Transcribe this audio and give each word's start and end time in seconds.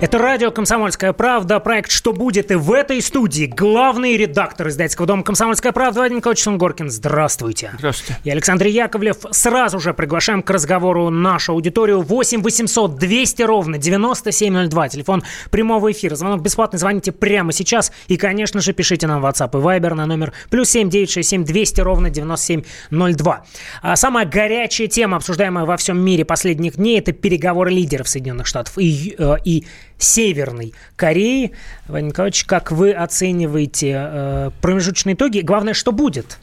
Это 0.00 0.16
радио 0.18 0.52
«Комсомольская 0.52 1.12
правда», 1.12 1.58
проект 1.58 1.90
«Что 1.90 2.12
будет?» 2.12 2.52
И 2.52 2.54
в 2.54 2.70
этой 2.70 3.02
студии 3.02 3.46
главный 3.46 4.16
редактор 4.16 4.68
издательского 4.68 5.08
дома 5.08 5.24
«Комсомольская 5.24 5.72
правда» 5.72 5.98
Вадим 5.98 6.18
Николаевич 6.18 6.44
Сунгоркин. 6.44 6.88
Здравствуйте. 6.88 7.72
Здравствуйте. 7.78 8.20
И 8.22 8.30
Александр 8.30 8.66
Яковлев. 8.66 9.16
Сразу 9.32 9.80
же 9.80 9.92
приглашаем 9.94 10.44
к 10.44 10.50
разговору 10.50 11.10
нашу 11.10 11.50
аудиторию 11.50 12.00
8 12.02 12.42
800 12.42 12.94
200 12.94 13.42
ровно 13.42 13.76
9702. 13.76 14.88
Телефон 14.88 15.24
прямого 15.50 15.90
эфира. 15.90 16.14
Звонок 16.14 16.42
бесплатный. 16.42 16.78
Звоните 16.78 17.10
прямо 17.10 17.50
сейчас. 17.50 17.90
И, 18.06 18.16
конечно 18.16 18.60
же, 18.60 18.72
пишите 18.74 19.08
нам 19.08 19.20
в 19.20 19.26
WhatsApp 19.26 19.50
и 19.50 19.60
Viber 19.60 19.94
на 19.94 20.06
номер 20.06 20.32
плюс 20.48 20.70
7967 20.70 21.44
200 21.44 21.80
ровно 21.80 22.08
9702. 22.08 23.44
А 23.82 23.96
самая 23.96 24.26
горячая 24.26 24.86
тема, 24.86 25.16
обсуждаемая 25.16 25.64
во 25.64 25.76
всем 25.76 25.98
мире 25.98 26.24
последних 26.24 26.76
дней, 26.76 27.00
это 27.00 27.10
переговоры 27.10 27.72
лидеров 27.72 28.08
Соединенных 28.08 28.46
Штатов 28.46 28.78
и, 28.78 29.16
э, 29.18 29.36
и 29.44 29.66
Северной 29.98 30.74
Кореи. 30.96 31.52
Владимир 31.88 32.12
Николаевич, 32.12 32.44
как 32.44 32.72
вы 32.72 32.92
оцениваете 32.92 33.94
э, 33.96 34.50
промежуточные 34.60 35.14
итоги? 35.14 35.40
Главное, 35.40 35.74
что 35.74 35.92
будет? 35.92 36.38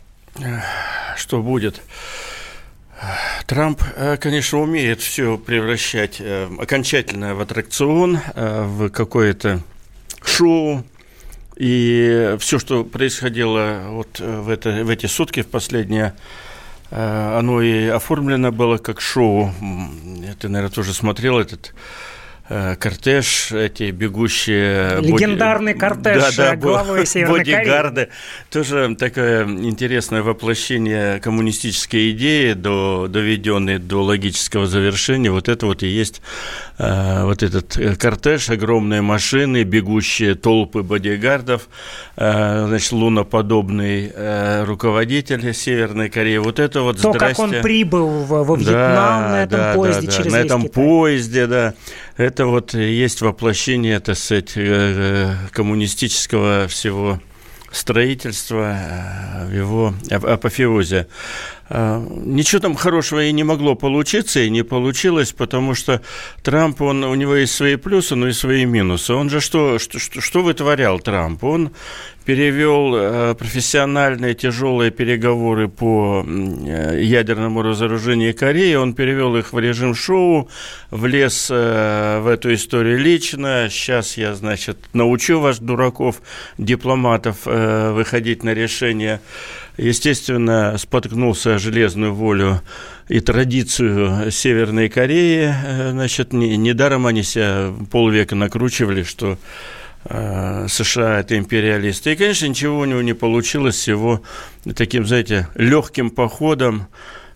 Что 1.15 1.41
будет? 1.41 1.81
Трамп, 3.45 3.81
э, 3.95 4.17
конечно, 4.17 4.59
умеет 4.59 5.01
все 5.01 5.37
превращать 5.37 6.17
э, 6.19 6.49
окончательно 6.59 7.35
в 7.35 7.41
аттракцион, 7.41 8.19
э, 8.33 8.63
в 8.65 8.89
какое-то 8.89 9.61
шоу. 10.23 10.83
И 11.55 12.35
все, 12.39 12.59
что 12.59 12.83
происходило 12.83 13.85
вот 13.89 14.19
в, 14.19 14.49
это, 14.49 14.83
в 14.83 14.89
эти 14.89 15.05
сутки, 15.05 15.41
в 15.41 15.47
последние, 15.47 16.13
оно 16.91 17.61
и 17.61 17.87
оформлено 17.87 18.51
было 18.51 18.77
как 18.77 18.99
шоу. 18.99 19.53
Ты, 20.39 20.49
наверное, 20.49 20.73
тоже 20.73 20.93
смотрел 20.93 21.39
этот 21.39 21.73
Э, 21.73 22.14
кортеж, 22.47 23.51
эти 23.51 23.89
бегущие... 23.89 25.01
Легендарный 25.01 25.73
боди... 25.73 25.79
кортеж 25.79 26.35
да, 26.35 26.51
да, 26.51 26.55
главы 26.55 27.05
Северной 27.05 27.39
бодигарды. 27.39 28.01
Кореи. 28.01 28.13
Тоже 28.51 28.95
такое 28.95 29.45
интересное 29.45 30.21
воплощение 30.21 31.19
коммунистической 31.19 32.11
идеи, 32.11 32.53
до, 32.53 33.07
доведенной 33.07 33.79
до 33.79 34.03
логического 34.03 34.67
завершения. 34.67 35.31
Вот 35.31 35.49
это 35.49 35.65
вот 35.65 35.81
и 35.81 35.87
есть 35.87 36.21
э, 36.77 37.23
вот 37.23 37.41
этот 37.41 37.77
э, 37.77 37.95
кортеж, 37.95 38.49
огромные 38.49 39.01
машины, 39.01 39.63
бегущие 39.63 40.35
толпы 40.35 40.83
бодигардов, 40.83 41.67
э, 42.15 42.65
значит, 42.67 42.91
луноподобный 42.91 44.11
э, 44.13 44.63
руководитель 44.65 45.53
Северной 45.53 46.09
Кореи. 46.09 46.37
Вот 46.37 46.59
это 46.59 46.81
вот 46.81 47.01
То, 47.01 47.11
здрасте. 47.11 47.35
как 47.35 47.39
он 47.39 47.61
прибыл 47.61 48.07
во, 48.07 48.43
во 48.43 48.55
Вьетнам 48.55 48.75
да, 48.75 49.29
на 49.31 49.43
этом 49.43 49.59
да, 49.59 49.73
поезде 49.73 50.07
да, 50.07 50.13
через 50.13 50.31
да, 50.31 50.37
На 50.37 50.43
этом 50.43 50.61
Китай. 50.61 50.73
поезде, 50.73 51.47
да 51.47 51.73
это 52.17 52.45
вот 52.45 52.73
есть 52.73 53.21
воплощение, 53.21 53.99
так 53.99 54.17
сказать, 54.17 54.53
э, 54.55 54.61
э, 54.63 55.33
коммунистического 55.51 56.67
всего 56.67 57.19
строительства 57.71 58.77
э, 58.79 59.45
в 59.47 59.53
его 59.53 59.93
апофеозе. 60.09 61.07
Ничего 61.67 62.61
там 62.61 62.75
хорошего 62.75 63.23
и 63.25 63.31
не 63.31 63.43
могло 63.43 63.73
получиться, 63.73 64.39
и 64.39 64.51
не 64.51 64.63
получилось, 64.63 65.31
потому 65.31 65.73
что 65.73 66.01
Трамп, 66.43 66.81
он, 66.81 67.03
у 67.03 67.15
него 67.15 67.35
есть 67.35 67.55
свои 67.55 67.75
плюсы, 67.75 68.13
но 68.13 68.27
и 68.27 68.33
свои 68.33 68.65
минусы. 68.65 69.13
Он 69.15 69.31
же 69.31 69.41
что, 69.41 69.79
что, 69.79 69.99
что 69.99 70.43
вытворял 70.43 70.99
Трамп? 70.99 71.43
Он 71.43 71.71
перевел 72.25 72.95
э, 72.95 73.35
профессиональные 73.35 74.33
тяжелые 74.33 74.89
переговоры 74.89 75.69
по 75.69 76.25
э, 76.25 76.99
ядерному 77.01 77.61
разоружению 77.61 78.35
Кореи, 78.35 78.73
он 78.73 78.93
перевел 78.95 79.35
их 79.37 79.53
в 79.53 79.59
режим 79.59 79.93
шоу, 79.93 80.49
влез 80.89 81.49
э, 81.51 82.19
в 82.21 82.27
эту 82.27 82.53
историю 82.53 82.97
лично. 82.97 83.67
Сейчас 83.69 84.17
я, 84.17 84.33
значит, 84.33 84.77
научу 84.93 85.39
вас, 85.39 85.59
дураков, 85.59 86.21
дипломатов, 86.57 87.45
выходить 87.45 88.43
на 88.43 88.53
решение. 88.53 89.21
Естественно, 89.77 90.75
споткнулся 90.77 91.59
железную 91.59 92.13
волю 92.13 92.61
и 93.07 93.19
традицию 93.19 94.31
Северной 94.31 94.89
Кореи. 94.89 95.53
Значит, 95.91 96.33
недаром 96.33 97.05
они 97.05 97.23
себя 97.23 97.73
полвека 97.91 98.35
накручивали, 98.35 99.03
что 99.03 99.37
США 100.07 101.19
это 101.19 101.37
империалисты. 101.37 102.13
И, 102.13 102.15
конечно, 102.15 102.45
ничего 102.45 102.79
у 102.79 102.85
него 102.85 103.01
не 103.01 103.13
получилось 103.13 103.81
с 103.81 103.87
его 103.87 104.21
таким, 104.75 105.07
знаете, 105.07 105.47
легким 105.55 106.11
походом 106.11 106.87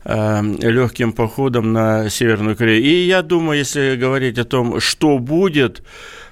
э, 0.05 0.41
легким 0.59 1.13
походом 1.13 1.73
на 1.73 2.09
Северную 2.09 2.55
Корею. 2.55 2.83
И 2.83 3.07
я 3.07 3.21
думаю, 3.21 3.59
если 3.59 3.95
говорить 3.95 4.37
о 4.37 4.45
том, 4.45 4.79
что 4.79 5.17
будет, 5.17 5.83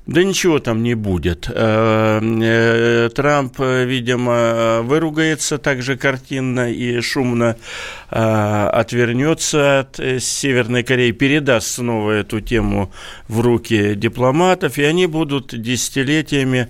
да 0.07 0.23
ничего 0.23 0.59
там 0.59 0.83
не 0.83 0.95
будет. 0.95 1.49
Э, 1.53 2.21
э, 2.21 3.09
Трамп, 3.13 3.59
видимо, 3.59 4.79
выругается 4.83 5.57
также 5.57 5.97
картинно 5.97 6.71
и 6.71 7.01
шумно 7.01 7.57
э, 8.09 8.69
отвернется 8.71 9.81
от 9.81 9.99
Северной 10.19 10.83
Кореи, 10.83 11.11
передаст 11.11 11.67
снова 11.67 12.11
эту 12.11 12.39
тему 12.39 12.91
в 13.27 13.41
руки 13.41 13.95
дипломатов, 13.95 14.77
и 14.77 14.83
они 14.83 15.07
будут 15.07 15.53
десятилетиями 15.59 16.69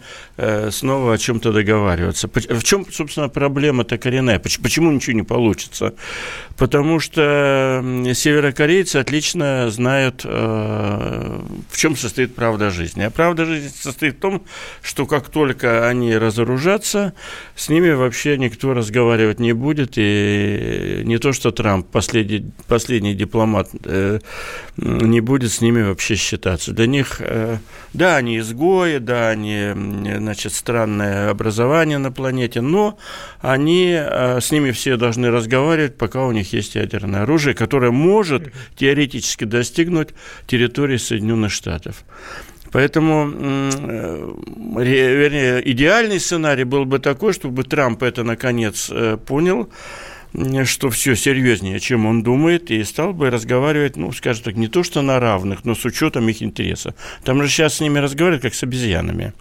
снова 0.72 1.14
о 1.14 1.18
чем-то 1.18 1.52
договариваться. 1.52 2.28
В 2.28 2.64
чем, 2.64 2.86
собственно, 2.92 3.30
проблема-то 3.30 3.98
коренная? 3.98 4.40
Почему 4.40 4.92
ничего 4.92 5.16
не 5.16 5.24
получится? 5.24 5.94
Потому 6.58 7.00
что 7.00 7.84
северокорейцы 8.14 8.98
отлично 8.98 9.70
знают, 9.70 10.24
в 10.24 11.42
чем 11.76 11.96
состоит 11.96 12.36
правда 12.36 12.70
жизни. 12.70 13.04
А 13.04 13.10
правда 13.10 13.46
жизни 13.46 13.70
состоит 13.70 14.16
в 14.16 14.20
том, 14.20 14.44
что 14.82 15.06
как 15.06 15.30
только 15.30 15.88
они 15.88 16.16
разоружатся, 16.16 17.14
с 17.56 17.70
ними 17.70 17.92
вообще 17.92 18.38
никто 18.38 18.74
разговаривать 18.74 19.40
не 19.40 19.54
будет. 19.54 19.94
И 19.98 21.02
не 21.04 21.18
то, 21.18 21.34
что 21.34 21.52
Трамп, 21.52 21.88
последний, 21.88 22.52
последний 22.68 23.14
дипломат, 23.14 23.70
э, 23.84 24.20
не 24.78 25.22
будет 25.22 25.52
с 25.52 25.62
ними 25.62 25.82
вообще 25.82 26.16
считаться. 26.16 26.72
Для 26.72 26.88
них, 26.88 27.18
э, 27.20 27.58
да, 27.94 28.18
они 28.18 28.40
изгои, 28.40 28.98
да, 28.98 29.30
они, 29.30 29.74
значит, 30.28 30.54
странное 30.54 31.30
образование 31.30 32.00
на 32.00 32.12
планете, 32.12 32.60
но 32.60 32.98
они, 33.40 33.96
э, 33.98 34.42
с 34.42 34.52
ними 34.52 34.72
все 34.72 34.98
должны 34.98 35.32
разговаривать, 35.32 35.98
пока 35.98 36.26
у 36.26 36.34
них 36.34 36.52
есть 36.52 36.76
ядерное 36.76 37.24
оружие, 37.24 37.54
которое 37.54 37.92
может 37.92 38.52
теоретически 38.76 39.46
достигнуть 39.46 40.10
территории 40.46 40.98
Соединенных 40.98 41.52
Штатов. 41.54 42.04
Поэтому, 42.74 43.32
э, 43.34 44.34
вернее, 44.76 45.72
идеальный 45.72 46.20
сценарий 46.20 46.66
был 46.66 46.84
бы 46.84 47.00
такой, 47.00 47.32
чтобы 47.32 47.64
Трамп 47.64 48.04
это 48.04 48.24
наконец 48.24 48.90
э, 48.92 49.18
понял, 49.26 49.70
что 50.66 50.90
все 50.90 51.16
серьезнее, 51.16 51.80
чем 51.80 52.06
он 52.06 52.22
думает, 52.22 52.70
и 52.70 52.84
стал 52.84 53.14
бы 53.14 53.30
разговаривать, 53.30 53.96
ну, 53.96 54.12
скажем 54.12 54.44
так, 54.44 54.56
не 54.56 54.68
то 54.68 54.84
что 54.84 55.02
на 55.02 55.20
равных, 55.20 55.66
но 55.66 55.74
с 55.74 55.86
учетом 55.86 56.28
их 56.30 56.44
интереса. 56.44 56.94
Там 57.24 57.42
же 57.42 57.50
сейчас 57.50 57.76
с 57.76 57.80
ними 57.80 58.00
разговаривают, 58.00 58.44
как 58.44 58.54
с 58.54 58.64
обезьянами. 58.64 59.34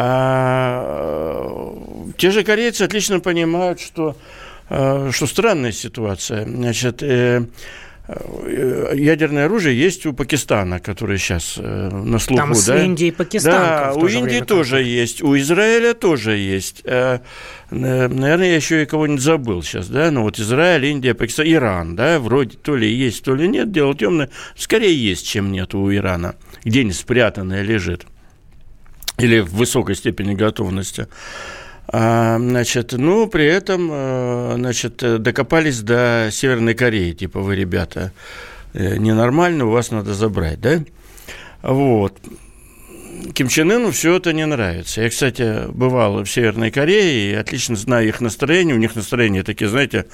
А 0.00 1.74
э, 2.06 2.12
те 2.16 2.30
же 2.30 2.44
корейцы 2.44 2.82
отлично 2.82 3.20
понимают, 3.20 3.80
что, 3.80 4.16
что 4.68 5.26
странная 5.26 5.72
ситуация. 5.72 6.44
Значит, 6.44 7.02
Э, 8.10 8.92
ядерное 8.94 9.44
оружие 9.44 9.78
есть 9.78 10.06
у 10.06 10.14
Пакистана, 10.14 10.80
который 10.80 11.18
сейчас 11.18 11.56
э, 11.58 11.90
на 11.90 12.18
слуху. 12.18 12.40
Там 12.40 12.54
с 12.54 12.64
да? 12.64 12.82
Индией 12.82 13.10
и 13.10 13.12
Пакистан. 13.12 13.52
Да, 13.52 13.92
у 13.94 14.06
Индии 14.06 14.40
тоже 14.40 14.76
конфликт. 14.76 14.98
есть, 14.98 15.22
у 15.22 15.36
Израиля 15.36 15.92
тоже 15.92 16.38
есть. 16.38 16.80
Э, 16.84 17.18
наверное, 17.70 18.48
я 18.48 18.56
еще 18.56 18.82
и 18.82 18.86
кого-нибудь 18.86 19.20
забыл 19.20 19.62
сейчас, 19.62 19.88
да? 19.88 20.10
Ну 20.10 20.22
вот 20.22 20.38
Израиль, 20.38 20.86
Индия, 20.86 21.12
Пакистан, 21.12 21.46
Иран, 21.46 21.96
да? 21.96 22.18
Вроде 22.18 22.56
то 22.56 22.76
ли 22.76 22.90
есть, 22.90 23.22
то 23.24 23.34
ли 23.34 23.46
нет. 23.46 23.72
Дело 23.72 23.94
темное. 23.94 24.30
Скорее 24.56 24.96
есть, 24.96 25.26
чем 25.26 25.52
нет 25.52 25.74
у 25.74 25.92
Ирана. 25.92 26.34
Где-нибудь 26.64 26.96
спрятанное 26.96 27.60
лежит. 27.60 28.06
Или 29.18 29.40
в 29.40 29.52
высокой 29.52 29.94
степени 29.94 30.34
готовности. 30.34 31.08
А, 31.90 32.38
значит, 32.38 32.92
ну, 32.92 33.26
при 33.28 33.46
этом, 33.46 33.88
э, 33.90 34.54
значит, 34.56 34.96
докопались 35.22 35.80
до 35.80 36.28
Северной 36.30 36.74
Кореи, 36.74 37.12
типа, 37.12 37.40
вы, 37.40 37.56
ребята, 37.56 38.12
э, 38.74 38.96
ненормально, 38.98 39.66
у 39.66 39.70
вас 39.70 39.90
надо 39.90 40.14
забрать, 40.14 40.60
да? 40.60 40.80
Вот. 41.62 42.18
Ким 43.34 43.48
Чен 43.48 43.70
Ыну 43.70 43.90
все 43.90 44.16
это 44.16 44.32
не 44.32 44.46
нравится. 44.46 45.02
Я, 45.02 45.10
кстати, 45.10 45.68
бывал 45.68 46.22
в 46.22 46.30
Северной 46.30 46.70
Корее 46.70 47.32
и 47.32 47.34
отлично 47.34 47.74
знаю 47.74 48.08
их 48.08 48.20
настроение. 48.20 48.74
У 48.74 48.78
них 48.78 48.94
настроение 48.94 49.42
такие, 49.42 49.68
знаете, 49.68 50.06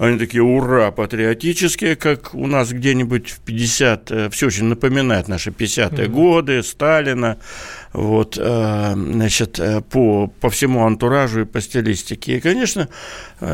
Они 0.00 0.18
такие, 0.18 0.42
ура, 0.42 0.90
патриотические, 0.92 1.94
как 1.94 2.34
у 2.34 2.46
нас 2.46 2.72
где-нибудь 2.72 3.28
в 3.28 3.40
50, 3.40 4.10
э, 4.10 4.30
все 4.30 4.46
очень 4.46 4.64
напоминает 4.64 5.28
наши 5.28 5.50
50-е 5.50 6.06
mm-hmm. 6.06 6.08
годы, 6.08 6.62
Сталина, 6.62 7.36
вот, 7.92 8.38
э, 8.40 8.92
значит, 8.94 9.60
э, 9.60 9.82
по, 9.82 10.28
по 10.28 10.48
всему 10.48 10.86
антуражу 10.86 11.42
и 11.42 11.44
по 11.44 11.60
стилистике. 11.60 12.38
И, 12.38 12.40
конечно, 12.40 12.88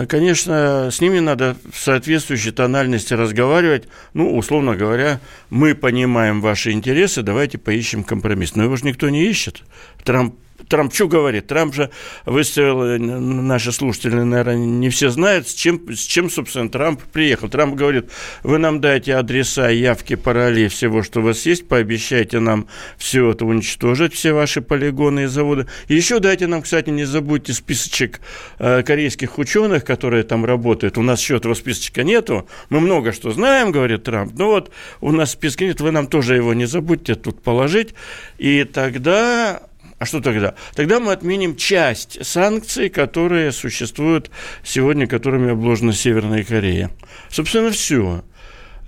конечно, 0.09 0.91
с 0.93 1.01
ними 1.01 1.19
надо 1.19 1.57
в 1.69 1.81
соответствующей 1.81 2.53
тональности 2.53 3.13
разговаривать. 3.13 3.89
Ну, 4.15 4.39
условно 4.39 4.77
говоря, 4.77 5.19
мы 5.51 5.75
понимаем 5.75 6.41
ваши 6.41 6.71
интересы, 6.71 7.23
давайте 7.23 7.59
поищем 7.59 8.05
компромисс. 8.05 8.55
Но 8.55 8.63
его 8.63 8.77
же 8.77 8.85
никто 8.85 9.09
не 9.09 9.25
ищет. 9.25 9.65
Трамп 10.05 10.37
Трамп 10.69 10.93
что 10.93 11.09
говорит? 11.09 11.47
Трамп 11.47 11.75
же 11.75 11.91
выставил, 12.25 12.83
э, 12.83 12.99
наши 12.99 13.73
слушатели, 13.73 14.15
наверное, 14.15 14.57
не 14.57 14.91
все 14.91 15.11
знают, 15.11 15.49
с 15.49 15.55
чем, 15.55 15.93
с 15.95 16.01
чем, 16.01 16.31
собственно, 16.31 16.69
Трамп 16.69 17.03
приехал. 17.13 17.49
Трамп 17.49 17.75
говорит, 17.75 18.11
вы 18.43 18.59
нам 18.59 18.81
дайте 18.81 19.15
адреса, 19.15 19.69
явки, 19.69 20.17
пароли 20.17 20.69
всего, 20.69 21.03
что 21.03 21.21
у 21.21 21.23
вас 21.25 21.47
есть, 21.47 21.69
пообещайте 21.69 22.41
нам 22.41 22.67
все 22.97 23.31
это 23.31 23.45
уничтожить, 23.45 24.15
все 24.15 24.33
ваши 24.33 24.61
полигоны 24.61 25.25
и 25.25 25.27
заводы. 25.27 25.67
Еще 25.89 26.19
дайте 26.19 26.47
нам, 26.47 26.63
кстати, 26.63 26.91
не 26.91 27.05
забудьте 27.05 27.53
списочек 27.53 28.21
э, 28.59 28.83
корейских 28.83 29.39
ученых, 29.39 29.85
которые 29.85 30.23
там 30.23 30.45
работают. 30.45 30.99
У 30.99 31.03
нас 31.03 31.21
еще 31.21 31.37
этого 31.37 31.55
списочка 31.55 32.03
нету. 32.03 32.49
Мы 32.71 32.81
много 32.81 33.13
что 33.13 33.31
знаем, 33.31 33.73
говорит 33.73 34.05
Трамп. 34.05 34.33
Но 34.37 34.49
вот 34.49 34.71
у 35.01 35.13
нас 35.13 35.33
списка 35.33 35.65
нет, 35.65 35.81
вы 35.81 35.91
нам 35.91 36.07
тоже 36.07 36.37
его 36.37 36.55
не 36.55 36.67
забудьте 36.67 37.15
тут 37.15 37.43
положить. 37.43 37.95
И 38.39 38.65
тогда 38.65 39.63
а 39.99 40.05
что 40.05 40.21
тогда? 40.21 40.55
Тогда 40.75 41.01
мы 41.01 41.13
отменим 41.13 41.57
часть 41.57 42.25
санкций, 42.25 42.91
которые 42.91 43.53
существуют 43.53 44.31
сегодня, 44.63 45.07
которыми 45.07 45.53
обложена 45.53 45.93
Северная 45.93 46.45
Корея. 46.45 46.91
Собственно, 47.31 47.71
все 47.71 48.23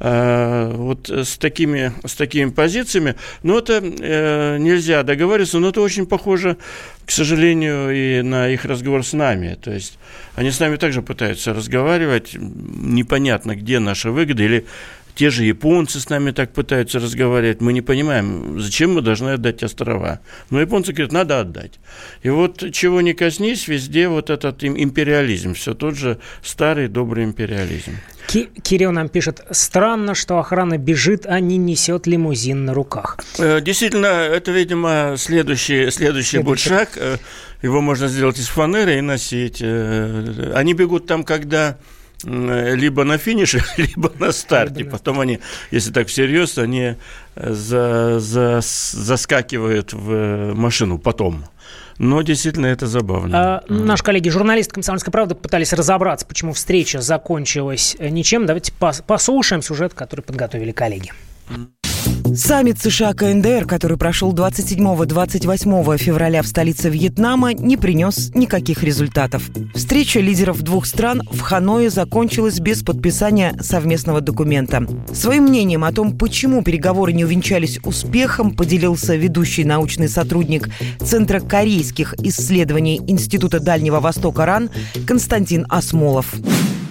а, 0.01 0.71
вот 0.75 1.11
с 1.11 1.39
такими, 1.39 1.93
с 2.05 2.15
такими 2.15 2.51
позициями. 2.51 3.17
Но 3.43 3.59
это 3.59 3.83
э, 3.83 4.59
нельзя 4.59 5.03
договариваться, 5.03 5.59
но 5.59 5.71
это 5.71 5.81
очень 5.81 6.07
похоже, 6.07 6.57
к 7.05 7.11
сожалению, 7.11 7.91
и 7.91 8.23
на 8.23 8.49
их 8.49 8.65
разговор 8.65 9.05
с 9.05 9.13
нами. 9.13 9.59
То 9.61 9.73
есть 9.73 9.99
они 10.37 10.51
с 10.51 10.61
нами 10.61 10.77
также 10.77 11.03
пытаются 11.03 11.53
разговаривать, 11.53 12.35
непонятно, 12.35 13.57
где 13.57 13.81
наша 13.81 14.13
выгода, 14.13 14.43
или 14.43 14.67
те 15.19 15.31
же 15.31 15.45
японцы 15.45 15.99
с 15.99 16.09
нами 16.11 16.31
так 16.31 16.53
пытаются 16.53 17.01
разговаривать. 17.01 17.61
Мы 17.61 17.73
не 17.73 17.81
понимаем, 17.83 18.61
зачем 18.61 18.95
мы 18.95 19.01
должны 19.03 19.31
отдать 19.31 19.65
острова. 19.65 20.21
Но 20.51 20.61
японцы 20.61 20.93
говорят, 20.93 21.11
надо 21.13 21.41
отдать. 21.41 21.81
И 22.23 22.31
вот 22.31 22.73
чего 22.73 23.01
не 23.01 23.15
коснись, 23.15 23.67
везде 23.67 24.07
вот 24.07 24.31
этот 24.31 24.63
империализм, 24.63 25.55
все 25.55 25.75
тот 25.75 25.97
же 25.97 26.19
старый 26.45 26.87
добрый 26.87 27.25
империализм. 27.25 27.97
Ки- 28.29 28.49
Кирилл 28.63 28.93
нам 28.93 29.09
пишет, 29.09 29.41
странно, 29.51 30.15
что 30.15 30.39
охрана 30.39 30.79
бежит, 30.79 31.27
а 31.27 31.41
не 31.41 31.57
несет 31.57 32.07
лимузин 32.07 32.65
на 32.65 32.73
руках. 32.73 33.19
Э, 33.41 33.61
действительно, 33.61 34.07
это, 34.07 34.53
видимо, 34.53 35.15
следующий, 35.17 35.91
следующий, 35.91 36.29
следующий. 36.31 36.39
будет 36.39 36.61
шаг. 36.61 36.91
Э, 36.95 37.17
его 37.63 37.81
можно 37.81 38.07
сделать 38.07 38.39
из 38.39 38.47
фанеры 38.47 38.99
и 38.99 39.01
носить. 39.01 39.59
Э, 39.63 40.53
они 40.55 40.75
бегут 40.75 41.09
там, 41.09 41.25
когда 41.25 41.77
либо 42.25 43.05
на 43.05 43.19
финише, 43.19 43.63
либо 43.77 44.13
на 44.19 44.33
старте. 44.33 44.85
Потом 44.85 45.21
они, 45.21 45.41
если 45.71 45.93
так 45.93 46.09
всерьез, 46.09 46.59
они 46.59 46.95
э, 47.37 47.53
за, 47.53 48.19
за, 48.21 48.61
заскакивают 48.63 49.93
в 49.93 50.55
машину 50.55 50.99
потом. 50.99 51.45
Но 51.99 52.23
действительно 52.23 52.67
это 52.67 52.87
забавно. 52.87 53.39
А, 53.57 53.65
mm. 53.69 53.85
Наши 53.85 54.05
коллеги, 54.05 54.29
журналисты 54.29 54.75
«Комсомольской 54.75 55.13
правды» 55.13 55.35
пытались 55.35 55.73
разобраться, 55.73 56.27
почему 56.27 56.53
встреча 56.53 57.01
закончилась 57.01 57.97
ничем. 57.99 58.47
Давайте 58.47 58.73
послушаем 58.73 59.63
сюжет, 59.63 59.95
который 59.95 60.21
подготовили 60.21 60.71
коллеги. 60.71 61.13
Mm. 61.49 61.67
Саммит 62.35 62.79
США 62.79 63.15
КНДР, 63.15 63.67
который 63.67 63.97
прошел 63.97 64.35
27-28 64.35 65.99
февраля 65.99 66.43
в 66.43 66.47
столице 66.47 66.91
Вьетнама, 66.91 67.55
не 67.55 67.77
принес 67.77 68.35
никаких 68.35 68.83
результатов. 68.83 69.43
Встреча 69.75 70.21
лидеров 70.21 70.63
двух 70.63 70.87
стран 70.87 71.23
в 71.31 71.41
Ханое 71.41 71.89
закончилась 71.91 72.61
без 72.61 72.83
подписания 72.83 73.53
совместного 73.61 74.21
документа. 74.21 74.83
Своим 75.13 75.45
мнением 75.45 75.85
о 75.85 75.93
том, 75.93 76.17
почему 76.17 76.63
переговоры 76.63 77.13
не 77.13 77.25
увенчались 77.25 77.79
успехом, 77.85 78.55
поделился 78.55 79.17
ведущий 79.17 79.65
научный 79.65 80.09
сотрудник 80.09 80.69
Центра 81.01 81.41
корейских 81.41 82.15
исследований 82.15 83.01
Института 83.09 83.61
Дальнего 83.61 84.01
Востока 84.01 84.45
РАН 84.45 84.71
Константин 85.07 85.67
Осмолов. 85.69 86.35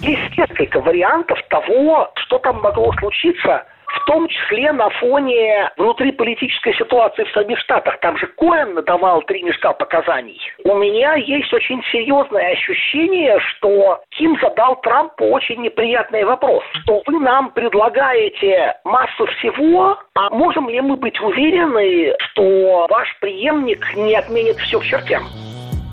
Есть 0.02 0.36
несколько 0.36 0.80
вариантов 0.80 1.38
того, 1.48 2.10
что 2.16 2.38
там 2.38 2.60
могло 2.60 2.92
случиться– 2.98 3.64
в 3.98 4.04
том 4.04 4.28
числе 4.28 4.72
на 4.72 4.88
фоне 4.90 5.70
внутриполитической 5.76 6.74
ситуации 6.74 7.24
в 7.24 7.32
самих 7.32 7.58
Штатах. 7.58 7.98
Там 8.00 8.16
же 8.16 8.26
Коэн 8.26 8.82
давал 8.84 9.22
три 9.22 9.42
мешка 9.42 9.72
показаний. 9.72 10.40
У 10.64 10.74
меня 10.74 11.14
есть 11.14 11.52
очень 11.52 11.82
серьезное 11.90 12.52
ощущение, 12.52 13.38
что 13.40 14.00
Ким 14.10 14.38
задал 14.40 14.80
Трампу 14.80 15.26
очень 15.26 15.60
неприятный 15.62 16.24
вопрос, 16.24 16.62
что 16.82 17.02
вы 17.06 17.18
нам 17.20 17.50
предлагаете 17.50 18.74
массу 18.84 19.26
всего, 19.26 19.98
а 20.14 20.30
можем 20.30 20.68
ли 20.68 20.80
мы 20.80 20.96
быть 20.96 21.20
уверены, 21.20 22.14
что 22.18 22.86
ваш 22.88 23.18
преемник 23.20 23.84
не 23.96 24.14
отменит 24.14 24.56
все 24.56 24.78
к 24.78 24.84
чертям? 24.84 25.24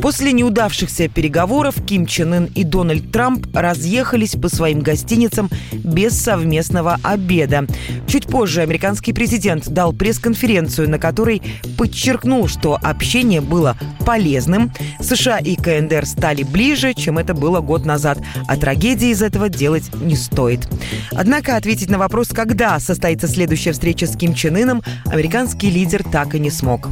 После 0.06 0.34
неудавшихся 0.34 1.08
переговоров 1.08 1.84
Ким 1.84 2.06
Чен 2.06 2.32
Ын 2.32 2.46
и 2.54 2.64
Дональд 2.64 3.12
Трамп 3.12 3.48
разъехались 3.56 4.36
по 4.36 4.50
своим 4.50 4.82
гостиницам 4.82 5.50
без 5.74 6.14
совместного 6.14 7.00
обеда. 7.02 7.66
Чуть 8.08 8.28
позже 8.28 8.62
американский 8.62 9.14
президент 9.14 9.68
дал 9.68 9.94
пресс-конференцию, 9.94 10.92
на 10.92 11.00
которой 11.00 11.42
подчеркнул, 11.76 12.48
что 12.48 12.78
общение 12.84 13.42
было 13.42 13.78
полезным. 14.06 14.72
США 15.00 15.40
и 15.40 15.56
КНДР 15.56 16.06
стали 16.06 16.44
ближе, 16.44 16.94
чем 16.94 17.18
это 17.18 17.34
было 17.34 17.60
год 17.60 17.84
назад, 17.84 18.20
а 18.48 18.58
трагедии 18.58 19.10
из 19.10 19.24
этого 19.24 19.50
делать 19.50 19.90
не 19.96 20.16
стоит. 20.16 20.70
Однако 21.14 21.56
ответить 21.56 21.90
на 21.90 21.98
вопрос, 21.98 22.28
когда 22.28 22.80
состоится 22.80 23.28
следующая 23.28 23.72
встреча 23.72 24.06
с 24.06 24.16
Ким 24.16 24.36
Чен 24.36 24.56
Ыном, 24.56 24.84
американский 25.08 25.72
лидер 25.72 26.04
так 26.04 26.36
и 26.36 26.40
не 26.40 26.52
смог. 26.52 26.90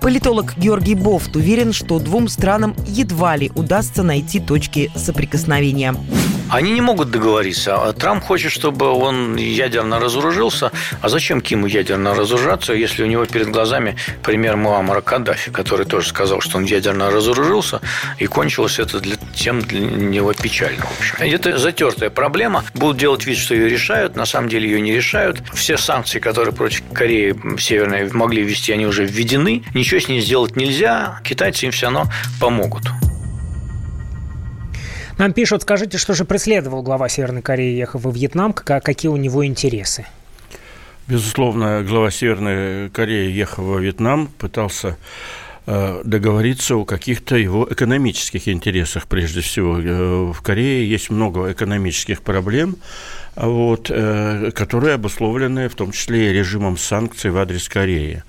Политолог 0.00 0.56
Георгий 0.56 0.94
Бофт 0.94 1.36
уверен, 1.36 1.74
что 1.74 1.98
двум 1.98 2.28
странам 2.28 2.53
едва 2.86 3.36
ли 3.36 3.50
удастся 3.54 4.02
найти 4.02 4.40
точки 4.40 4.90
соприкосновения. 4.94 5.94
Они 6.50 6.72
не 6.72 6.80
могут 6.80 7.10
договориться. 7.10 7.74
А 7.76 7.92
Трамп 7.92 8.22
хочет, 8.22 8.52
чтобы 8.52 8.86
он 8.86 9.36
ядерно 9.36 9.98
разоружился. 9.98 10.70
А 11.00 11.08
зачем 11.08 11.40
Киму 11.40 11.66
ядерно 11.66 12.14
разоружаться, 12.14 12.74
если 12.74 13.02
у 13.02 13.06
него 13.06 13.24
перед 13.24 13.48
глазами 13.48 13.96
пример 14.22 14.56
Муаммара 14.56 15.00
Каддафи, 15.00 15.50
который 15.50 15.86
тоже 15.86 16.08
сказал, 16.08 16.40
что 16.40 16.58
он 16.58 16.64
ядерно 16.64 17.10
разоружился, 17.10 17.80
и 18.18 18.26
кончилось 18.26 18.78
это 18.78 19.00
для, 19.00 19.16
тем 19.34 19.62
для 19.62 19.80
него 19.80 20.32
печально. 20.34 20.84
В 20.84 21.00
общем. 21.00 21.16
Это 21.18 21.58
затертая 21.58 22.10
проблема. 22.10 22.64
Будут 22.74 22.98
делать 22.98 23.26
вид, 23.26 23.38
что 23.38 23.54
ее 23.54 23.68
решают. 23.68 24.14
На 24.14 24.26
самом 24.26 24.48
деле 24.48 24.68
ее 24.68 24.80
не 24.80 24.92
решают. 24.92 25.42
Все 25.54 25.76
санкции, 25.76 26.18
которые 26.18 26.54
против 26.54 26.82
Кореи 26.92 27.34
Северной 27.58 28.10
могли 28.12 28.42
ввести, 28.42 28.72
они 28.72 28.86
уже 28.86 29.04
введены. 29.04 29.64
Ничего 29.74 29.98
с 29.98 30.08
ней 30.08 30.20
сделать 30.20 30.56
нельзя. 30.56 31.20
Китайцы 31.24 31.66
им 31.66 31.72
все 31.72 31.86
равно 31.86 32.04
помогут. 32.44 32.82
Нам 35.16 35.32
пишут, 35.32 35.62
скажите, 35.62 35.96
что 35.96 36.12
же 36.12 36.24
преследовал 36.24 36.82
глава 36.82 37.08
Северной 37.08 37.40
Кореи, 37.40 37.74
ехав 37.74 38.02
во 38.02 38.10
Вьетнам, 38.10 38.52
какие 38.52 39.10
у 39.10 39.16
него 39.16 39.46
интересы? 39.46 40.04
Безусловно, 41.08 41.82
глава 41.82 42.10
Северной 42.10 42.90
Кореи, 42.90 43.30
ехав 43.30 43.64
во 43.64 43.78
Вьетнам, 43.78 44.26
пытался 44.26 44.98
э, 45.66 46.02
договориться 46.04 46.76
о 46.76 46.84
каких-то 46.84 47.36
его 47.36 47.66
экономических 47.70 48.48
интересах 48.48 49.06
прежде 49.06 49.40
всего. 49.40 49.80
Э, 49.80 50.32
в 50.32 50.42
Корее 50.42 50.86
есть 50.86 51.08
много 51.08 51.50
экономических 51.50 52.20
проблем, 52.20 52.76
вот, 53.36 53.90
э, 53.90 54.50
которые 54.54 54.94
обусловлены 54.94 55.70
в 55.70 55.74
том 55.76 55.92
числе 55.92 56.30
и 56.30 56.32
режимом 56.34 56.76
санкций 56.76 57.30
в 57.30 57.38
адрес 57.38 57.68
Кореи. 57.70 58.22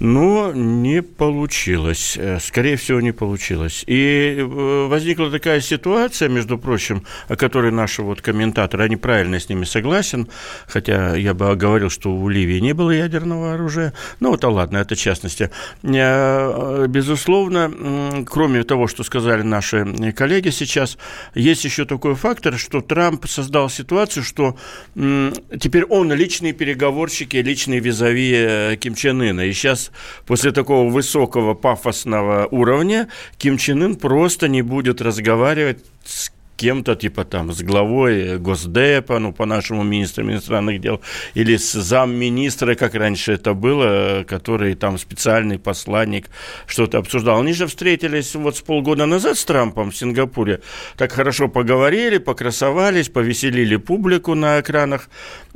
Но 0.00 0.52
не 0.52 1.02
получилось. 1.02 2.16
Э, 2.16 2.38
скорее 2.40 2.76
всего, 2.76 3.00
не 3.00 3.12
получилось. 3.12 3.82
И 3.86 4.36
э, 4.38 4.86
возникла 4.88 5.30
такая 5.30 5.60
ситуация, 5.60 6.28
между 6.28 6.56
прочим, 6.56 7.04
о 7.26 7.34
которой 7.34 7.72
наши 7.72 8.02
вот 8.02 8.20
комментаторы, 8.20 8.84
они 8.84 8.96
правильно 8.96 9.40
с 9.40 9.48
ними 9.48 9.64
согласен, 9.64 10.28
хотя 10.66 11.16
я 11.16 11.34
бы 11.34 11.54
говорил, 11.56 11.90
что 11.90 12.14
у 12.14 12.28
Ливии 12.28 12.60
не 12.60 12.74
было 12.74 12.92
ядерного 12.92 13.54
оружия. 13.54 13.92
Ну, 14.20 14.30
вот, 14.30 14.44
а 14.44 14.50
ладно, 14.50 14.78
это 14.78 14.94
частности. 14.94 15.50
Э, 15.82 16.86
безусловно, 16.88 18.24
кроме 18.28 18.62
того, 18.62 18.86
что 18.86 19.02
сказали 19.02 19.42
наши 19.42 20.12
коллеги 20.12 20.50
сейчас, 20.50 20.96
есть 21.34 21.64
еще 21.64 21.84
такой 21.86 22.14
фактор, 22.14 22.56
что 22.56 22.80
Трамп 22.80 23.26
создал 23.26 23.68
ситуацию, 23.68 24.22
что 24.22 24.56
теперь 24.94 25.84
он 25.84 26.12
личный 26.12 26.52
переговорщик 26.52 27.34
и 27.34 27.42
личный 27.42 27.80
визави 27.80 28.76
Ким 28.80 28.94
Чен 28.94 29.20
Ына. 29.22 29.40
И 29.40 29.52
сейчас 29.52 29.87
после 30.26 30.52
такого 30.52 30.88
высокого 30.90 31.54
пафосного 31.54 32.46
уровня 32.50 33.08
Ким 33.36 33.58
Чен 33.58 33.82
Ын 33.82 33.96
просто 33.96 34.48
не 34.48 34.62
будет 34.62 35.00
разговаривать 35.00 35.84
с 36.04 36.30
кем-то, 36.58 36.96
типа 36.96 37.24
там 37.24 37.52
с 37.52 37.62
главой 37.62 38.38
Госдепа, 38.38 39.18
ну, 39.18 39.32
по-нашему 39.32 39.84
министром 39.84 40.30
иностранных 40.30 40.80
дел, 40.80 41.00
или 41.34 41.56
с 41.56 41.72
замминистра, 41.72 42.74
как 42.74 42.94
раньше 42.94 43.32
это 43.32 43.54
было, 43.54 44.24
который 44.28 44.74
там 44.74 44.98
специальный 44.98 45.58
посланник 45.58 46.26
что-то 46.66 46.98
обсуждал. 46.98 47.40
Они 47.40 47.52
же 47.52 47.66
встретились 47.66 48.34
вот 48.34 48.56
с 48.56 48.60
полгода 48.60 49.06
назад 49.06 49.38
с 49.38 49.44
Трампом 49.44 49.90
в 49.90 49.96
Сингапуре, 49.96 50.60
так 50.96 51.12
хорошо 51.12 51.48
поговорили, 51.48 52.18
покрасовались, 52.18 53.08
повеселили 53.08 53.76
публику 53.76 54.34
на 54.34 54.60
экранах, 54.60 55.08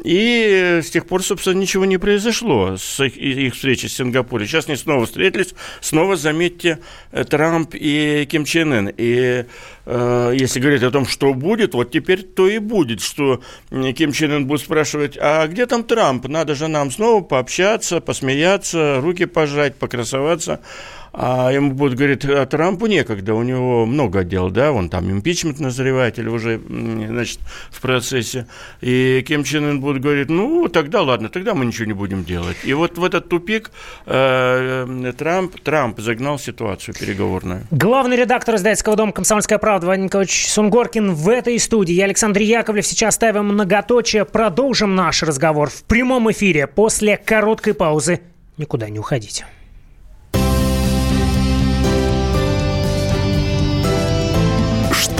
и 0.04 0.80
с 0.82 0.90
тех 0.90 1.06
пор, 1.06 1.22
собственно, 1.22 1.58
ничего 1.58 1.84
не 1.84 1.98
произошло 1.98 2.76
с 2.76 3.04
их, 3.04 3.16
их 3.16 3.54
встречи 3.54 3.88
в 3.88 3.92
Сингапуре. 3.92 4.46
Сейчас 4.46 4.68
они 4.68 4.76
снова 4.76 5.06
встретились, 5.06 5.54
снова, 5.80 6.16
заметьте, 6.16 6.78
Трамп 7.28 7.74
и 7.74 8.26
Ким 8.30 8.44
Чен 8.44 8.72
Ын. 8.72 8.94
И 8.96 9.44
э, 9.81 9.81
если 9.84 10.60
говорить 10.60 10.82
о 10.82 10.90
том, 10.90 11.06
что 11.06 11.34
будет, 11.34 11.74
вот 11.74 11.90
теперь 11.90 12.22
то 12.22 12.46
и 12.46 12.58
будет, 12.58 13.00
что 13.00 13.42
Ким 13.70 14.12
Чен 14.12 14.32
Ын 14.32 14.46
будет 14.46 14.60
спрашивать, 14.60 15.18
а 15.20 15.46
где 15.48 15.66
там 15.66 15.82
Трамп? 15.82 16.28
Надо 16.28 16.54
же 16.54 16.68
нам 16.68 16.90
снова 16.90 17.22
пообщаться, 17.22 18.00
посмеяться, 18.00 19.00
руки 19.00 19.24
пожать, 19.24 19.76
покрасоваться. 19.76 20.60
А 21.12 21.50
ему 21.50 21.72
будут 21.72 21.98
говорить, 21.98 22.24
а 22.24 22.46
Трампу 22.46 22.86
некогда, 22.86 23.34
у 23.34 23.42
него 23.42 23.84
много 23.84 24.24
дел, 24.24 24.50
да, 24.50 24.72
он 24.72 24.88
там 24.88 25.10
импичмент 25.10 25.60
назревает 25.60 26.18
или 26.18 26.28
уже, 26.28 26.58
значит, 26.58 27.38
в 27.70 27.80
процессе. 27.80 28.46
И 28.80 29.22
Ким 29.26 29.44
Чен 29.44 29.64
Ын 29.64 29.80
будет 29.80 30.02
говорить, 30.02 30.30
ну, 30.30 30.68
тогда 30.68 31.02
ладно, 31.02 31.28
тогда 31.28 31.54
мы 31.54 31.66
ничего 31.66 31.84
не 31.84 31.92
будем 31.92 32.24
делать. 32.24 32.56
И 32.64 32.72
вот 32.72 32.96
в 32.96 33.04
этот 33.04 33.28
тупик 33.28 33.70
э, 34.06 35.12
Трамп, 35.18 35.60
Трамп 35.60 36.00
загнал 36.00 36.38
ситуацию 36.38 36.94
переговорную. 36.98 37.66
Главный 37.70 38.16
редактор 38.16 38.54
издательского 38.54 38.96
дома 38.96 39.12
«Комсомольская 39.12 39.58
правда» 39.58 39.88
Вадим 39.88 40.06
Николаевич 40.06 40.48
Сунгоркин 40.48 41.12
в 41.12 41.28
этой 41.28 41.58
студии. 41.58 41.92
Я 41.92 42.04
Александр 42.04 42.40
Яковлев. 42.40 42.86
Сейчас 42.86 43.16
ставим 43.16 43.46
многоточие. 43.46 44.24
Продолжим 44.24 44.94
наш 44.94 45.22
разговор 45.22 45.68
в 45.68 45.84
прямом 45.84 46.30
эфире 46.32 46.66
после 46.66 47.18
короткой 47.18 47.74
паузы. 47.74 48.20
Никуда 48.56 48.88
не 48.88 48.98
уходите. 48.98 49.46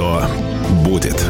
Что 0.03 0.27
будет? 0.85 1.25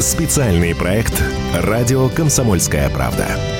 Специальный 0.00 0.74
проект 0.74 1.22
«Радио 1.54 2.08
Комсомольская 2.08 2.90
правда». 2.90 3.59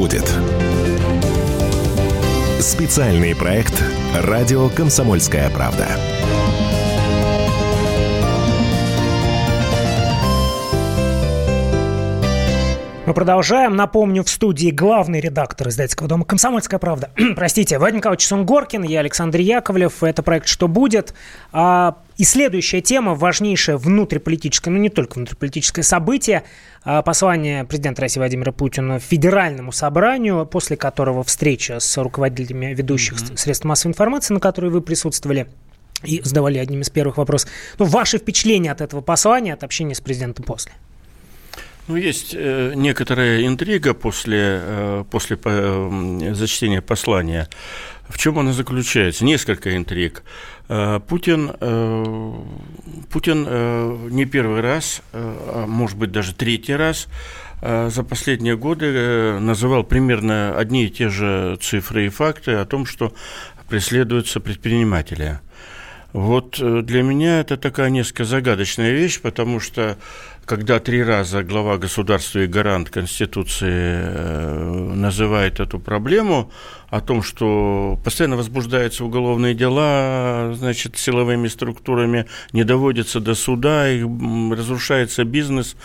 Будет? 0.00 0.34
Специальный 2.58 3.36
проект 3.36 3.74
«Радио 4.14 4.70
Комсомольская 4.70 5.50
правда». 5.50 6.19
Мы 13.10 13.14
продолжаем. 13.14 13.74
Напомню, 13.74 14.22
в 14.22 14.30
студии 14.30 14.70
главный 14.70 15.20
редактор 15.20 15.66
издательского 15.66 16.08
дома 16.08 16.24
«Комсомольская 16.24 16.78
правда». 16.78 17.10
Простите, 17.34 17.76
Вадим 17.80 17.96
Николаевич 17.96 18.24
Сунгоркин, 18.24 18.84
я 18.84 19.00
Александр 19.00 19.40
Яковлев. 19.40 20.04
Это 20.04 20.22
проект 20.22 20.46
«Что 20.46 20.68
будет?». 20.68 21.12
А, 21.50 21.96
и 22.18 22.22
следующая 22.22 22.80
тема, 22.82 23.16
важнейшее 23.16 23.78
внутриполитическое, 23.78 24.72
ну 24.72 24.78
не 24.78 24.90
только 24.90 25.14
внутриполитическое 25.14 25.82
событие, 25.82 26.44
а, 26.84 27.02
послание 27.02 27.64
президента 27.64 28.02
России 28.02 28.20
Владимира 28.20 28.52
Путина 28.52 29.00
Федеральному 29.00 29.72
собранию, 29.72 30.46
после 30.46 30.76
которого 30.76 31.24
встреча 31.24 31.80
с 31.80 32.00
руководителями 32.00 32.66
ведущих 32.74 33.14
mm-hmm. 33.14 33.36
средств 33.36 33.64
массовой 33.64 33.90
информации, 33.90 34.34
на 34.34 34.38
которой 34.38 34.70
вы 34.70 34.82
присутствовали, 34.82 35.48
и 36.04 36.20
задавали 36.22 36.58
одним 36.58 36.82
из 36.82 36.90
первых 36.90 37.16
вопросов. 37.16 37.50
Ну, 37.76 37.86
ваши 37.86 38.18
впечатления 38.18 38.70
от 38.70 38.80
этого 38.80 39.00
послания, 39.00 39.54
от 39.54 39.64
общения 39.64 39.96
с 39.96 40.00
президентом 40.00 40.44
после? 40.44 40.70
Ну, 41.88 41.96
есть 41.96 42.34
э, 42.36 42.72
некоторая 42.76 43.46
интрига 43.46 43.94
после, 43.94 44.60
э, 44.62 45.04
после 45.10 45.38
э, 45.42 46.32
зачтения 46.34 46.82
послания. 46.82 47.48
В 48.08 48.18
чем 48.18 48.38
она 48.38 48.52
заключается? 48.52 49.24
Несколько 49.24 49.76
интриг. 49.76 50.24
Путин, 50.66 51.52
Путин 53.08 53.44
не 54.12 54.24
первый 54.24 54.60
раз, 54.60 55.02
а 55.12 55.66
может 55.68 55.96
быть 55.96 56.10
даже 56.10 56.34
третий 56.34 56.74
раз 56.74 57.06
за 57.60 58.02
последние 58.02 58.56
годы 58.56 59.38
называл 59.38 59.84
примерно 59.84 60.56
одни 60.56 60.86
и 60.86 60.90
те 60.90 61.08
же 61.08 61.56
цифры 61.60 62.06
и 62.06 62.08
факты 62.08 62.54
о 62.54 62.64
том, 62.64 62.84
что 62.84 63.12
преследуются 63.68 64.40
предприниматели. 64.40 65.38
Вот 66.12 66.58
для 66.58 67.02
меня 67.04 67.40
это 67.40 67.56
такая 67.56 67.90
несколько 67.90 68.24
загадочная 68.24 68.90
вещь, 68.90 69.20
потому 69.20 69.60
что 69.60 69.98
когда 70.50 70.80
три 70.80 71.04
раза 71.04 71.44
глава 71.44 71.78
государства 71.78 72.40
и 72.40 72.48
гарант 72.48 72.90
Конституции 72.90 73.70
э, 73.70 74.92
называет 74.96 75.60
эту 75.60 75.78
проблему 75.78 76.50
о 76.88 77.00
том, 77.00 77.22
что 77.22 77.96
постоянно 78.04 78.36
возбуждаются 78.36 79.04
уголовные 79.04 79.54
дела, 79.54 80.52
значит, 80.54 80.98
силовыми 80.98 81.46
структурами, 81.46 82.26
не 82.52 82.64
доводятся 82.64 83.20
до 83.20 83.36
суда, 83.36 83.88
их 83.88 84.04
разрушается 84.50 85.22
бизнес, 85.22 85.76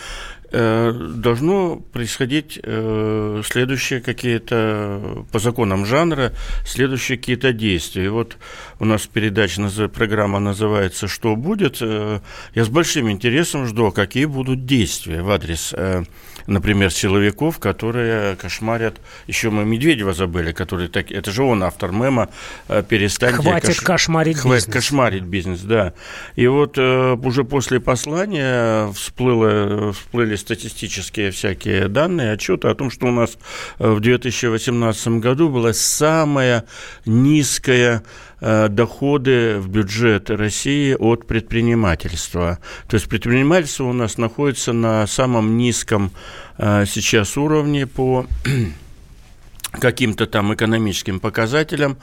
должно 0.56 1.78
происходить 1.78 2.60
э, 2.62 3.42
следующие 3.46 4.02
какие-то, 4.02 5.26
по 5.32 5.40
законам 5.40 5.86
жанра, 5.86 6.34
следующие 6.66 7.18
какие-то 7.18 7.52
действия. 7.52 8.10
Вот 8.10 8.38
у 8.80 8.86
нас 8.86 9.08
передача, 9.08 9.90
программа 9.90 10.40
называется 10.40 11.08
«Что 11.08 11.36
будет?». 11.36 11.78
Э, 11.82 12.22
я 12.54 12.64
с 12.64 12.70
большим 12.70 13.12
интересом 13.12 13.66
жду, 13.66 13.92
какие 13.92 14.26
будут 14.26 14.66
действия 14.66 15.22
в 15.22 15.30
адрес 15.30 15.74
например, 16.48 16.92
силовиков, 16.92 17.60
которые 17.60 18.36
кошмарят. 18.36 18.98
Еще 19.28 19.50
мы 19.50 19.66
Медведева 19.66 20.14
забыли, 20.14 20.52
который 20.52 20.88
так, 20.88 21.12
это 21.12 21.32
же 21.32 21.44
он 21.44 21.64
автор 21.64 21.92
мема 21.92 22.30
«Перестаньте 22.90 23.42
Хватит 23.42 23.68
кош... 23.68 23.82
кошмарить 23.82 24.38
бизнес». 24.38 24.66
Кошмарить 24.66 25.24
бизнес, 25.24 25.62
да. 25.62 25.94
И 26.36 26.48
вот 26.48 26.78
э, 26.78 27.14
уже 27.16 27.44
после 27.44 27.80
послания 27.80 28.92
всплыло, 28.94 29.94
всплыли 29.94 30.36
статистические 30.36 31.32
всякие 31.32 31.88
данные, 31.88 32.34
отчеты 32.34 32.68
о 32.68 32.76
том, 32.76 32.92
что 32.92 33.08
у 33.08 33.12
нас 33.12 33.38
э, 33.80 33.90
в 33.90 34.00
2018 34.00 35.08
году 35.08 35.50
была 35.50 35.74
самая 35.74 36.66
низкая 37.06 38.04
Э, 38.35 38.35
доходы 38.42 39.58
в 39.60 39.70
бюджет 39.70 40.30
России 40.30 40.94
от 40.94 41.26
предпринимательства. 41.26 42.60
То 42.88 42.96
есть 42.96 43.08
предпринимательство 43.08 43.86
у 43.86 43.94
нас 43.94 44.18
находится 44.18 44.74
на 44.74 45.08
самом 45.08 45.58
низком 45.58 46.12
э, 46.58 46.86
сейчас 46.86 47.38
уровне 47.38 47.88
по 47.88 48.26
каким-то 49.76 50.26
там 50.26 50.54
экономическим 50.54 51.20
показателям, 51.20 51.98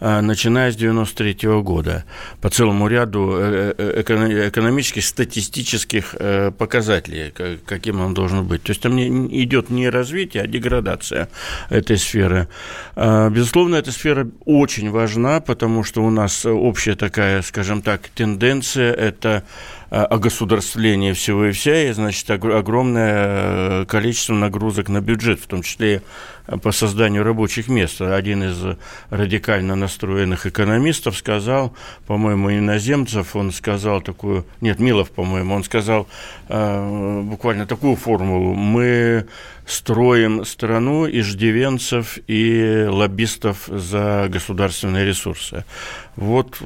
э, 0.00 0.20
начиная 0.20 0.70
с 0.70 0.76
93 0.76 1.62
года, 1.62 2.04
по 2.40 2.50
целому 2.50 2.88
ряду 2.88 3.36
э, 3.38 3.74
э, 3.76 4.02
экономических, 4.48 5.04
статистических 5.04 6.14
показателей, 6.58 7.32
каким 7.66 8.00
он 8.00 8.14
должен 8.14 8.46
быть. 8.46 8.62
То 8.62 8.70
есть 8.70 8.82
там 8.82 8.98
идет 8.98 9.70
не 9.70 9.88
развитие, 9.88 10.42
а 10.42 10.46
деградация 10.46 11.28
этой 11.70 11.98
сферы. 11.98 12.48
Безусловно, 12.96 13.76
эта 13.76 13.92
сфера 13.92 14.28
очень 14.44 14.90
важна, 14.90 15.40
потому 15.40 15.84
что 15.84 16.02
у 16.02 16.10
нас 16.10 16.46
общая 16.46 16.94
такая, 16.94 17.42
скажем 17.42 17.82
так, 17.82 18.08
тенденция– 18.08 18.92
это 18.94 19.44
огосударствление 19.90 21.14
всего 21.14 21.46
и 21.46 21.52
вся, 21.52 21.88
и, 21.88 21.92
значит, 21.92 22.28
огромное 22.30 23.84
количество 23.86 24.34
нагрузок 24.34 24.88
на 24.88 25.00
бюджет, 25.00 25.40
в 25.40 25.46
том 25.46 25.62
числе 25.62 26.02
по 26.62 26.72
созданию 26.72 27.24
рабочих 27.24 27.68
мест. 27.68 28.00
Один 28.00 28.44
из 28.44 28.76
радикально 29.10 29.76
настроенных 29.76 30.46
экономистов 30.46 31.16
сказал, 31.16 31.74
по-моему, 32.06 32.50
иноземцев, 32.52 33.36
он 33.36 33.52
сказал 33.52 34.00
такую, 34.00 34.44
нет, 34.60 34.78
Милов, 34.78 35.10
по-моему, 35.10 35.54
он 35.54 35.64
сказал 35.64 36.06
э, 36.48 37.22
буквально 37.22 37.66
такую 37.66 37.96
формулу, 37.96 38.54
мы 38.54 39.26
строим 39.66 40.44
страну 40.44 41.08
иждивенцев 41.08 42.18
и 42.28 42.86
лоббистов 42.88 43.66
за 43.66 44.28
государственные 44.28 45.04
ресурсы. 45.04 45.64
Вот, 46.14 46.58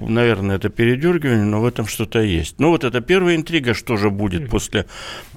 наверное, 0.00 0.56
это 0.56 0.68
передергивание, 0.68 1.44
но 1.44 1.60
в 1.60 1.66
этом 1.66 1.86
что-то 1.86 2.20
есть. 2.20 2.58
Ну, 2.58 2.70
вот 2.70 2.84
это 2.84 3.00
первая 3.00 3.36
интрига, 3.36 3.74
что 3.74 3.96
же 3.96 4.08
будет 4.08 4.48
после 4.48 4.86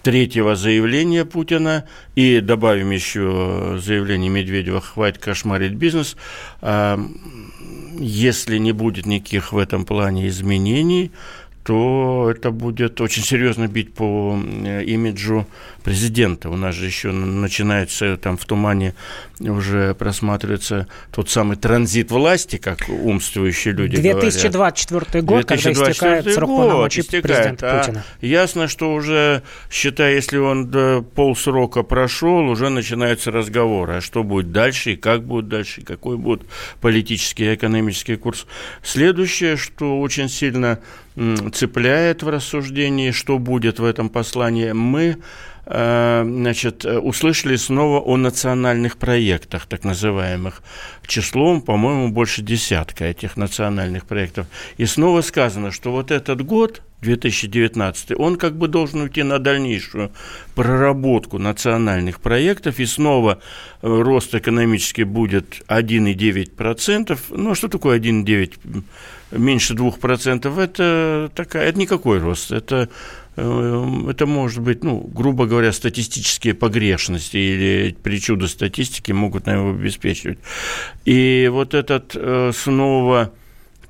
третьего 0.07 0.55
заявления 0.55 1.25
Путина, 1.25 1.83
и 2.15 2.39
добавим 2.39 2.91
еще 2.91 3.77
заявление 3.83 4.29
Медведева 4.29 4.79
«хватит 4.79 5.21
кошмарить 5.21 5.73
бизнес», 5.73 6.15
а, 6.61 6.97
если 7.99 8.57
не 8.57 8.71
будет 8.71 9.05
никаких 9.05 9.51
в 9.51 9.57
этом 9.57 9.83
плане 9.83 10.29
изменений, 10.29 11.11
то 11.67 12.31
это 12.33 12.51
будет 12.51 13.01
очень 13.01 13.24
серьезно 13.24 13.67
бить 13.67 13.93
по 13.93 14.39
имиджу 14.86 15.45
президента. 15.83 16.50
У 16.50 16.55
нас 16.55 16.74
же 16.74 16.86
еще 16.86 17.12
начинается 17.12 18.15
там 18.15 18.38
в 18.38 18.45
тумане 18.45 18.93
уже 19.41 19.93
просматривается 19.93 20.88
тот 21.12 21.29
самый 21.29 21.57
транзит 21.57 22.09
власти, 22.09 22.55
как 22.55 22.88
умствующие 22.88 23.74
люди 23.74 23.97
2024 23.97 25.21
говорят. 25.21 25.25
год, 25.25 25.47
2024 25.47 25.75
когда 25.75 25.91
истекает 25.91 26.36
срок 26.36 26.50
год, 26.50 26.57
полномочий 26.57 27.01
истекает, 27.01 27.24
президента 27.24 27.69
а 27.69 27.79
Путина. 27.79 28.03
Ясно, 28.21 28.69
что 28.69 28.93
уже, 28.93 29.43
считай, 29.69 30.15
если 30.15 30.38
он 30.38 30.71
до 30.71 31.01
полсрока 31.01 31.83
прошел, 31.83 32.47
уже 32.47 32.69
начинаются 32.69 33.29
разговоры, 33.29 33.95
а 33.95 34.01
что 34.01 34.24
будет 34.24 34.53
дальше, 34.53 34.93
и 34.93 34.95
как 34.95 35.25
будет 35.25 35.50
дальше, 35.50 35.81
и 35.81 35.83
какой 35.83 36.15
будет 36.15 36.43
политический 36.79 37.51
и 37.51 37.55
экономический 37.55 38.15
курс. 38.15 38.47
Следующее, 38.83 39.57
что 39.57 40.00
очень 40.00 40.29
сильно 40.29 40.79
цепляет 41.53 42.24
в 42.24 42.29
рассуждении, 42.29 43.12
что 43.12 43.39
будет 43.39 43.79
в 43.79 43.86
этом 43.86 44.09
послании, 44.09 44.71
мы 44.71 45.17
э, 45.65 46.24
значит, 46.24 46.86
услышали 46.86 47.55
снова 47.55 48.00
о 48.00 48.17
национальных 48.17 48.97
проектах, 48.97 49.65
так 49.65 49.83
называемых, 49.83 50.62
числом, 51.07 51.62
по-моему, 51.62 52.09
больше 52.09 52.43
десятка 52.43 53.05
этих 53.05 53.36
национальных 53.36 54.05
проектов. 54.05 54.45
И 54.77 54.86
снова 54.86 55.21
сказано, 55.21 55.71
что 55.71 55.91
вот 55.91 56.12
этот 56.12 56.45
год, 56.45 56.81
2019, 57.01 58.12
он 58.17 58.38
как 58.38 58.57
бы 58.57 58.67
должен 58.67 59.01
уйти 59.01 59.24
на 59.24 59.38
дальнейшую 59.39 60.12
проработку 60.55 61.38
национальных 61.38 62.19
проектов, 62.19 62.79
и 62.79 62.86
снова 62.86 63.39
э, 63.81 63.88
рост 63.88 64.33
экономический 64.36 65.03
будет 65.03 65.63
1,9%. 65.67 67.17
Ну, 67.29 67.51
а 67.51 67.55
что 67.55 67.67
такое 67.67 68.00
1,9%? 68.00 68.83
Меньше 69.31 69.74
2%, 69.74 70.60
это, 70.60 71.31
такая, 71.36 71.69
это 71.69 71.79
никакой 71.79 72.19
рост. 72.19 72.51
Это, 72.51 72.89
э, 73.36 73.86
это 74.10 74.25
может 74.25 74.62
быть, 74.62 74.84
ну, 74.84 75.00
грубо 75.00 75.46
говоря, 75.46 75.72
статистические 75.72 76.53
погрешности 76.53 77.38
или 77.38 77.96
причуды 78.01 78.48
статистики 78.48 79.12
могут 79.12 79.46
на 79.46 79.55
его 79.55 79.69
обеспечивать. 79.72 80.39
И 81.05 81.50
вот 81.51 81.74
этот 81.74 82.15
э, 82.15 82.51
снова 82.55 83.31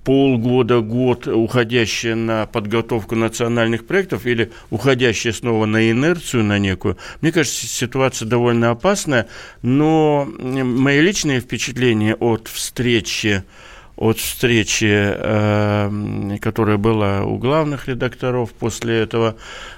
полгода, 0.07 0.79
год, 0.79 1.27
уходящее 1.27 2.15
на 2.15 2.45
подготовку 2.45 3.15
национальных 3.15 3.85
проектов 3.85 4.25
или 4.25 4.53
уходящее 4.69 5.33
снова 5.33 5.65
на 5.65 5.91
инерцию, 5.91 6.45
на 6.45 6.59
некую, 6.59 6.97
мне 7.19 7.33
кажется, 7.33 7.67
ситуация 7.67 8.25
довольно 8.25 8.69
опасная, 8.69 9.27
но 9.61 10.25
мои 10.25 11.01
личные 11.01 11.41
впечатления 11.41 12.15
от 12.15 12.47
встречи 12.47 13.43
от 13.97 14.19
встречи, 14.19 14.85
э, 14.89 16.37
которая 16.39 16.77
была 16.77 17.23
у 17.23 17.37
главных 17.37 17.87
редакторов 17.87 18.53
после 18.53 18.99
этого, 18.99 19.35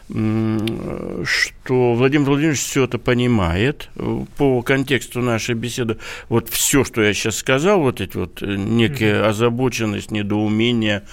что 0.09 1.93
Владимир 1.93 2.25
Владимирович 2.25 2.59
все 2.59 2.83
это 2.83 2.97
понимает 2.97 3.89
по 4.37 4.61
контексту 4.61 5.21
нашей 5.21 5.55
беседы. 5.55 5.97
Вот 6.27 6.49
все, 6.49 6.83
что 6.83 7.01
я 7.01 7.13
сейчас 7.13 7.37
сказал, 7.37 7.79
вот 7.79 8.01
эти 8.01 8.17
вот 8.17 8.41
э, 8.41 8.55
некие 8.55 9.21
озабоченность, 9.23 10.11
недоумение, 10.11 11.03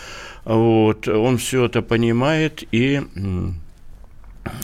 вот, 0.45 1.07
он 1.09 1.39
все 1.39 1.67
это 1.67 1.83
понимает 1.83 2.65
и 2.73 3.03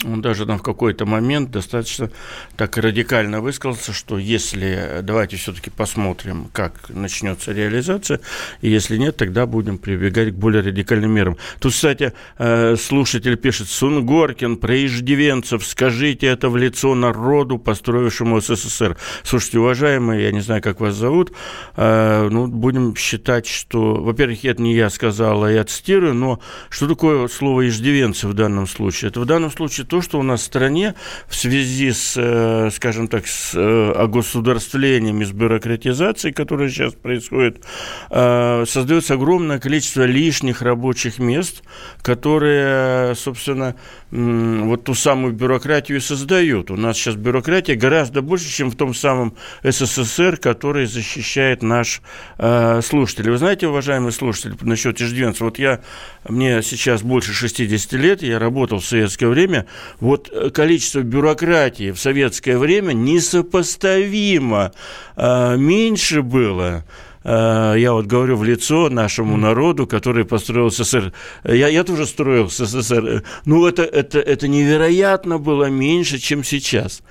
он 0.05 0.21
даже 0.21 0.45
там 0.45 0.59
в 0.59 0.63
какой-то 0.63 1.05
момент 1.05 1.51
достаточно 1.51 2.09
так 2.57 2.77
радикально 2.77 3.41
высказался, 3.41 3.93
что 3.93 4.17
если, 4.17 4.99
давайте 5.01 5.37
все-таки 5.37 5.69
посмотрим, 5.69 6.49
как 6.51 6.89
начнется 6.89 7.51
реализация, 7.51 8.19
и 8.61 8.69
если 8.69 8.97
нет, 8.97 9.17
тогда 9.17 9.45
будем 9.45 9.77
прибегать 9.77 10.33
к 10.33 10.35
более 10.35 10.61
радикальным 10.61 11.11
мерам. 11.11 11.37
Тут, 11.59 11.73
кстати, 11.73 12.13
э, 12.37 12.75
слушатель 12.75 13.37
пишет, 13.37 13.69
Сунгоркин, 13.69 14.57
про 14.57 14.85
иждивенцев, 14.85 15.65
скажите 15.65 16.27
это 16.27 16.49
в 16.49 16.57
лицо 16.57 16.95
народу, 16.95 17.57
построившему 17.57 18.41
СССР. 18.41 18.97
Слушайте, 19.23 19.59
уважаемые, 19.59 20.23
я 20.23 20.31
не 20.31 20.41
знаю, 20.41 20.61
как 20.61 20.79
вас 20.79 20.95
зовут, 20.95 21.33
э, 21.75 22.29
ну, 22.29 22.47
будем 22.47 22.95
считать, 22.95 23.47
что, 23.47 23.95
во-первых, 23.95 24.45
это 24.45 24.61
не 24.61 24.75
я 24.75 24.89
сказал, 24.89 25.43
а 25.43 25.51
я 25.51 25.63
цитирую, 25.63 26.13
но 26.13 26.39
что 26.69 26.87
такое 26.87 27.27
слово 27.27 27.67
иждивенцы 27.67 28.27
в 28.27 28.33
данном 28.33 28.67
случае? 28.67 29.09
Это 29.09 29.19
в 29.19 29.25
данном 29.25 29.51
случае 29.51 29.72
случае 29.73 29.87
то, 29.87 30.01
что 30.01 30.19
у 30.19 30.23
нас 30.23 30.41
в 30.41 30.43
стране 30.43 30.93
в 31.27 31.35
связи 31.35 31.91
с, 31.91 32.13
э, 32.15 32.69
скажем 32.71 33.07
так, 33.07 33.27
с 33.27 33.53
э, 33.55 33.91
огосударствлением 33.91 35.21
и 35.21 35.25
с 35.25 35.31
бюрократизацией, 35.31 36.33
которая 36.33 36.69
сейчас 36.69 36.93
происходит, 36.93 37.63
э, 38.11 38.65
создается 38.67 39.15
огромное 39.15 39.59
количество 39.59 40.03
лишних 40.03 40.61
рабочих 40.61 41.19
мест, 41.19 41.63
которые, 42.01 43.15
собственно, 43.15 43.75
вот 44.11 44.83
ту 44.83 44.93
самую 44.93 45.33
бюрократию 45.33 45.99
создают. 46.01 46.69
У 46.69 46.75
нас 46.75 46.97
сейчас 46.97 47.15
бюрократия 47.15 47.75
гораздо 47.75 48.21
больше, 48.21 48.49
чем 48.49 48.69
в 48.69 48.75
том 48.75 48.93
самом 48.93 49.35
СССР, 49.63 50.37
который 50.37 50.85
защищает 50.85 51.63
наш 51.63 52.01
слушатель. 52.37 53.31
Вы 53.31 53.37
знаете, 53.37 53.67
уважаемые 53.67 54.11
слушатели, 54.11 54.55
насчет 54.61 55.01
иждивенцев, 55.01 55.41
вот 55.41 55.57
я, 55.57 55.81
мне 56.27 56.61
сейчас 56.61 57.01
больше 57.01 57.33
60 57.33 57.93
лет, 57.93 58.21
я 58.21 58.37
работал 58.37 58.79
в 58.79 58.85
советское 58.85 59.27
время, 59.27 59.62
вот 59.99 60.29
э, 60.31 60.49
количество 60.49 61.01
бюрократии 61.01 61.91
в 61.91 61.99
советское 61.99 62.57
время 62.57 62.93
несопоставимо 62.93 64.71
а, 65.15 65.55
меньше 65.55 66.21
было 66.21 66.83
я 67.23 67.93
вот 67.93 68.05
говорю 68.05 68.35
в 68.35 68.43
лицо 68.43 68.89
нашему 68.89 69.37
народу, 69.37 69.87
который 69.87 70.25
построил 70.25 70.69
СССР. 70.69 71.13
Я, 71.45 71.67
я 71.69 71.83
тоже 71.83 72.05
строил 72.05 72.49
СССР. 72.49 73.23
Ну, 73.45 73.65
это, 73.65 73.83
это, 73.83 74.19
это 74.19 74.47
невероятно 74.47 75.37
было 75.37 75.65
меньше, 75.65 76.17
чем 76.17 76.43
сейчас. 76.43 77.01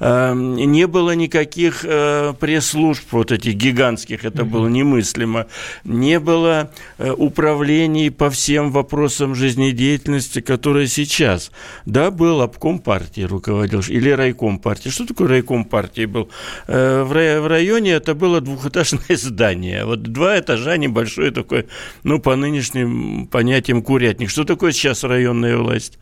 Э, 0.00 0.34
не 0.34 0.86
было 0.86 1.14
никаких 1.14 1.84
э, 1.84 2.34
пресс-служб 2.38 3.04
вот 3.12 3.30
этих 3.32 3.54
гигантских, 3.54 4.24
это 4.24 4.44
было 4.44 4.66
немыслимо. 4.66 5.46
Не 5.84 6.18
было 6.18 6.70
управлений 6.98 8.10
по 8.10 8.30
всем 8.30 8.72
вопросам 8.72 9.34
жизнедеятельности, 9.34 10.40
которые 10.40 10.88
сейчас. 10.88 11.52
Да, 11.86 12.10
был 12.10 12.40
обком 12.40 12.78
партии 12.80 13.22
руководил, 13.22 13.82
или 13.88 14.10
райком 14.10 14.58
партии. 14.58 14.88
Что 14.88 15.06
такое 15.06 15.28
райком 15.28 15.64
партии 15.64 16.06
был? 16.06 16.28
В 16.66 17.48
районе 17.48 17.92
это 17.92 18.14
было 18.14 18.40
двухэтажное 18.40 19.04
здание 19.16 19.59
здание. 19.60 19.84
Вот 19.84 20.02
два 20.02 20.38
этажа, 20.38 20.76
небольшой 20.76 21.30
такой, 21.30 21.66
ну, 22.02 22.18
по 22.18 22.36
нынешним 22.36 23.26
понятиям, 23.26 23.82
курятник. 23.82 24.30
Что 24.30 24.44
такое 24.44 24.72
сейчас 24.72 25.04
районная 25.04 25.56
власть? 25.56 25.98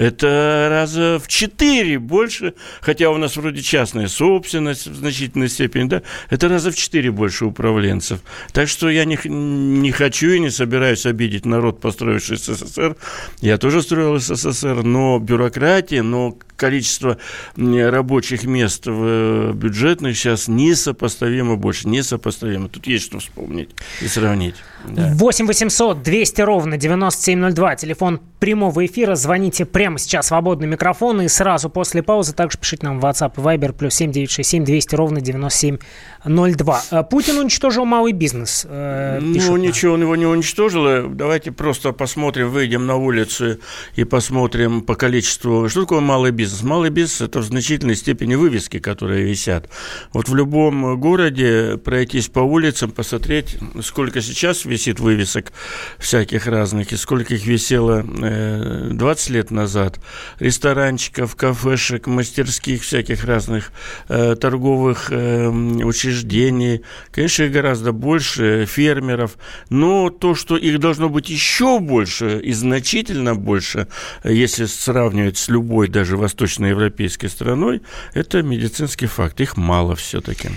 Это 0.00 0.68
раза 0.70 1.18
в 1.22 1.28
четыре 1.28 1.98
больше, 1.98 2.54
хотя 2.80 3.10
у 3.10 3.18
нас 3.18 3.36
вроде 3.36 3.60
частная 3.60 4.08
собственность 4.08 4.86
в 4.86 4.94
значительной 4.94 5.50
степени, 5.50 5.88
да, 5.88 6.02
это 6.30 6.48
раза 6.48 6.70
в 6.70 6.74
четыре 6.74 7.10
больше 7.10 7.44
управленцев. 7.44 8.20
Так 8.52 8.68
что 8.68 8.88
я 8.88 9.04
не, 9.04 9.18
не 9.26 9.92
хочу 9.92 10.30
и 10.30 10.40
не 10.40 10.48
собираюсь 10.48 11.04
обидеть 11.04 11.44
народ, 11.44 11.82
построивший 11.82 12.38
СССР. 12.38 12.96
Я 13.42 13.58
тоже 13.58 13.82
строил 13.82 14.18
СССР, 14.18 14.84
но 14.84 15.18
бюрократия, 15.18 16.00
но 16.00 16.34
количество 16.56 17.18
рабочих 17.56 18.44
мест 18.44 18.86
в 18.86 19.02
э, 19.04 19.52
бюджетных 19.52 20.16
сейчас 20.16 20.48
несопоставимо 20.48 21.56
больше, 21.56 21.88
несопоставимо. 21.88 22.70
Тут 22.70 22.86
есть 22.86 23.04
что 23.04 23.18
вспомнить 23.18 23.68
и 24.00 24.08
сравнить. 24.08 24.54
Да. 24.88 25.10
8 25.14 25.46
800 25.46 26.02
200 26.02 26.40
ровно 26.42 26.76
9702, 26.76 27.76
телефон 27.76 28.20
прямого 28.38 28.84
эфира. 28.86 29.14
Звоните 29.14 29.66
прямо 29.66 29.98
сейчас, 29.98 30.28
свободный 30.28 30.66
микрофон, 30.66 31.20
и 31.20 31.28
сразу 31.28 31.68
после 31.68 32.02
паузы 32.02 32.32
также 32.32 32.58
пишите 32.58 32.86
нам 32.86 32.98
в 32.98 33.04
WhatsApp 33.04 33.32
и 33.36 33.40
Viber, 33.40 33.72
плюс 33.72 33.94
7967 33.94 34.64
200 34.64 34.94
ровно 34.94 35.20
9702. 35.20 36.82
Э, 36.90 37.02
Путин 37.04 37.38
уничтожил 37.38 37.84
малый 37.84 38.12
бизнес. 38.12 38.66
Э, 38.68 39.18
ну, 39.20 39.56
ничего 39.56 39.94
он 39.94 40.02
его 40.02 40.16
не 40.16 40.26
уничтожил. 40.26 41.08
Давайте 41.10 41.52
просто 41.52 41.92
посмотрим, 41.92 42.50
выйдем 42.50 42.86
на 42.86 42.96
улицу 42.96 43.58
и 43.94 44.04
посмотрим 44.04 44.80
по 44.80 44.94
количеству. 44.94 45.68
Что 45.68 45.82
такое 45.82 46.00
малый 46.00 46.30
бизнес? 46.30 46.62
Малый 46.62 46.90
бизнес– 46.90 47.20
это 47.20 47.40
в 47.40 47.44
значительной 47.44 47.96
степени 47.96 48.34
вывески, 48.34 48.78
которые 48.78 49.24
висят. 49.24 49.68
Вот 50.12 50.28
в 50.28 50.34
любом 50.34 50.98
городе 50.98 51.76
пройтись 51.76 52.28
по 52.28 52.40
улицам, 52.40 52.90
посмотреть, 52.90 53.58
сколько 53.82 54.22
сейчас 54.22 54.64
висит 54.70 55.00
вывесок 55.00 55.52
всяких 55.98 56.46
разных, 56.46 56.92
и 56.92 56.96
сколько 56.96 57.34
их 57.34 57.44
висело 57.44 58.02
20 58.02 59.30
лет 59.30 59.50
назад 59.50 59.98
ресторанчиков, 60.38 61.36
кафешек, 61.36 62.06
мастерских 62.06 62.82
всяких 62.82 63.24
разных 63.24 63.72
э, 64.08 64.36
торговых 64.36 65.10
э, 65.10 65.48
учреждений. 65.48 66.82
Конечно, 67.12 67.44
их 67.44 67.52
гораздо 67.52 67.92
больше, 67.92 68.66
фермеров. 68.66 69.36
Но 69.68 70.10
то, 70.10 70.34
что 70.34 70.56
их 70.56 70.78
должно 70.78 71.08
быть 71.08 71.28
еще 71.28 71.80
больше 71.80 72.38
и 72.38 72.52
значительно 72.52 73.34
больше, 73.34 73.88
если 74.24 74.66
сравнивать 74.66 75.36
с 75.36 75.48
любой 75.48 75.88
даже 75.88 76.16
восточноевропейской 76.16 77.28
страной, 77.28 77.82
это 78.14 78.42
медицинский 78.42 79.06
факт. 79.06 79.40
Их 79.40 79.56
мало 79.56 79.96
все-таки. 79.96 80.50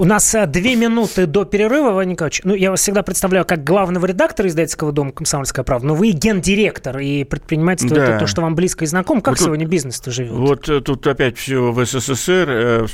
У 0.00 0.06
нас 0.06 0.34
э, 0.34 0.46
две 0.46 0.76
минуты 0.76 1.26
до 1.26 1.44
перерыва, 1.44 1.90
Ваня 1.90 2.12
Николаевич. 2.12 2.40
Ну, 2.42 2.54
я 2.54 2.70
вас 2.70 2.80
всегда 2.80 3.02
представляю 3.02 3.44
как 3.44 3.64
главного 3.64 4.06
редактора 4.06 4.48
издательского 4.48 4.92
дома 4.92 5.12
«Комсомольская 5.12 5.62
правда», 5.62 5.88
но 5.88 5.94
вы 5.94 6.08
и 6.08 6.12
гендиректор, 6.12 6.98
и 7.00 7.22
предпринимательство 7.24 7.98
да.– 7.98 8.04
это 8.08 8.20
то, 8.20 8.26
что 8.26 8.40
вам 8.40 8.54
близко 8.54 8.84
и 8.84 8.86
знакомо. 8.86 9.20
Как 9.20 9.36
вот 9.36 9.44
сегодня 9.44 9.66
бизнес-то 9.66 10.10
живет? 10.10 10.32
Вот 10.32 10.70
э, 10.70 10.80
тут 10.80 11.06
опять 11.06 11.36
все 11.36 11.70
в 11.70 11.84
СССР. 11.84 12.48
Э, 12.48 12.86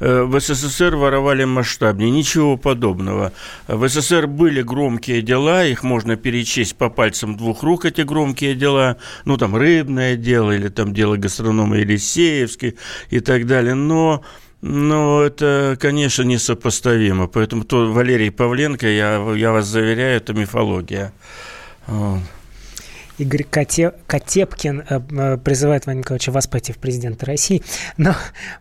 в 0.00 0.40
СССР 0.40 0.96
воровали 0.96 1.44
масштабнее. 1.44 2.10
Ничего 2.10 2.56
подобного. 2.56 3.30
В 3.68 3.88
СССР 3.88 4.26
были 4.26 4.62
громкие 4.62 5.22
дела, 5.22 5.64
их 5.64 5.84
можно 5.84 6.16
перечесть 6.16 6.74
по 6.74 6.90
пальцам 6.90 7.36
двух 7.36 7.62
рук, 7.62 7.84
эти 7.84 8.00
громкие 8.00 8.56
дела. 8.56 8.96
Ну, 9.24 9.36
там, 9.36 9.54
рыбное 9.54 10.16
дело, 10.16 10.50
или 10.50 10.66
там 10.66 10.92
дело 10.92 11.16
гастронома 11.16 11.76
Елисеевский 11.76 12.76
и 13.10 13.20
так 13.20 13.46
далее. 13.46 13.74
Но 13.74 14.24
ну, 14.62 15.22
это, 15.22 15.76
конечно, 15.80 16.22
несопоставимо. 16.22 17.26
Поэтому 17.28 17.64
то 17.64 17.90
Валерий 17.92 18.30
Павленко, 18.30 18.86
я, 18.86 19.16
я 19.34 19.52
вас 19.52 19.66
заверяю, 19.66 20.16
это 20.16 20.34
мифология. 20.34 21.12
Вот. 21.86 22.20
Игорь 23.20 23.44
Коте, 23.44 23.92
Котепкин 24.06 24.84
э, 24.88 25.00
э, 25.10 25.36
призывает 25.36 25.84
Владимира 25.84 26.04
Николаевича 26.04 26.32
вас 26.32 26.46
пойти 26.46 26.72
в 26.72 26.78
президенты 26.78 27.26
России. 27.26 27.62
Но 27.98 28.14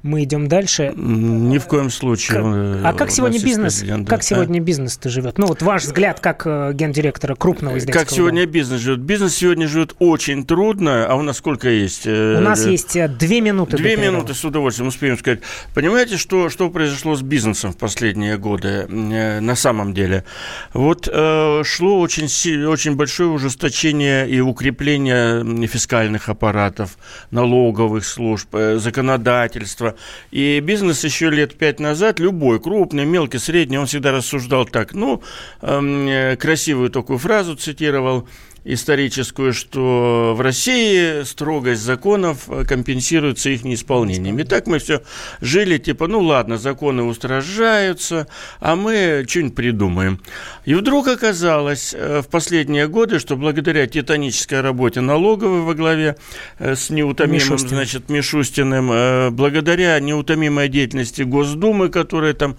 мы 0.03 0.23
идем 0.23 0.47
дальше. 0.49 0.93
Ни 0.95 1.57
в 1.57 1.65
коем 1.65 1.89
случае. 1.89 2.81
Как, 2.83 2.85
а 2.85 2.93
как 2.97 3.11
сегодня 3.11 3.41
бизнес? 3.41 3.83
Как 4.07 4.21
сегодня 4.21 4.59
а? 4.59 4.61
бизнес-то 4.61 5.09
живет? 5.09 5.37
Ну 5.37 5.47
вот 5.47 5.61
ваш 5.61 5.83
взгляд 5.83 6.19
как 6.19 6.43
э, 6.45 6.71
гендиректора 6.73 7.35
крупного 7.35 7.77
издательского 7.77 8.03
Как 8.03 8.13
сегодня 8.13 8.41
дома. 8.41 8.53
бизнес 8.53 8.81
живет? 8.81 8.99
Бизнес 8.99 9.35
сегодня 9.35 9.67
живет 9.67 9.95
очень 9.99 10.45
трудно. 10.45 11.05
А 11.07 11.15
у 11.15 11.21
нас 11.21 11.37
сколько 11.37 11.69
есть? 11.69 12.05
У 12.05 12.41
нас 12.41 12.65
есть 12.65 12.97
две 13.17 13.39
минуты. 13.39 13.77
Две 13.77 13.95
минуты 13.95 14.33
с 14.33 14.43
удовольствием 14.43 14.89
успеем 14.89 15.17
сказать. 15.17 15.39
Понимаете, 15.73 16.17
что, 16.17 16.49
что 16.49 16.69
произошло 16.69 17.15
с 17.15 17.21
бизнесом 17.21 17.71
в 17.71 17.77
последние 17.77 18.37
годы 18.37 18.87
на 18.87 19.55
самом 19.55 19.93
деле? 19.93 20.25
Вот 20.73 21.07
э, 21.11 21.63
шло 21.63 21.99
очень, 21.99 22.65
очень 22.65 22.95
большое 22.95 23.29
ужесточение 23.29 24.29
и 24.29 24.48
укрепление 24.49 25.67
фискальных 25.67 26.29
аппаратов, 26.29 26.97
налоговых 27.31 28.05
служб, 28.05 28.53
э, 28.53 28.77
законодательства. 28.77 29.95
И 30.31 30.59
бизнес 30.59 31.03
еще 31.03 31.29
лет 31.29 31.57
пять 31.57 31.79
назад, 31.79 32.19
любой, 32.19 32.59
крупный, 32.59 33.05
мелкий, 33.05 33.39
средний, 33.39 33.77
он 33.77 33.85
всегда 33.85 34.11
рассуждал 34.11 34.65
так, 34.65 34.93
ну, 34.93 35.21
эм, 35.61 36.07
э, 36.07 36.35
красивую 36.35 36.89
такую 36.89 37.19
фразу 37.19 37.55
цитировал– 37.55 38.27
историческую, 38.73 39.53
что 39.53 40.33
в 40.37 40.41
России 40.41 41.23
строгость 41.23 41.81
законов 41.81 42.47
компенсируется 42.67 43.49
их 43.49 43.63
неисполнением. 43.63 44.37
И 44.39 44.43
так 44.43 44.67
мы 44.67 44.79
все 44.79 45.01
жили, 45.41 45.77
типа, 45.77 46.07
ну 46.07 46.21
ладно, 46.21 46.57
законы 46.57 47.03
устражаются, 47.03 48.27
а 48.59 48.75
мы 48.75 49.25
что-нибудь 49.27 49.55
придумаем. 49.55 50.21
И 50.65 50.75
вдруг 50.75 51.07
оказалось 51.07 51.95
э, 51.97 52.21
в 52.21 52.27
последние 52.27 52.87
годы, 52.87 53.19
что 53.19 53.35
благодаря 53.35 53.87
титанической 53.87 54.61
работе 54.61 55.01
налоговой 55.01 55.61
во 55.61 55.73
главе 55.73 56.15
э, 56.59 56.75
с 56.75 56.89
неутомимым, 56.89 57.35
Мишустин. 57.37 57.69
значит, 57.69 58.09
Мишустиным, 58.09 58.91
э, 58.91 59.29
благодаря 59.31 59.99
неутомимой 59.99 60.69
деятельности 60.69 61.23
Госдумы, 61.23 61.89
которая 61.89 62.33
там 62.33 62.57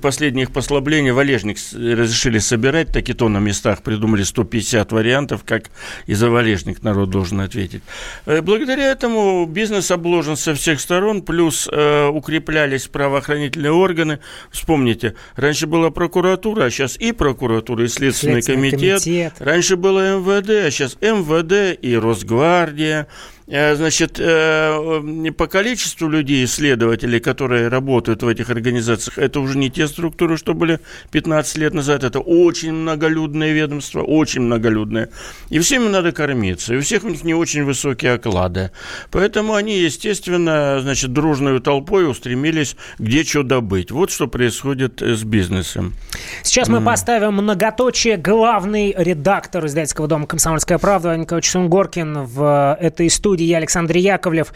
последних 0.00 0.52
послаблений, 0.52 1.10
валежник 1.10 1.58
разрешили 1.72 2.38
собирать, 2.38 2.92
так 2.92 3.08
и 3.08 3.12
то 3.12 3.28
на 3.28 3.38
местах 3.38 3.82
придумали 3.82 4.22
150 4.22 4.87
50 4.88 4.92
вариантов, 4.92 5.42
как 5.44 5.70
и 6.06 6.14
за 6.14 6.30
валежник 6.30 6.82
народ 6.82 7.10
должен 7.10 7.40
ответить. 7.40 7.82
Э, 8.26 8.40
благодаря 8.40 8.90
этому 8.90 9.46
бизнес 9.46 9.90
обложен 9.90 10.36
со 10.36 10.54
всех 10.54 10.80
сторон, 10.80 11.22
плюс 11.22 11.68
э, 11.70 12.06
укреплялись 12.06 12.88
правоохранительные 12.88 13.72
органы. 13.72 14.18
Вспомните, 14.50 15.14
раньше 15.36 15.66
была 15.66 15.90
прокуратура, 15.90 16.64
а 16.64 16.70
сейчас 16.70 16.96
и 16.96 17.12
прокуратура, 17.12 17.84
и 17.84 17.88
Следственный, 17.88 18.42
Следственный 18.42 18.70
комитет. 18.70 19.02
комитет. 19.04 19.32
Раньше 19.38 19.76
было 19.76 20.18
МВД, 20.18 20.66
а 20.66 20.70
сейчас 20.70 20.96
МВД 21.00 21.78
и 21.80 21.96
Росгвардия. 21.96 23.06
Э, 23.50 23.74
значит, 23.76 24.20
э, 24.20 25.32
по 25.36 25.46
количеству 25.46 26.08
людей, 26.08 26.44
исследователей, 26.44 27.18
которые 27.18 27.68
работают 27.68 28.22
в 28.22 28.28
этих 28.28 28.50
организациях, 28.50 29.16
это 29.16 29.40
уже 29.40 29.56
не 29.56 29.70
те 29.70 29.88
структуры, 29.88 30.36
что 30.36 30.52
были 30.52 30.80
15 31.12 31.56
лет 31.56 31.72
назад. 31.72 32.04
Это 32.04 32.20
очень 32.20 32.72
многолюдное 32.72 33.52
ведомство, 33.52 34.02
очень 34.02 34.42
многолюдное. 34.42 35.08
И 35.48 35.58
всем 35.60 35.86
им 35.86 35.92
надо 35.92 36.12
кормиться. 36.12 36.74
И 36.74 36.76
у 36.76 36.80
всех 36.82 37.04
у 37.04 37.08
них 37.08 37.24
не 37.24 37.32
очень 37.32 37.64
высокие 37.64 38.12
оклады. 38.12 38.70
Поэтому 39.10 39.54
они, 39.54 39.78
естественно, 39.78 40.80
значит, 40.82 41.14
дружной 41.14 41.60
толпой 41.60 42.10
устремились 42.10 42.76
где 42.98 43.24
что 43.24 43.42
добыть. 43.42 43.90
Вот 43.90 44.10
что 44.10 44.26
происходит 44.26 45.00
с 45.00 45.24
бизнесом. 45.24 45.94
Сейчас 46.42 46.68
мы 46.68 46.82
поставим 46.82 47.32
многоточие. 47.34 48.18
Главный 48.18 48.94
редактор 48.96 49.64
издательского 49.64 50.06
дома 50.06 50.26
«Комсомольская 50.26 50.76
правда» 50.76 51.16
Николай 51.16 51.42
Сунгоркин 51.42 52.24
в 52.24 52.76
этой 52.78 53.08
студии 53.08 53.37
студии 53.38 53.50
я, 53.50 53.58
Александр 53.58 53.96
Яковлев. 53.96 54.52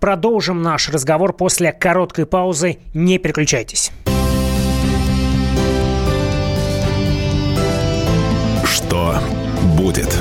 Продолжим 0.00 0.62
наш 0.62 0.88
разговор 0.88 1.34
после 1.34 1.70
короткой 1.70 2.24
паузы. 2.24 2.78
Не 2.94 3.18
переключайтесь. 3.18 3.92
Что 8.64 9.18
будет? 9.76 10.16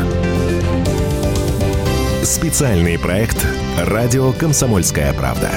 Специальный 2.24 3.00
проект 3.00 3.38
«Радио 3.78 4.34
Комсомольская 4.34 5.14
правда». 5.14 5.50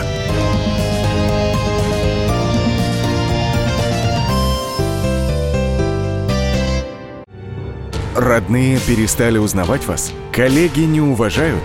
Родные 8.15 8.79
перестали 8.79 9.39
узнавать 9.39 9.85
вас? 9.87 10.13
Коллеги 10.33 10.83
не 10.83 11.01
уважают? 11.01 11.65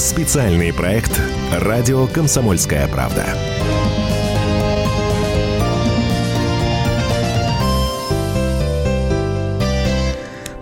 Специальный 0.00 0.72
проект 0.72 1.20
«Радио 1.52 2.06
Комсомольская 2.06 2.88
правда». 2.88 3.26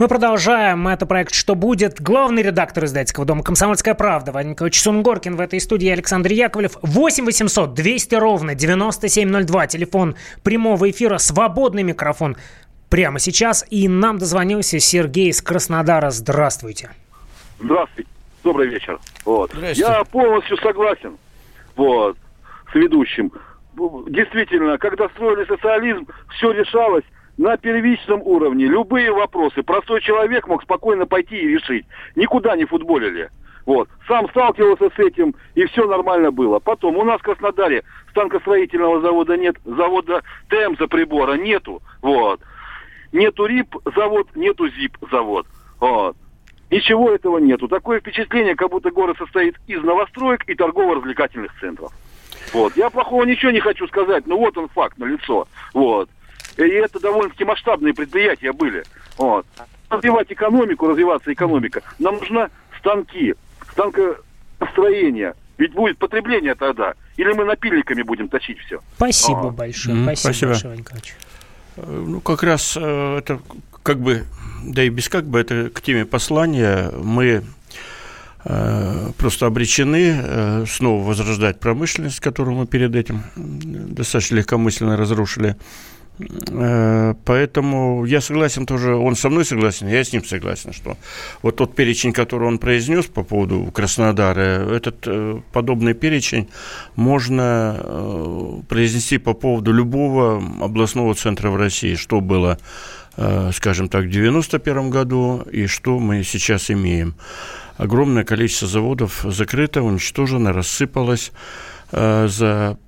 Мы 0.01 0.09
продолжаем. 0.09 0.89
Это 0.89 1.07
проект 1.07 1.33
«Что 1.35 1.55
будет?». 1.55 2.01
Главный 2.01 2.43
редактор 2.43 2.87
издательского 2.87 3.25
дома 3.25 3.45
«Комсомольская 3.45 3.95
правда» 3.95 4.33
Вадим 4.33 4.51
Николаевич 4.51 4.83
Сунгоркин. 4.83 5.37
В 5.37 5.41
этой 5.41 5.61
студии 5.61 5.89
Александр 5.89 6.33
Яковлев. 6.33 6.77
8 6.83 7.25
800 7.25 7.75
200 7.75 8.15
ровно 8.17 8.57
9702. 8.57 9.67
Телефон 9.69 10.17
прямого 10.43 10.91
эфира. 10.91 11.19
Свободный 11.19 11.85
микрофон 11.85 12.37
прямо 12.89 13.21
сейчас. 13.21 13.65
И 13.71 13.87
нам 13.87 14.19
дозвонился 14.19 14.81
Сергей 14.81 15.29
из 15.29 15.41
Краснодара. 15.41 16.11
Здравствуйте. 16.11 16.91
Здравствуйте. 17.61 18.18
Добрый 18.45 18.69
вечер. 18.69 18.99
Вот. 19.25 19.53
Я 19.75 20.05
полностью 20.05 20.57
согласен 20.59 21.17
вот, 21.77 22.17
с 22.73 22.75
ведущим. 22.75 23.33
Действительно, 24.09 24.79
когда 24.79 25.09
строили 25.11 25.45
социализм, 25.45 26.07
все 26.37 26.51
решалось 26.53 27.05
на 27.37 27.57
первичном 27.57 28.21
уровне. 28.23 28.67
Любые 28.67 29.13
вопросы 29.13 29.63
простой 29.63 30.01
человек 30.01 30.49
мог 30.49 30.63
спокойно 30.63 31.07
пойти 31.07 31.37
и 31.37 31.49
решить. 31.49 31.87
Никуда 32.17 32.57
не 32.57 32.65
футболили. 32.65 33.31
Вот. 33.65 33.89
Сам 34.09 34.29
сталкивался 34.31 34.89
с 34.89 34.99
этим, 34.99 35.35
и 35.55 35.65
все 35.67 35.87
нормально 35.87 36.31
было. 36.31 36.59
Потом, 36.59 36.97
у 36.97 37.05
нас 37.05 37.21
в 37.21 37.25
Краснодаре 37.25 37.85
станкостроительного 38.11 39.01
завода 39.03 39.37
нет, 39.37 39.57
завода 39.65 40.23
ТМ 40.49 40.75
за 40.79 40.89
прибора 40.89 41.35
нету. 41.35 41.83
Вот. 42.03 42.41
Нету 43.13 43.47
РИП 43.47 43.77
завод, 43.95 44.29
нету 44.35 44.69
ЗИП 44.69 44.97
завод. 45.11 45.47
Вот. 45.81 46.17
Ничего 46.71 47.11
этого 47.11 47.39
нету. 47.39 47.67
Такое 47.67 48.01
впечатление, 48.01 48.55
как 48.55 48.71
будто 48.71 48.91
город 48.91 49.17
состоит 49.19 49.57
из 49.67 49.83
новостроек 49.83 50.45
и 50.49 50.55
торгово-развлекательных 50.55 51.53
центров. 51.61 51.93
Вот. 52.53 52.77
Я 52.77 52.91
плохого 52.91 53.25
ничего 53.25 53.51
не 53.51 53.61
хочу 53.61 53.87
сказать, 53.89 54.27
но 54.27 54.39
вот 54.39 54.57
он 54.59 54.69
факт 54.69 54.99
на 54.99 55.05
лицо. 55.05 55.49
Вот. 55.73 56.09
И 56.57 56.63
это 56.63 57.01
довольно-таки 57.01 57.45
масштабные 57.45 57.95
предприятия 57.95 58.53
были. 58.53 58.85
Вот. 59.17 59.47
Развивать 59.89 60.31
экономику, 60.31 60.89
развиваться 60.89 61.33
экономика. 61.33 61.83
Нам 61.99 62.17
нужны 62.17 62.49
станки, 62.79 63.35
станкостроение. 63.73 65.35
Ведь 65.57 65.73
будет 65.73 65.99
потребление 65.99 66.55
тогда. 66.55 66.95
Или 67.17 67.33
мы 67.33 67.45
напильниками 67.45 68.03
будем 68.03 68.29
точить 68.29 68.59
все. 68.61 68.81
Спасибо 68.97 69.41
ага. 69.41 69.51
большое. 69.51 69.97
Mm, 69.97 70.03
спасибо, 70.05 70.21
спасибо 70.21 70.51
большое, 70.51 70.75
Ванька 70.75 70.97
э, 71.77 71.83
Ну, 71.87 72.21
как 72.21 72.43
раз 72.45 72.77
э, 72.77 73.19
это 73.19 73.41
как 73.83 73.99
бы, 73.99 74.25
да 74.65 74.83
и 74.83 74.89
без 74.89 75.09
как 75.09 75.27
бы, 75.27 75.41
это 75.41 75.71
к 75.71 75.81
теме 75.81 76.05
послания. 76.05 76.91
Мы 76.91 77.43
э, 78.45 79.11
просто 79.17 79.47
обречены 79.47 80.67
снова 80.67 81.05
возрождать 81.05 81.61
промышленность, 81.61 82.21
которую 82.21 82.57
мы 82.57 82.67
перед 82.67 82.95
этим 82.95 83.23
достаточно 83.37 84.37
легкомысленно 84.37 84.97
разрушили. 84.97 85.57
Э, 86.51 87.15
поэтому 87.25 88.05
я 88.05 88.21
согласен 88.21 88.67
тоже, 88.67 88.95
он 88.95 89.15
со 89.15 89.29
мной 89.31 89.45
согласен, 89.45 89.89
я 89.89 90.03
с 90.03 90.13
ним 90.13 90.25
согласен, 90.25 90.73
что 90.73 90.97
вот 91.43 91.57
тот 91.57 91.75
перечень, 91.75 92.13
который 92.13 92.49
он 92.49 92.59
произнес 92.59 93.07
по 93.07 93.23
поводу 93.23 93.71
Краснодара, 93.73 94.75
этот 94.75 95.07
э, 95.07 95.41
подобный 95.53 95.95
перечень 95.95 96.49
можно 96.97 97.77
э, 97.79 98.61
произнести 98.69 99.19
по 99.19 99.35
поводу 99.35 99.73
любого 99.73 100.43
областного 100.61 101.15
центра 101.15 101.51
в 101.51 101.57
России, 101.57 101.95
что 101.95 102.21
было, 102.21 102.59
скажем 103.53 103.89
так, 103.89 104.05
в 104.05 104.09
1991 104.09 104.91
году 104.91 105.43
и 105.51 105.67
что 105.67 105.99
мы 105.99 106.23
сейчас 106.23 106.71
имеем. 106.71 107.15
Огромное 107.77 108.25
количество 108.25 108.69
заводов 108.69 109.21
закрыто, 109.25 109.83
уничтожено, 109.83 110.53
рассыпалось 110.53 111.33
за 111.91 112.79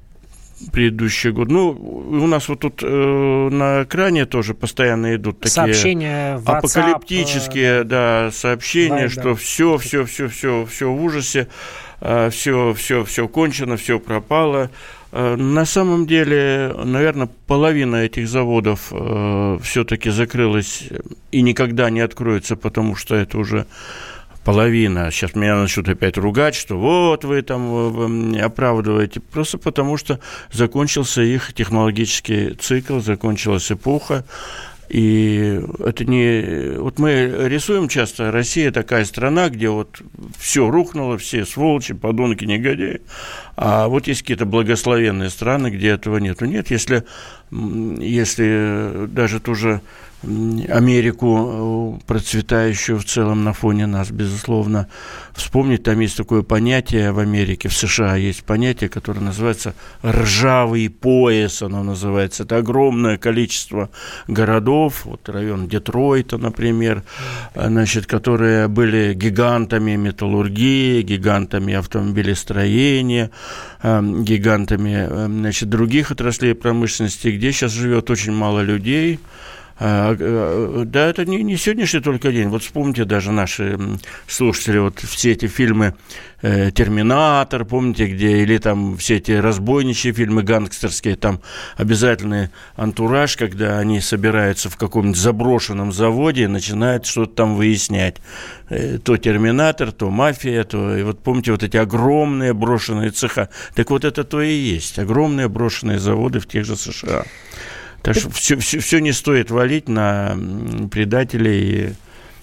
предыдущий 0.72 1.30
год. 1.30 1.50
Ну, 1.50 1.70
у 1.70 2.26
нас 2.26 2.48
вот 2.48 2.60
тут 2.60 2.82
э, 2.82 2.86
на 2.86 3.84
экране 3.84 4.26
тоже 4.26 4.54
постоянно 4.54 5.14
идут 5.14 5.40
такие 5.40 5.54
сообщения 5.54 6.36
WhatsApp, 6.36 6.58
апокалиптические, 6.58 7.80
э, 7.80 7.84
да, 7.84 8.30
сообщения, 8.32 9.06
Viber. 9.06 9.08
что 9.08 9.34
все, 9.34 9.78
все, 9.78 10.04
все, 10.04 10.28
все, 10.28 10.66
все 10.66 10.92
в 10.92 11.02
ужасе, 11.02 11.48
э, 12.00 12.30
все, 12.30 12.74
все, 12.74 13.04
все 13.04 13.28
кончено, 13.28 13.76
все 13.76 13.98
пропало. 13.98 14.70
Э, 15.12 15.36
на 15.36 15.64
самом 15.64 16.06
деле, 16.06 16.74
наверное, 16.84 17.28
половина 17.46 17.96
этих 17.96 18.28
заводов 18.28 18.88
э, 18.92 19.58
все-таки 19.62 20.10
закрылась 20.10 20.84
и 21.32 21.42
никогда 21.42 21.90
не 21.90 22.00
откроется, 22.00 22.56
потому 22.56 22.96
что 22.96 23.14
это 23.14 23.38
уже 23.38 23.66
половина. 24.44 25.10
Сейчас 25.10 25.34
меня 25.34 25.56
начнут 25.56 25.88
опять 25.88 26.16
ругать, 26.16 26.54
что 26.54 26.78
вот 26.78 27.24
вы 27.24 27.42
там 27.42 28.34
оправдываете. 28.36 29.20
Просто 29.20 29.58
потому, 29.58 29.96
что 29.96 30.20
закончился 30.50 31.22
их 31.22 31.52
технологический 31.52 32.54
цикл, 32.54 33.00
закончилась 33.00 33.70
эпоха. 33.70 34.24
И 34.90 35.60
это 35.78 36.04
не... 36.04 36.76
Вот 36.78 36.98
мы 36.98 37.48
рисуем 37.48 37.86
часто, 37.86 38.32
Россия 38.32 38.72
такая 38.72 39.04
страна, 39.04 39.48
где 39.48 39.68
вот 39.68 40.02
все 40.36 40.68
рухнуло, 40.68 41.16
все 41.16 41.46
сволочи, 41.46 41.94
подонки, 41.94 42.44
негодяи. 42.44 43.00
А 43.54 43.86
вот 43.86 44.08
есть 44.08 44.22
какие-то 44.22 44.46
благословенные 44.46 45.30
страны, 45.30 45.68
где 45.68 45.90
этого 45.90 46.18
нету. 46.18 46.44
Нет, 46.46 46.72
если, 46.72 47.04
если 47.52 49.06
даже 49.06 49.38
тоже 49.38 49.80
Америку, 50.22 51.98
э, 51.98 52.06
процветающую 52.06 52.98
в 52.98 53.04
целом 53.04 53.42
на 53.42 53.54
фоне 53.54 53.86
нас, 53.86 54.10
безусловно, 54.10 54.86
вспомнить. 55.32 55.82
Там 55.84 55.98
есть 56.00 56.16
такое 56.16 56.42
понятие 56.42 57.12
в 57.12 57.18
Америке, 57.18 57.68
в 57.68 57.74
США 57.74 58.16
есть 58.16 58.44
понятие, 58.44 58.90
которое 58.90 59.20
называется 59.20 59.74
«ржавый 60.04 60.90
пояс», 60.90 61.62
оно 61.62 61.82
называется. 61.82 62.42
Это 62.42 62.58
огромное 62.58 63.16
количество 63.16 63.88
городов, 64.28 65.06
вот 65.06 65.26
район 65.28 65.68
Детройта, 65.68 66.36
например, 66.36 67.02
значит, 67.54 68.06
которые 68.06 68.68
были 68.68 69.14
гигантами 69.14 69.96
металлургии, 69.96 71.00
гигантами 71.00 71.72
автомобилестроения, 71.72 73.30
эм, 73.82 74.22
гигантами 74.22 75.08
значит, 75.26 75.70
других 75.70 76.10
отраслей 76.10 76.54
промышленности, 76.54 77.28
где 77.28 77.52
сейчас 77.52 77.72
живет 77.72 78.10
очень 78.10 78.32
мало 78.32 78.60
людей, 78.60 79.18
да, 79.80 81.06
это 81.06 81.24
не, 81.24 81.42
не 81.42 81.56
сегодняшний 81.56 82.00
только 82.00 82.32
день. 82.32 82.48
Вот 82.48 82.62
вспомните 82.62 83.06
даже 83.06 83.32
наши 83.32 83.78
слушатели, 84.26 84.76
вот 84.76 84.98
все 85.00 85.32
эти 85.32 85.46
фильмы 85.46 85.94
э, 86.42 86.70
«Терминатор», 86.70 87.64
помните, 87.64 88.06
где, 88.06 88.42
или 88.42 88.58
там 88.58 88.98
все 88.98 89.16
эти 89.16 89.32
разбойничьи 89.32 90.12
фильмы 90.12 90.42
гангстерские, 90.42 91.16
там 91.16 91.40
обязательный 91.78 92.50
антураж, 92.76 93.38
когда 93.38 93.78
они 93.78 94.02
собираются 94.02 94.68
в 94.68 94.76
каком-нибудь 94.76 95.18
заброшенном 95.18 95.92
заводе 95.92 96.44
и 96.44 96.46
начинают 96.46 97.06
что-то 97.06 97.34
там 97.36 97.56
выяснять. 97.56 98.18
Э, 98.68 98.98
то 98.98 99.16
«Терминатор», 99.16 99.92
то 99.92 100.10
«Мафия», 100.10 100.64
то... 100.64 100.94
И 100.94 101.02
вот 101.02 101.22
помните 101.22 101.52
вот 101.52 101.62
эти 101.62 101.78
огромные 101.78 102.52
брошенные 102.52 103.12
цеха. 103.12 103.48
Так 103.74 103.88
вот 103.88 104.04
это 104.04 104.24
то 104.24 104.42
и 104.42 104.52
есть. 104.52 104.98
Огромные 104.98 105.48
брошенные 105.48 105.98
заводы 105.98 106.38
в 106.38 106.46
тех 106.46 106.66
же 106.66 106.76
США. 106.76 107.24
Так 108.02 108.16
что 108.16 108.30
все, 108.30 108.56
все, 108.56 108.78
все 108.78 108.98
не 109.00 109.12
стоит 109.12 109.50
валить 109.50 109.88
на 109.88 110.36
предателей 110.90 111.94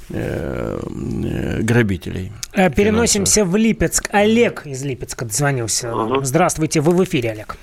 э, 0.09 0.79
э, 0.79 1.61
грабителей. 1.61 2.31
Э, 2.53 2.69
переносимся 2.69 3.43
в 3.43 3.55
Липецк. 3.55 4.09
Олег 4.11 4.65
из 4.65 4.83
Липецка 4.83 5.25
дозвонился. 5.25 5.95
Угу. 5.95 6.23
Здравствуйте, 6.23 6.81
вы 6.81 6.93
в 6.93 7.03
эфире, 7.03 7.31
Олег. 7.31 7.57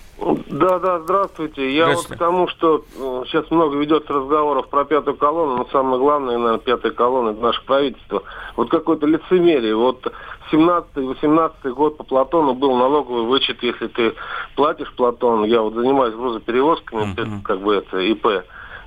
Да, 0.48 0.78
да, 0.78 1.00
здравствуйте. 1.00 1.74
Я 1.74 1.86
здравствуйте. 1.86 2.08
вот 2.08 2.16
к 2.16 2.18
тому, 2.18 2.48
что 2.48 2.84
сейчас 3.26 3.50
много 3.50 3.76
ведется 3.76 4.12
разговоров 4.12 4.68
про 4.68 4.84
пятую 4.84 5.16
колонну, 5.16 5.56
но 5.58 5.68
самое 5.72 5.98
главное, 5.98 6.38
наверное, 6.38 6.58
пятая 6.58 6.92
колонна– 6.92 7.30
это 7.30 7.40
наше 7.40 7.64
правительство. 7.64 8.22
Вот 8.56 8.70
какое-то 8.70 9.06
лицемерие. 9.06 9.74
Вот 9.74 10.06
17-18 10.52 11.70
год 11.72 11.96
по 11.96 12.04
Платону 12.04 12.54
был 12.54 12.76
налоговый 12.76 13.24
вычет, 13.24 13.62
если 13.62 13.88
ты 13.88 14.14
платишь 14.56 14.92
Платон. 14.94 15.44
Я 15.44 15.62
вот 15.62 15.74
занимаюсь 15.74 16.14
грузоперевозками, 16.14 17.14
mm-hmm. 17.14 17.42
как 17.42 17.60
бы 17.60 17.74
это 17.74 17.98
ИП. 17.98 18.44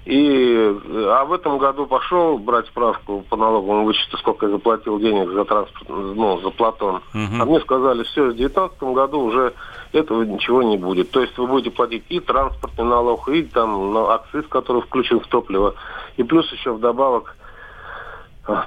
И, 0.08 0.74
а 1.10 1.26
в 1.26 1.34
этом 1.34 1.58
году 1.58 1.86
пошел 1.86 2.38
брать 2.38 2.66
справку 2.68 3.26
по 3.30 3.36
налоговому 3.36 3.84
вычету, 3.84 4.18
сколько 4.18 4.46
я 4.46 4.54
заплатил 4.54 5.00
денег 5.00 5.30
за 5.32 5.44
транспорт, 5.44 5.90
ну, 5.90 6.40
за 6.40 6.50
Платон. 6.50 7.02
Uh-huh. 7.14 7.42
А 7.42 7.46
мне 7.46 7.60
сказали, 7.60 8.04
все, 8.04 8.22
в 8.28 8.36
2019 8.36 8.84
году 8.84 9.20
уже 9.20 9.54
этого 9.92 10.24
ничего 10.24 10.64
не 10.64 10.78
будет. 10.78 11.12
То 11.12 11.20
есть 11.20 11.38
вы 11.38 11.48
будете 11.48 11.72
платить 11.72 12.06
и 12.08 12.22
транспортный 12.22 12.86
налог, 12.86 13.28
и 13.28 13.44
там 13.44 13.98
акциз, 13.98 14.46
который 14.48 14.82
включен 14.82 15.20
в 15.20 15.28
топливо, 15.28 15.76
и 16.16 16.24
плюс 16.24 16.50
еще 16.54 16.72
вдобавок 16.72 17.36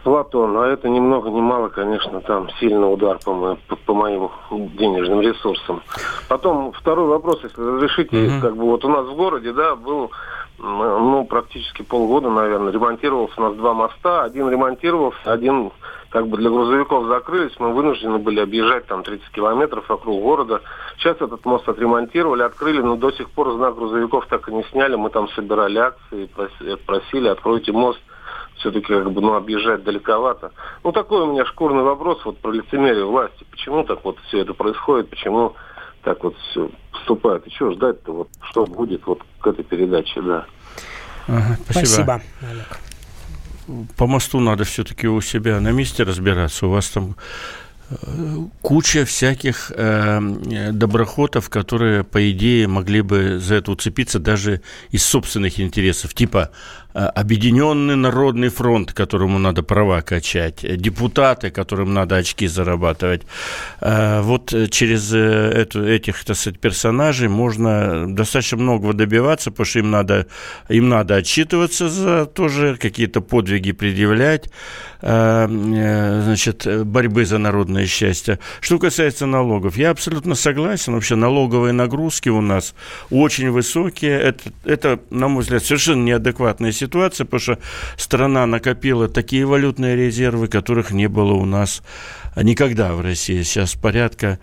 Платон, 0.04 0.56
а 0.58 0.66
это 0.66 0.88
ни 0.88 1.00
много 1.00 1.30
ни 1.30 1.40
мало, 1.40 1.68
конечно, 1.68 2.20
там 2.20 2.50
сильный 2.60 2.92
удар 2.92 3.18
по, 3.24 3.32
мо- 3.32 3.58
по, 3.86 3.94
моим 3.94 4.30
денежным 4.50 5.22
ресурсам. 5.22 5.82
Потом 6.28 6.72
второй 6.72 7.06
вопрос, 7.06 7.40
если 7.42 7.62
разрешите, 7.62 8.16
mm-hmm. 8.16 8.40
как 8.40 8.56
бы 8.56 8.64
вот 8.64 8.84
у 8.84 8.88
нас 8.88 9.06
в 9.06 9.14
городе, 9.14 9.52
да, 9.52 9.76
был 9.76 10.10
ну, 10.62 11.24
практически 11.24 11.80
полгода, 11.80 12.28
наверное, 12.28 12.72
ремонтировался 12.72 13.34
у 13.38 13.44
нас 13.44 13.56
два 13.56 13.72
моста. 13.72 14.24
Один 14.24 14.50
ремонтировался, 14.50 15.18
один 15.24 15.72
как 16.10 16.28
бы 16.28 16.36
для 16.36 16.50
грузовиков 16.50 17.06
закрылись. 17.06 17.58
Мы 17.58 17.72
вынуждены 17.72 18.18
были 18.18 18.40
объезжать 18.40 18.86
там 18.86 19.02
30 19.02 19.30
километров 19.30 19.88
вокруг 19.88 20.20
города. 20.20 20.60
Сейчас 20.98 21.16
этот 21.16 21.46
мост 21.46 21.66
отремонтировали, 21.66 22.42
открыли, 22.42 22.82
но 22.82 22.96
до 22.96 23.10
сих 23.12 23.30
пор 23.30 23.54
знак 23.54 23.76
грузовиков 23.76 24.26
так 24.26 24.48
и 24.48 24.52
не 24.52 24.64
сняли. 24.64 24.96
Мы 24.96 25.08
там 25.08 25.30
собирали 25.30 25.78
акции, 25.78 26.28
просили, 26.84 27.28
откройте 27.28 27.72
мост 27.72 28.00
все-таки 28.60 28.86
как 28.86 29.10
бы, 29.12 29.20
ну, 29.20 29.34
объезжать 29.34 29.82
далековато. 29.82 30.52
Ну, 30.84 30.92
такой 30.92 31.22
у 31.22 31.32
меня 31.32 31.44
шкурный 31.46 31.82
вопрос 31.82 32.24
вот 32.24 32.38
про 32.38 32.52
лицемерие 32.52 33.04
власти. 33.04 33.44
Почему 33.50 33.84
так 33.84 34.04
вот 34.04 34.18
все 34.28 34.42
это 34.42 34.54
происходит, 34.54 35.10
почему 35.10 35.54
так 36.02 36.22
вот 36.22 36.36
все 36.50 36.70
поступает? 36.92 37.46
И 37.46 37.50
что 37.50 37.72
ждать-то, 37.72 38.12
вот, 38.12 38.28
что 38.42 38.66
будет 38.66 39.04
вот 39.06 39.20
к 39.40 39.46
этой 39.46 39.64
передаче, 39.64 40.20
да. 40.22 40.46
Ага, 41.26 41.58
спасибо. 41.68 42.22
спасибо. 42.44 42.66
По 43.96 44.06
мосту 44.06 44.40
надо 44.40 44.64
все-таки 44.64 45.08
у 45.08 45.20
себя 45.20 45.60
на 45.60 45.70
месте 45.70 46.02
разбираться. 46.02 46.66
У 46.66 46.70
вас 46.70 46.90
там 46.90 47.16
куча 48.62 49.04
всяких 49.04 49.72
э, 49.74 50.20
доброхотов, 50.72 51.50
которые, 51.50 52.04
по 52.04 52.30
идее, 52.30 52.68
могли 52.68 53.00
бы 53.02 53.38
за 53.38 53.56
это 53.56 53.72
уцепиться 53.72 54.18
даже 54.18 54.60
из 54.90 55.04
собственных 55.04 55.58
интересов. 55.58 56.14
Типа 56.14 56.50
Э, 56.50 56.79
Объединенный 56.92 57.96
Народный 57.96 58.48
фронт, 58.48 58.92
которому 58.92 59.38
надо 59.38 59.62
права 59.62 60.02
качать, 60.02 60.64
депутаты, 60.80 61.50
которым 61.50 61.94
надо 61.94 62.16
очки 62.16 62.48
зарабатывать. 62.48 63.22
Э, 63.80 64.20
вот 64.22 64.52
через 64.70 65.12
э, 65.12 65.66
этих, 65.74 66.24
так 66.24 66.36
сказать, 66.36 66.58
персонажей 66.58 67.28
можно 67.28 68.06
достаточно 68.14 68.58
многого 68.58 68.92
добиваться, 68.92 69.50
потому 69.50 69.66
что 69.66 69.78
им 69.78 69.90
надо, 69.90 70.26
им 70.68 70.88
надо 70.88 71.16
отчитываться 71.16 71.88
за 71.88 72.26
тоже 72.26 72.76
какие-то 72.76 73.20
подвиги 73.20 73.72
предъявлять, 73.72 74.50
значит, 75.00 76.66
борьбы 76.86 77.24
за 77.24 77.38
народное 77.38 77.86
счастье. 77.86 78.38
Что 78.60 78.78
касается 78.78 79.24
налогов, 79.24 79.76
я 79.78 79.90
абсолютно 79.90 80.34
согласен. 80.34 80.92
Вообще 80.92 81.14
налоговые 81.14 81.72
нагрузки 81.72 82.28
у 82.28 82.42
нас 82.42 82.74
очень 83.10 83.50
высокие. 83.50 84.20
Это, 84.20 84.52
это 84.64 85.00
на 85.10 85.28
мой 85.28 85.42
взгляд, 85.42 85.64
совершенно 85.64 86.02
неадекватная 86.02 86.72
ситуация, 86.80 87.24
потому 87.24 87.40
что 87.40 87.58
страна 87.96 88.46
накопила 88.46 89.08
такие 89.08 89.46
валютные 89.46 89.96
резервы, 89.96 90.48
которых 90.48 90.90
не 90.90 91.08
было 91.08 91.32
у 91.32 91.44
нас 91.44 91.82
никогда 92.36 92.92
в 92.94 93.00
России. 93.00 93.42
Сейчас 93.42 93.74
порядка 93.74 94.38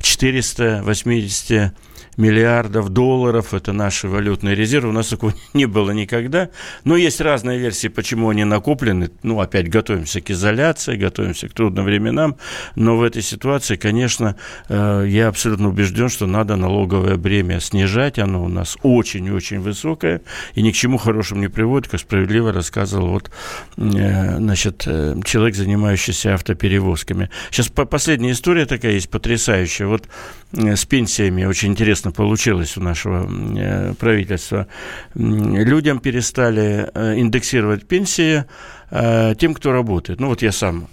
480 0.00 1.74
миллиардов 2.16 2.88
долларов. 2.90 3.54
Это 3.54 3.72
наши 3.72 4.08
валютные 4.08 4.54
резервы. 4.54 4.90
У 4.90 4.92
нас 4.92 5.08
такого 5.08 5.34
не 5.54 5.66
было 5.66 5.90
никогда. 5.90 6.50
Но 6.84 6.96
есть 6.96 7.20
разные 7.20 7.58
версии, 7.58 7.88
почему 7.88 8.28
они 8.28 8.44
накоплены. 8.44 9.10
Ну, 9.22 9.40
опять 9.40 9.68
готовимся 9.68 10.20
к 10.20 10.30
изоляции, 10.30 10.96
готовимся 10.96 11.48
к 11.48 11.52
трудным 11.52 11.84
временам. 11.84 12.36
Но 12.74 12.96
в 12.96 13.02
этой 13.02 13.22
ситуации, 13.22 13.76
конечно, 13.76 14.36
э, 14.68 15.04
я 15.08 15.28
абсолютно 15.28 15.68
убежден, 15.68 16.08
что 16.08 16.26
надо 16.26 16.56
налоговое 16.56 17.16
бремя 17.16 17.60
снижать. 17.60 18.18
Оно 18.18 18.44
у 18.44 18.48
нас 18.48 18.76
очень-очень 18.82 19.60
высокое 19.60 20.22
и 20.54 20.62
ни 20.62 20.70
к 20.70 20.74
чему 20.74 20.98
хорошему 20.98 21.40
не 21.40 21.48
приводит, 21.48 21.88
как 21.88 22.00
справедливо 22.00 22.52
рассказывал 22.52 23.08
вот, 23.08 23.30
э, 23.76 24.36
значит, 24.36 24.84
э, 24.86 25.16
человек, 25.24 25.54
занимающийся 25.54 26.34
автоперевозками. 26.34 27.30
Сейчас 27.50 27.68
последняя 27.68 28.32
история 28.32 28.66
такая 28.66 28.92
есть 28.92 29.10
потрясающая. 29.10 29.86
Вот 29.86 30.08
с 30.52 30.84
пенсиями 30.84 31.44
очень 31.44 31.70
интересно 31.70 32.09
интересно 32.10 32.12
получилось 32.12 32.76
у 32.76 32.80
нашего 32.80 33.28
э, 33.58 33.94
правительства. 33.94 34.66
Людям 35.14 35.98
перестали 35.98 36.88
э, 36.94 37.18
индексировать 37.18 37.86
пенсии 37.86 38.44
э, 38.90 39.34
тем, 39.38 39.54
кто 39.54 39.72
работает. 39.72 40.20
Ну, 40.20 40.28
вот 40.28 40.42
я 40.42 40.52
сам 40.52 40.86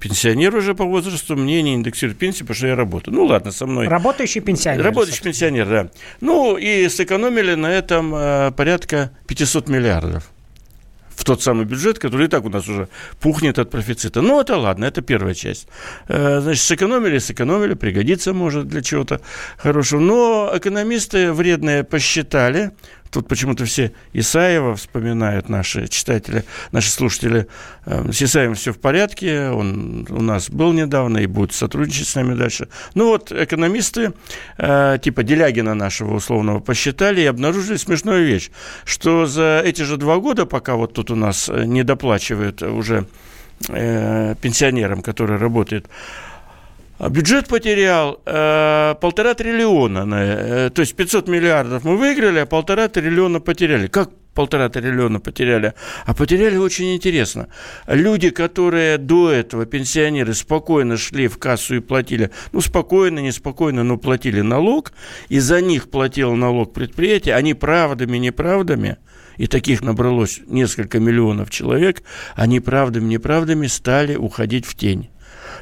пенсионер 0.00 0.56
уже 0.56 0.74
по 0.74 0.84
возрасту, 0.84 1.36
мне 1.36 1.62
не 1.62 1.74
индексируют 1.74 2.18
пенсию, 2.18 2.46
потому 2.46 2.56
что 2.56 2.66
я 2.66 2.76
работаю. 2.76 3.14
Ну, 3.14 3.24
ладно, 3.24 3.52
со 3.52 3.66
мной. 3.66 3.88
Работающий 3.88 4.42
пенсионер. 4.42 4.84
Работающий 4.84 5.22
пенсионер, 5.22 5.68
да. 5.68 5.88
Ну, 6.20 6.56
и 6.56 6.88
сэкономили 6.88 7.54
на 7.56 7.70
этом 7.70 8.14
порядка 8.54 9.10
500 9.26 9.68
миллиардов 9.68 10.33
в 11.24 11.26
тот 11.26 11.42
самый 11.42 11.64
бюджет, 11.64 11.98
который 11.98 12.26
и 12.26 12.28
так 12.28 12.44
у 12.44 12.50
нас 12.50 12.68
уже 12.68 12.88
пухнет 13.18 13.58
от 13.58 13.70
профицита. 13.70 14.20
Ну, 14.20 14.40
это 14.40 14.58
ладно, 14.58 14.84
это 14.84 15.00
первая 15.00 15.32
часть. 15.34 15.66
Э, 16.06 16.40
значит, 16.42 16.62
сэкономили, 16.62 17.18
сэкономили, 17.18 17.72
пригодится, 17.74 18.34
может, 18.34 18.68
для 18.68 18.82
чего-то 18.82 19.22
хорошего. 19.56 20.00
Но 20.00 20.52
экономисты 20.54 21.32
вредные 21.32 21.82
посчитали, 21.82 22.72
Тут 23.14 23.28
почему-то 23.28 23.64
все 23.64 23.92
Исаева 24.12 24.74
вспоминают 24.74 25.48
наши 25.48 25.86
читатели, 25.86 26.44
наши 26.72 26.90
слушатели. 26.90 27.46
Эм, 27.86 28.12
с 28.12 28.20
Исаевым 28.20 28.56
все 28.56 28.72
в 28.72 28.80
порядке, 28.80 29.50
он 29.50 30.04
у 30.10 30.20
нас 30.20 30.50
был 30.50 30.72
недавно 30.72 31.18
и 31.18 31.26
будет 31.26 31.52
сотрудничать 31.52 32.08
с 32.08 32.16
нами 32.16 32.34
дальше. 32.34 32.66
Ну 32.96 33.10
вот 33.10 33.30
экономисты 33.30 34.14
э, 34.58 34.98
типа 35.00 35.22
Делягина 35.22 35.74
нашего 35.74 36.16
условного 36.16 36.58
посчитали 36.58 37.20
и 37.20 37.26
обнаружили 37.26 37.76
смешную 37.76 38.26
вещь, 38.26 38.50
что 38.84 39.26
за 39.26 39.62
эти 39.64 39.82
же 39.82 39.96
два 39.96 40.16
года, 40.16 40.44
пока 40.44 40.74
вот 40.74 40.94
тут 40.94 41.12
у 41.12 41.14
нас 41.14 41.48
э, 41.48 41.66
не 41.66 41.84
доплачивают 41.84 42.64
уже 42.64 43.06
э, 43.68 44.34
пенсионерам, 44.42 45.02
которые 45.02 45.38
работают, 45.38 45.86
бюджет 46.98 47.48
потерял 47.48 48.20
э, 48.24 48.94
полтора 49.00 49.34
триллиона. 49.34 50.06
Э, 50.14 50.70
то 50.70 50.80
есть 50.80 50.94
500 50.94 51.28
миллиардов 51.28 51.84
мы 51.84 51.96
выиграли, 51.96 52.40
а 52.40 52.46
полтора 52.46 52.88
триллиона 52.88 53.40
потеряли. 53.40 53.86
Как 53.88 54.10
полтора 54.34 54.68
триллиона 54.68 55.20
потеряли? 55.20 55.74
А 56.04 56.14
потеряли 56.14 56.56
очень 56.56 56.94
интересно. 56.94 57.48
Люди, 57.86 58.30
которые 58.30 58.98
до 58.98 59.30
этого, 59.30 59.64
пенсионеры, 59.64 60.34
спокойно 60.34 60.96
шли 60.96 61.28
в 61.28 61.38
кассу 61.38 61.76
и 61.76 61.80
платили, 61.80 62.30
ну, 62.52 62.60
спокойно, 62.60 63.20
неспокойно, 63.20 63.84
но 63.84 63.96
платили 63.96 64.40
налог, 64.40 64.92
и 65.28 65.38
за 65.38 65.60
них 65.60 65.90
платил 65.90 66.34
налог 66.34 66.72
предприятие, 66.72 67.34
они 67.36 67.54
правдами, 67.54 68.18
неправдами, 68.18 68.98
и 69.36 69.46
таких 69.46 69.82
набралось 69.82 70.40
несколько 70.46 71.00
миллионов 71.00 71.50
человек, 71.50 72.02
они 72.34 72.60
правдами, 72.60 73.06
неправдами 73.06 73.66
стали 73.66 74.16
уходить 74.16 74.66
в 74.66 74.76
тень. 74.76 75.10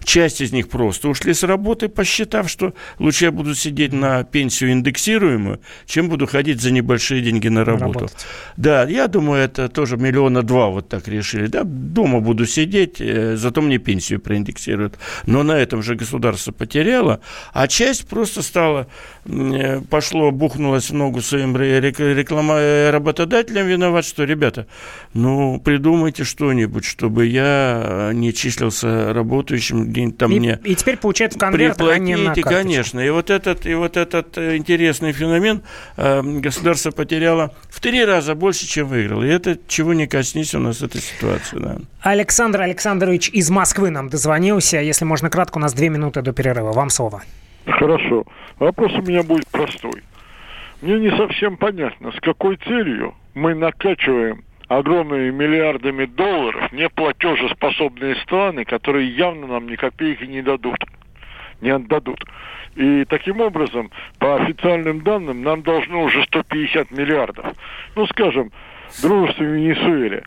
Часть 0.05 0.41
из 0.41 0.53
них 0.53 0.69
просто 0.69 1.09
ушли 1.09 1.35
с 1.35 1.43
работы, 1.43 1.89
посчитав, 1.89 2.49
что 2.49 2.75
лучше 2.99 3.27
я 3.27 3.33
буду 3.33 3.55
сидеть 3.55 3.93
на 3.93 4.25
пенсию 4.25 4.73
индексируемую, 4.73 5.61
чем 5.87 6.09
буду 6.09 6.27
ходить 6.27 6.61
за 6.61 6.71
небольшие 6.71 7.23
деньги 7.23 7.49
на 7.49 7.65
работу. 7.65 8.01
Работать. 8.01 8.27
Да, 8.57 8.85
я 8.85 9.09
думаю, 9.09 9.43
это 9.43 9.69
тоже 9.69 9.97
миллиона 9.97 10.43
два 10.43 10.69
вот 10.69 10.89
так 10.89 11.09
решили. 11.09 11.47
Да, 11.47 11.63
дома 11.65 12.21
буду 12.21 12.47
сидеть, 12.47 13.01
э, 13.01 13.37
зато 13.37 13.61
мне 13.61 13.79
пенсию 13.79 14.21
проиндексируют. 14.21 14.99
Но 15.27 15.43
на 15.43 15.53
этом 15.53 15.83
же 15.83 15.95
государство 15.95 16.53
потеряло, 16.53 17.21
а 17.53 17.69
часть 17.69 18.09
просто 18.09 18.43
стала, 18.43 18.87
э, 19.25 19.81
пошло, 19.89 20.31
бухнулось 20.31 20.91
в 20.91 20.95
ногу 20.95 21.21
своим 21.21 21.57
реклама 21.57 22.55
э, 22.59 22.91
работодателям 22.91 23.67
виноват, 23.67 24.05
что, 24.05 24.25
ребята, 24.25 24.67
ну, 25.15 25.61
придумайте 25.61 26.25
что-нибудь, 26.25 26.85
чтобы 26.85 27.27
я 27.27 28.11
не 28.15 28.33
числился 28.33 29.13
работающим 29.13 29.92
где-нибудь 29.93 30.19
там 30.19 30.33
и, 30.33 30.39
мне... 30.39 30.59
И 30.65 30.75
теперь 30.75 30.97
получает 30.97 31.35
в 31.35 31.39
конвертах, 31.39 31.89
а 31.91 31.99
не 31.99 32.17
на 32.17 32.35
конечно. 32.35 33.01
И 33.01 33.11
вот 33.11 33.31
этот, 33.31 33.67
и 33.67 33.75
вот 33.75 33.97
этот 33.97 34.37
э, 34.39 34.57
интересный 34.57 35.13
феномен 35.13 35.63
э, 35.97 36.23
государство 36.23 36.91
потеряло 36.91 37.55
в 37.71 37.81
три 37.81 38.05
раза 38.05 38.35
больше, 38.35 38.67
чем 38.67 38.89
выиграло. 38.89 39.23
И 39.23 39.29
это, 39.29 39.59
чего 39.69 39.95
не 39.95 40.07
коснись, 40.07 40.55
у 40.55 40.59
нас 40.59 40.83
эта 40.83 40.99
ситуация. 40.99 41.61
Да. 41.61 41.77
Александр 42.01 42.63
Александрович 42.63 43.29
из 43.31 43.51
Москвы 43.51 43.91
нам 43.91 44.09
дозвонился. 44.09 44.79
Если 44.79 45.05
можно 45.05 45.31
кратко, 45.31 45.59
у 45.59 45.61
нас 45.61 45.73
две 45.75 45.89
минуты 45.89 46.23
до 46.23 46.33
перерыва. 46.33 46.73
Вам 46.73 46.91
слово. 46.91 47.23
Хорошо. 47.67 48.25
Вопрос 48.59 48.93
у 48.93 49.03
меня 49.03 49.23
будет 49.23 49.47
простой. 49.49 50.03
Мне 50.81 50.99
не 50.99 51.17
совсем 51.17 51.57
понятно, 51.57 52.11
с 52.11 52.21
какой 52.21 52.57
целью 52.57 53.15
мы 53.35 53.55
накачиваем 53.55 54.45
огромными 54.79 55.31
миллиардами 55.31 56.07
долларов 56.07 56.73
неплатежеспособные 56.73 58.17
страны, 58.17 58.65
которые 58.65 59.09
явно 59.09 59.47
нам 59.47 59.67
ни 59.67 59.77
копейки 59.77 60.25
не 60.25 60.43
дадут, 60.43 60.79
не 61.61 61.71
отдадут. 61.71 62.25
И 62.75 63.05
таким 63.05 63.41
образом, 63.41 63.91
по 64.19 64.37
официальным 64.37 65.03
данным, 65.03 65.43
нам 65.43 65.63
должно 65.63 66.03
уже 66.03 66.23
150 66.25 66.91
миллиардов. 66.91 67.47
Ну, 67.95 68.07
скажем, 68.07 68.51
дружество 69.03 69.43
в 69.43 69.47
Венесуэле. 69.47 70.25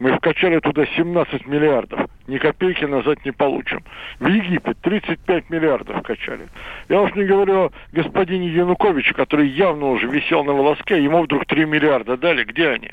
Мы 0.00 0.12
вкачали 0.16 0.58
туда 0.58 0.86
17 0.96 1.46
миллиардов. 1.46 2.10
Ни 2.26 2.38
копейки 2.38 2.84
назад 2.84 3.24
не 3.24 3.30
получим. 3.30 3.84
В 4.18 4.26
Египет 4.26 4.76
35 4.80 5.50
миллиардов 5.50 6.02
качали. 6.02 6.48
Я 6.88 7.00
уж 7.02 7.14
не 7.14 7.24
говорю 7.24 7.66
о 7.66 7.72
господине 7.92 8.48
Януковиче, 8.48 9.14
который 9.14 9.46
явно 9.46 9.86
уже 9.90 10.08
висел 10.08 10.42
на 10.42 10.52
волоске, 10.52 11.02
ему 11.02 11.22
вдруг 11.22 11.46
3 11.46 11.64
миллиарда 11.66 12.16
дали. 12.16 12.42
Где 12.42 12.70
они? 12.70 12.90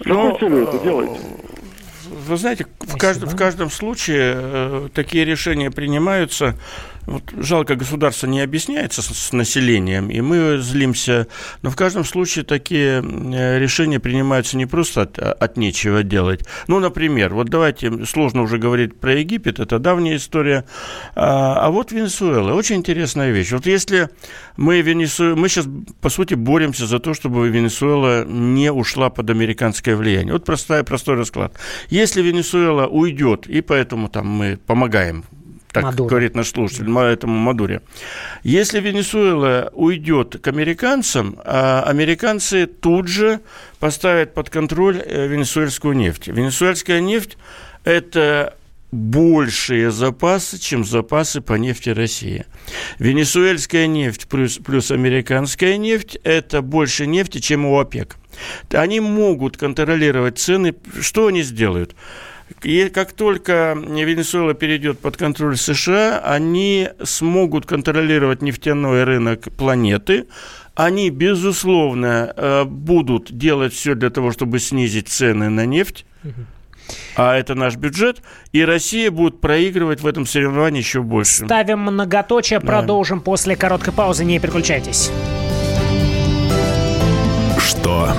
С 0.00 0.04
какой 0.04 0.38
целью 0.38 0.62
это 0.68 0.78
делаете? 0.78 1.20
Вы 2.04 2.36
знаете, 2.36 2.66
в, 2.80 2.96
кажд, 2.96 3.22
в 3.22 3.36
каждом 3.36 3.70
случае 3.70 4.34
э, 4.36 4.88
такие 4.92 5.24
решения 5.24 5.70
принимаются 5.70 6.56
вот 7.06 7.32
жалко, 7.36 7.74
государство 7.74 8.26
не 8.26 8.40
объясняется 8.40 9.02
с, 9.02 9.06
с 9.06 9.32
населением, 9.32 10.10
и 10.10 10.20
мы 10.20 10.58
злимся. 10.58 11.26
Но 11.62 11.70
в 11.70 11.76
каждом 11.76 12.04
случае 12.04 12.44
такие 12.44 13.02
э, 13.02 13.58
решения 13.58 13.98
принимаются 13.98 14.56
не 14.56 14.66
просто 14.66 15.02
от, 15.02 15.18
от 15.18 15.56
нечего 15.56 16.02
делать. 16.02 16.46
Ну, 16.68 16.78
например, 16.78 17.34
вот 17.34 17.48
давайте, 17.48 18.04
сложно 18.06 18.42
уже 18.42 18.58
говорить 18.58 18.98
про 18.98 19.14
Египет, 19.14 19.58
это 19.58 19.78
давняя 19.78 20.16
история. 20.16 20.64
А, 21.14 21.66
а 21.66 21.70
вот 21.70 21.92
Венесуэла, 21.92 22.54
очень 22.54 22.76
интересная 22.76 23.30
вещь. 23.30 23.50
Вот 23.52 23.66
если 23.66 24.08
мы, 24.56 24.80
Венесу... 24.80 25.36
мы 25.36 25.48
сейчас, 25.48 25.66
по 26.00 26.08
сути, 26.08 26.34
боремся 26.34 26.86
за 26.86 26.98
то, 26.98 27.14
чтобы 27.14 27.48
Венесуэла 27.48 28.24
не 28.24 28.70
ушла 28.70 29.10
под 29.10 29.28
американское 29.30 29.96
влияние. 29.96 30.34
Вот 30.34 30.44
простой, 30.44 30.84
простой 30.84 31.16
расклад. 31.16 31.54
Если 31.88 32.22
Венесуэла 32.22 32.86
уйдет, 32.86 33.46
и 33.46 33.60
поэтому 33.60 34.08
там 34.08 34.28
мы 34.28 34.58
помогаем 34.66 35.24
так 35.72 35.84
Мадуро. 35.84 36.08
говорит 36.08 36.36
наш 36.36 36.50
слушатель, 36.50 36.90
этому 36.98 37.38
Мадуре. 37.38 37.80
Если 38.42 38.80
Венесуэла 38.80 39.70
уйдет 39.72 40.38
к 40.40 40.48
американцам, 40.48 41.38
а 41.44 41.82
американцы 41.86 42.66
тут 42.66 43.08
же 43.08 43.40
поставят 43.80 44.34
под 44.34 44.50
контроль 44.50 45.02
э, 45.04 45.26
венесуэльскую 45.26 45.94
нефть. 45.94 46.28
Венесуэльская 46.28 47.00
нефть– 47.00 47.38
это 47.84 48.54
большие 48.92 49.90
запасы, 49.90 50.58
чем 50.58 50.84
запасы 50.84 51.40
по 51.40 51.54
нефти 51.54 51.88
России. 51.88 52.44
Венесуэльская 52.98 53.86
нефть 53.86 54.28
плюс, 54.28 54.58
плюс 54.58 54.90
американская 54.90 55.78
нефть– 55.78 56.18
это 56.24 56.60
больше 56.60 57.06
нефти, 57.06 57.38
чем 57.38 57.64
у 57.64 57.78
ОПЕК. 57.80 58.16
Они 58.72 59.00
могут 59.00 59.56
контролировать 59.56 60.38
цены. 60.38 60.74
Что 61.00 61.28
они 61.28 61.42
сделают? 61.42 61.94
И 62.62 62.88
как 62.88 63.12
только 63.12 63.76
Венесуэла 63.76 64.54
перейдет 64.54 64.98
под 64.98 65.16
контроль 65.16 65.56
США, 65.56 66.20
они 66.24 66.88
смогут 67.02 67.66
контролировать 67.66 68.42
нефтяной 68.42 69.04
рынок 69.04 69.48
планеты. 69.56 70.26
Они, 70.74 71.10
безусловно, 71.10 72.32
э, 72.34 72.64
будут 72.64 73.36
делать 73.36 73.74
все 73.74 73.94
для 73.94 74.10
того, 74.10 74.32
чтобы 74.32 74.58
снизить 74.58 75.08
цены 75.08 75.50
на 75.50 75.66
нефть. 75.66 76.06
А 77.16 77.36
это 77.36 77.54
наш 77.54 77.76
бюджет, 77.76 78.22
и 78.52 78.64
Россия 78.64 79.10
будет 79.10 79.40
проигрывать 79.40 80.00
в 80.00 80.06
этом 80.06 80.26
соревновании 80.26 80.80
еще 80.80 81.02
больше. 81.02 81.44
Ставим 81.44 81.80
многоточие, 81.80 82.58
да. 82.58 82.66
продолжим 82.66 83.20
после 83.20 83.54
короткой 83.54 83.92
паузы, 83.92 84.24
не 84.24 84.38
переключайтесь. 84.40 85.10
Что 87.58 88.12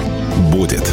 будет? 0.52 0.93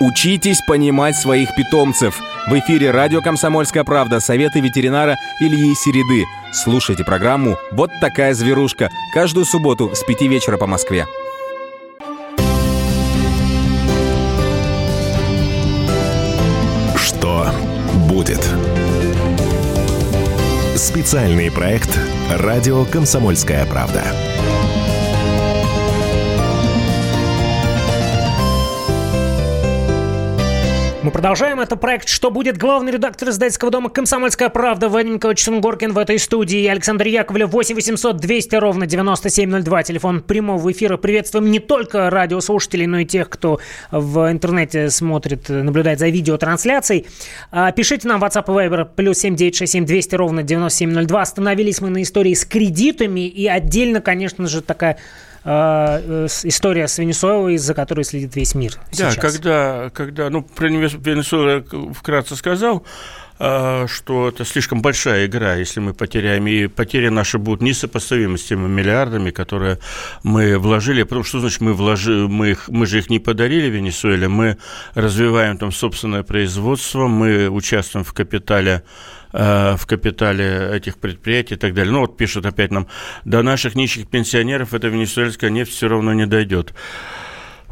Учитесь 0.00 0.60
понимать 0.66 1.16
своих 1.16 1.54
питомцев. 1.54 2.20
В 2.46 2.58
эфире 2.58 2.90
радио 2.90 3.22
«Комсомольская 3.22 3.84
правда» 3.84 4.20
советы 4.20 4.60
ветеринара 4.60 5.16
Ильи 5.40 5.74
Середы. 5.74 6.26
Слушайте 6.52 7.02
программу 7.02 7.56
«Вот 7.70 7.90
такая 8.00 8.34
зверушка» 8.34 8.90
каждую 9.14 9.46
субботу 9.46 9.94
с 9.94 10.02
5 10.02 10.22
вечера 10.22 10.58
по 10.58 10.66
Москве. 10.66 11.06
Что 16.96 17.46
будет? 18.08 18.46
Специальный 20.76 21.50
проект 21.50 21.98
«Радио 22.30 22.84
«Комсомольская 22.84 23.64
правда». 23.64 24.33
Мы 31.04 31.10
продолжаем. 31.10 31.60
Это 31.60 31.76
проект 31.76 32.08
«Что 32.08 32.30
будет?» 32.30 32.56
Главный 32.56 32.90
редактор 32.90 33.28
издательского 33.28 33.70
дома 33.70 33.90
«Комсомольская 33.90 34.48
правда» 34.48 34.88
Вадим 34.88 35.16
Николаевич 35.16 35.44
Сунгоркин 35.44 35.92
в 35.92 35.98
этой 35.98 36.18
студии. 36.18 36.66
Александр 36.66 37.06
Яковлев, 37.08 37.50
8 37.50 37.74
800 37.74 38.16
200 38.16 38.54
ровно 38.54 38.86
9702. 38.86 39.82
Телефон 39.82 40.22
прямого 40.22 40.72
эфира. 40.72 40.96
Приветствуем 40.96 41.50
не 41.50 41.58
только 41.58 42.08
радиослушателей, 42.08 42.86
но 42.86 43.00
и 43.00 43.04
тех, 43.04 43.28
кто 43.28 43.60
в 43.90 44.30
интернете 44.30 44.88
смотрит, 44.88 45.50
наблюдает 45.50 45.98
за 45.98 46.08
видеотрансляцией. 46.08 47.06
А, 47.50 47.70
пишите 47.72 48.08
нам 48.08 48.24
WhatsApp 48.24 48.46
и 48.46 48.66
Viber 48.66 48.88
плюс 48.96 49.18
7967 49.18 49.84
200 49.84 50.14
ровно 50.14 50.42
9702. 50.42 51.20
Остановились 51.20 51.82
мы 51.82 51.90
на 51.90 52.00
истории 52.00 52.32
с 52.32 52.46
кредитами. 52.46 53.28
И 53.28 53.46
отдельно, 53.46 54.00
конечно 54.00 54.46
же, 54.46 54.62
такая 54.62 54.96
э, 55.44 56.26
история 56.44 56.88
с 56.88 56.98
Венесуэлой, 56.98 57.56
за 57.56 57.74
которой 57.74 58.04
следит 58.04 58.36
весь 58.36 58.54
мир 58.54 58.78
сейчас. 58.90 59.14
Да, 59.14 59.20
когда, 59.20 59.90
когда 59.90 60.30
ну, 60.30 60.42
про 60.42 60.68
Венесуэлу 60.68 61.48
я 61.48 61.92
вкратце 61.92 62.36
сказал, 62.36 62.84
а, 63.36 63.86
что 63.88 64.28
это 64.28 64.44
слишком 64.44 64.80
большая 64.80 65.26
игра, 65.26 65.56
если 65.56 65.80
мы 65.80 65.92
потеряем, 65.92 66.46
и 66.46 66.68
потери 66.68 67.08
наши 67.08 67.38
будут 67.38 67.62
несопоставимы 67.62 68.38
с 68.38 68.44
теми 68.44 68.68
миллиардами, 68.68 69.32
которые 69.32 69.80
мы 70.22 70.56
вложили, 70.56 71.02
потому 71.02 71.24
что, 71.24 71.40
значит, 71.40 71.60
мы, 71.60 71.74
вложи, 71.74 72.28
мы, 72.28 72.50
их, 72.50 72.68
мы 72.68 72.86
же 72.86 72.98
их 72.98 73.10
не 73.10 73.18
подарили 73.18 73.68
Венесуэле, 73.68 74.28
мы 74.28 74.56
развиваем 74.94 75.58
там 75.58 75.72
собственное 75.72 76.22
производство, 76.22 77.08
мы 77.08 77.48
участвуем 77.48 78.04
в 78.04 78.12
капитале 78.12 78.84
в 79.34 79.86
капитале 79.86 80.70
этих 80.72 80.98
предприятий 80.98 81.54
и 81.54 81.58
так 81.58 81.74
далее. 81.74 81.92
Ну 81.92 82.00
вот 82.00 82.16
пишут 82.16 82.46
опять 82.46 82.70
нам, 82.70 82.86
до 83.24 83.42
наших 83.42 83.74
нищих 83.74 84.06
пенсионеров 84.08 84.74
эта 84.74 84.86
венесуэльская 84.88 85.50
нефть 85.50 85.72
все 85.72 85.88
равно 85.88 86.12
не 86.12 86.26
дойдет. 86.26 86.72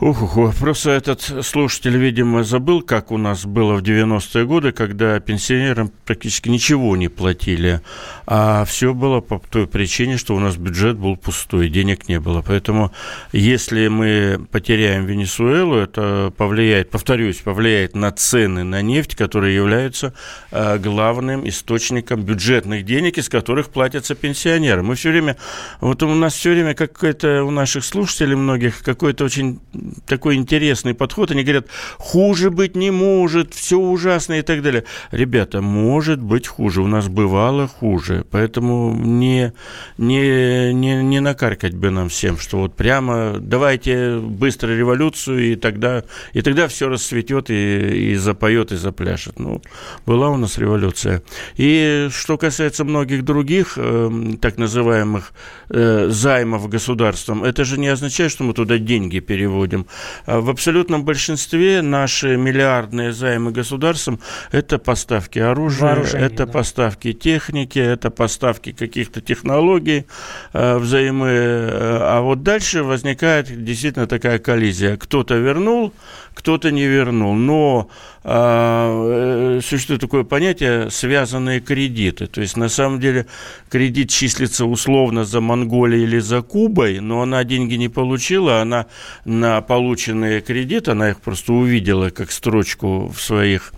Ух, 0.01 0.37
просто 0.59 0.91
этот 0.91 1.21
слушатель, 1.47 1.97
видимо, 1.97 2.43
забыл, 2.43 2.83
как 2.83 3.13
у 3.13 3.19
нас 3.19 3.47
было 3.47 3.75
в 3.77 3.83
90-е 3.83 4.45
годы, 4.47 4.73
когда 4.73 5.21
пенсионерам 5.21 5.93
практически 6.05 6.49
ничего 6.49 6.97
не 6.97 7.07
платили, 7.07 7.83
а 8.27 8.65
все 8.65 8.95
было 8.95 9.21
по 9.21 9.39
той 9.39 9.69
причине, 9.69 10.17
что 10.17 10.35
у 10.35 10.41
нас 10.41 10.57
бюджет 10.57 10.97
был 10.97 11.17
пустой, 11.17 11.69
денег 11.69 12.09
не 12.09 12.19
было. 12.19 12.43
Поэтому, 12.45 12.91
если 13.33 13.87
мы 13.87 14.45
потеряем 14.51 15.07
Венесуэлу, 15.07 15.77
это 15.77 16.33
повлияет, 16.37 16.91
повторюсь, 16.91 17.37
повлияет 17.37 17.95
на 17.95 18.11
цены 18.11 18.65
на 18.65 18.83
нефть, 18.83 19.15
которые 19.15 19.55
являются 19.55 20.15
э, 20.51 20.79
главным 20.79 21.49
источником 21.49 22.23
бюджетных 22.23 22.85
денег, 22.85 23.19
из 23.19 23.29
которых 23.29 23.69
платятся 23.69 24.17
пенсионеры. 24.17 24.83
Мы 24.83 24.97
все 24.97 25.11
время, 25.11 25.37
вот 25.81 26.03
у 26.03 26.13
нас 26.13 26.35
все 26.35 26.51
время 26.51 26.75
какой-то, 26.75 27.45
у 27.45 27.53
наших 27.53 27.85
слушателей 27.85 28.35
многих, 28.35 28.83
какой-то 28.83 29.25
очень 29.25 29.61
такой 30.07 30.37
интересный 30.37 30.95
подход. 30.95 31.31
Они 31.31 31.43
говорят, 31.43 31.67
хуже 31.99 32.51
быть 32.51 32.77
не 32.77 32.91
может, 32.91 33.55
все 33.55 33.79
ужасно 33.79 34.39
и 34.39 34.43
так 34.43 34.63
далее. 34.63 34.85
Ребята, 35.11 35.61
может 35.61 36.21
быть 36.21 36.47
хуже. 36.47 36.83
У 36.83 36.87
нас 36.87 37.09
бывало 37.09 37.67
хуже. 37.67 38.25
Поэтому 38.31 38.95
не, 38.95 39.53
не, 39.99 40.73
не, 40.73 41.03
не 41.03 41.21
накаркать 41.21 41.75
бы 41.75 41.91
нам 41.91 42.09
всем, 42.09 42.39
что 42.39 42.59
вот 42.59 42.77
прямо 42.77 43.37
давайте 43.39 44.19
быстро 44.19 44.73
революцию, 44.73 45.53
и 45.53 45.57
тогда, 45.57 46.05
и 46.33 46.43
тогда 46.43 46.69
все 46.69 46.89
расцветет 46.89 47.51
и, 47.51 48.13
и 48.13 48.15
запоет, 48.15 48.73
и 48.73 48.77
запляшет. 48.77 49.39
Ну, 49.39 49.63
была 50.07 50.31
у 50.31 50.37
нас 50.37 50.59
революция. 50.59 51.23
И 51.57 52.09
что 52.11 52.39
касается 52.39 52.85
многих 52.85 53.25
других 53.25 53.75
э, 53.77 54.11
так 54.41 54.59
называемых 54.59 55.33
э, 55.69 56.09
займов 56.11 56.69
государством, 56.69 57.45
это 57.45 57.65
же 57.65 57.79
не 57.79 57.89
означает, 57.89 58.31
что 58.31 58.45
мы 58.45 58.55
туда 58.55 58.79
деньги 58.79 59.21
переводим 59.21 59.72
займам. 59.73 59.87
А 60.27 60.41
в 60.41 60.51
абсолютном 60.51 61.05
большинстве 61.05 61.83
наши 61.83 62.37
миллиардные 62.37 63.13
займы 63.13 63.53
государством– 63.53 64.21
это 64.53 64.79
поставки 64.79 65.39
оружия, 65.39 65.97
это 66.15 66.47
да. 66.47 66.53
поставки 66.53 67.13
техники, 67.13 67.79
это 67.79 68.11
поставки 68.11 68.73
каких-то 68.73 69.21
технологий 69.21 70.07
э, 70.53 70.79
взаимы. 70.79 71.29
Э, 71.29 71.99
а 72.03 72.21
вот 72.21 72.43
дальше 72.43 72.83
возникает 72.83 73.65
действительно 73.65 74.07
такая 74.07 74.39
коллизия. 74.39 74.97
Кто-то 74.97 75.35
вернул, 75.35 75.93
кто-то 76.35 76.71
не 76.71 76.87
вернул. 76.87 77.35
Но 77.35 77.89
э, 78.25 79.61
существует 79.63 80.01
такое 80.01 80.25
понятие 80.25 80.91
связанные 80.91 81.61
кредиты. 81.61 82.27
То 82.27 82.41
есть, 82.41 82.57
на 82.57 82.69
самом 82.69 83.01
деле, 83.01 83.27
кредит 83.71 84.11
числится 84.11 84.65
условно 84.65 85.25
за 85.25 85.41
Монголией 85.41 86.05
или 86.05 86.19
за 86.19 86.43
Кубой, 86.43 87.01
но 87.01 87.23
она 87.23 87.45
деньги 87.45 87.75
не 87.75 87.89
получила, 87.89 88.61
она 88.61 88.87
на 89.25 89.61
полученные 89.61 90.41
кредиты, 90.41 90.93
она 90.93 91.11
их 91.11 91.21
просто 91.21 91.53
увидела 91.53 92.11
как 92.11 92.31
строчку 92.31 93.09
в 93.09 93.21
своих 93.21 93.73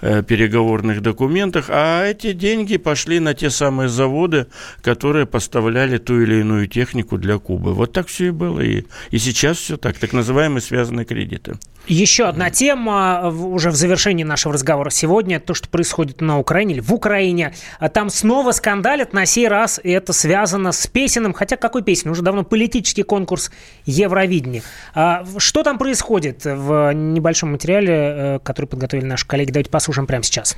э, 0.00 0.22
переговорных 0.22 1.02
документах, 1.02 1.66
а 1.68 2.04
эти 2.04 2.32
деньги 2.32 2.76
пошли 2.76 3.20
на 3.20 3.34
те 3.34 3.50
самые 3.50 3.88
заводы, 3.88 4.46
которые 4.82 5.26
поставляли 5.26 5.98
ту 5.98 6.20
или 6.20 6.40
иную 6.40 6.66
технику 6.68 7.18
для 7.18 7.38
Кубы. 7.38 7.74
Вот 7.74 7.92
так 7.92 8.08
все 8.08 8.26
и 8.26 8.30
было, 8.30 8.60
и, 8.60 8.84
и 9.10 9.18
сейчас 9.18 9.58
все 9.58 9.76
так, 9.76 9.98
так 9.98 10.12
называемые 10.12 10.60
связанные 10.60 11.04
кредиты. 11.04 11.56
Еще 11.88 12.26
одна 12.26 12.50
тема 12.50 13.30
уже 13.30 13.70
в 13.70 13.74
завершении 13.74 14.22
нашего 14.22 14.52
разговора 14.52 14.90
сегодня. 14.90 15.40
То, 15.40 15.54
что 15.54 15.70
происходит 15.70 16.20
на 16.20 16.38
Украине 16.38 16.74
или 16.74 16.80
в 16.80 16.92
Украине. 16.92 17.54
А 17.78 17.88
там 17.88 18.10
снова 18.10 18.52
скандалят. 18.52 19.14
На 19.14 19.24
сей 19.24 19.48
раз 19.48 19.80
и 19.82 19.90
это 19.90 20.12
связано 20.12 20.72
с 20.72 20.86
песенным. 20.86 21.32
Хотя 21.32 21.56
какой 21.56 21.82
песен? 21.82 22.10
Уже 22.10 22.20
давно 22.20 22.44
политический 22.44 23.04
конкурс 23.04 23.50
Евровидения. 23.86 24.62
А 24.94 25.24
что 25.38 25.62
там 25.62 25.78
происходит 25.78 26.44
в 26.44 26.92
небольшом 26.92 27.52
материале, 27.52 27.94
э, 27.94 28.38
который 28.42 28.66
подготовили 28.66 29.06
наши 29.06 29.26
коллеги? 29.26 29.50
Давайте 29.58 29.70
послушаем 29.72 30.06
прямо 30.06 30.22
сейчас. 30.22 30.56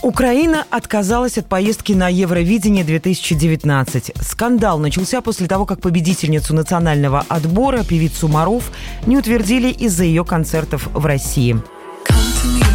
Украина 0.00 0.64
отказалась 0.70 1.36
от 1.36 1.48
поездки 1.48 1.94
на 1.94 2.08
Евровидение 2.08 2.84
2019. 2.84 4.12
Скандал 4.20 4.78
начался 4.78 5.20
после 5.20 5.48
того, 5.48 5.66
как 5.66 5.80
победительницу 5.80 6.54
национального 6.54 7.24
отбора, 7.28 7.82
певицу 7.82 8.28
Маров, 8.28 8.70
не 9.04 9.16
утвердили 9.16 9.70
из-за 9.70 10.04
ее 10.04 10.24
концертов 10.24 10.86
в 10.92 11.04
России. 11.04 11.60
Come 12.08 12.16
to 12.44 12.60
me. 12.60 12.65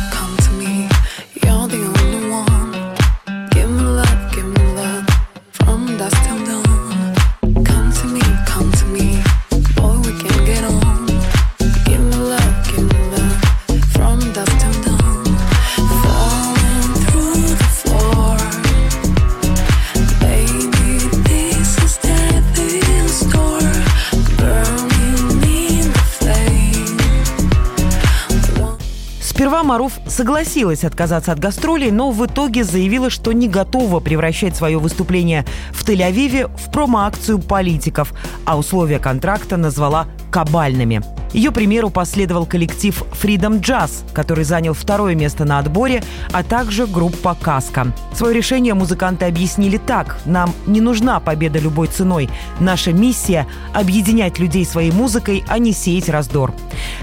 Маруф 29.71 30.01
согласилась 30.05 30.83
отказаться 30.83 31.31
от 31.31 31.39
гастролей, 31.39 31.91
но 31.91 32.11
в 32.11 32.25
итоге 32.25 32.65
заявила, 32.65 33.09
что 33.09 33.31
не 33.31 33.47
готова 33.47 34.01
превращать 34.01 34.53
свое 34.53 34.77
выступление 34.77 35.45
в 35.71 35.87
Тель-Авиве 35.87 36.51
в 36.57 36.73
промо-акцию 36.73 37.39
политиков, 37.39 38.11
а 38.45 38.57
условия 38.57 38.99
контракта 38.99 39.55
назвала 39.55 40.07
кабальными. 40.29 41.20
Ее 41.33 41.51
примеру 41.51 41.89
последовал 41.89 42.45
коллектив 42.45 43.03
Freedom 43.21 43.61
Jazz, 43.61 44.03
который 44.13 44.43
занял 44.43 44.73
второе 44.73 45.15
место 45.15 45.45
на 45.45 45.59
отборе, 45.59 46.03
а 46.31 46.43
также 46.43 46.87
группа 46.87 47.35
«Каска». 47.39 47.93
Свое 48.13 48.35
решение 48.35 48.73
музыканты 48.73 49.25
объяснили 49.25 49.77
так. 49.77 50.19
«Нам 50.25 50.53
не 50.65 50.81
нужна 50.81 51.19
победа 51.19 51.59
любой 51.59 51.87
ценой. 51.87 52.29
Наша 52.59 52.91
миссия– 52.91 53.47
объединять 53.73 54.39
людей 54.39 54.65
своей 54.65 54.91
музыкой, 54.91 55.43
а 55.47 55.57
не 55.59 55.71
сеять 55.71 56.09
раздор». 56.09 56.53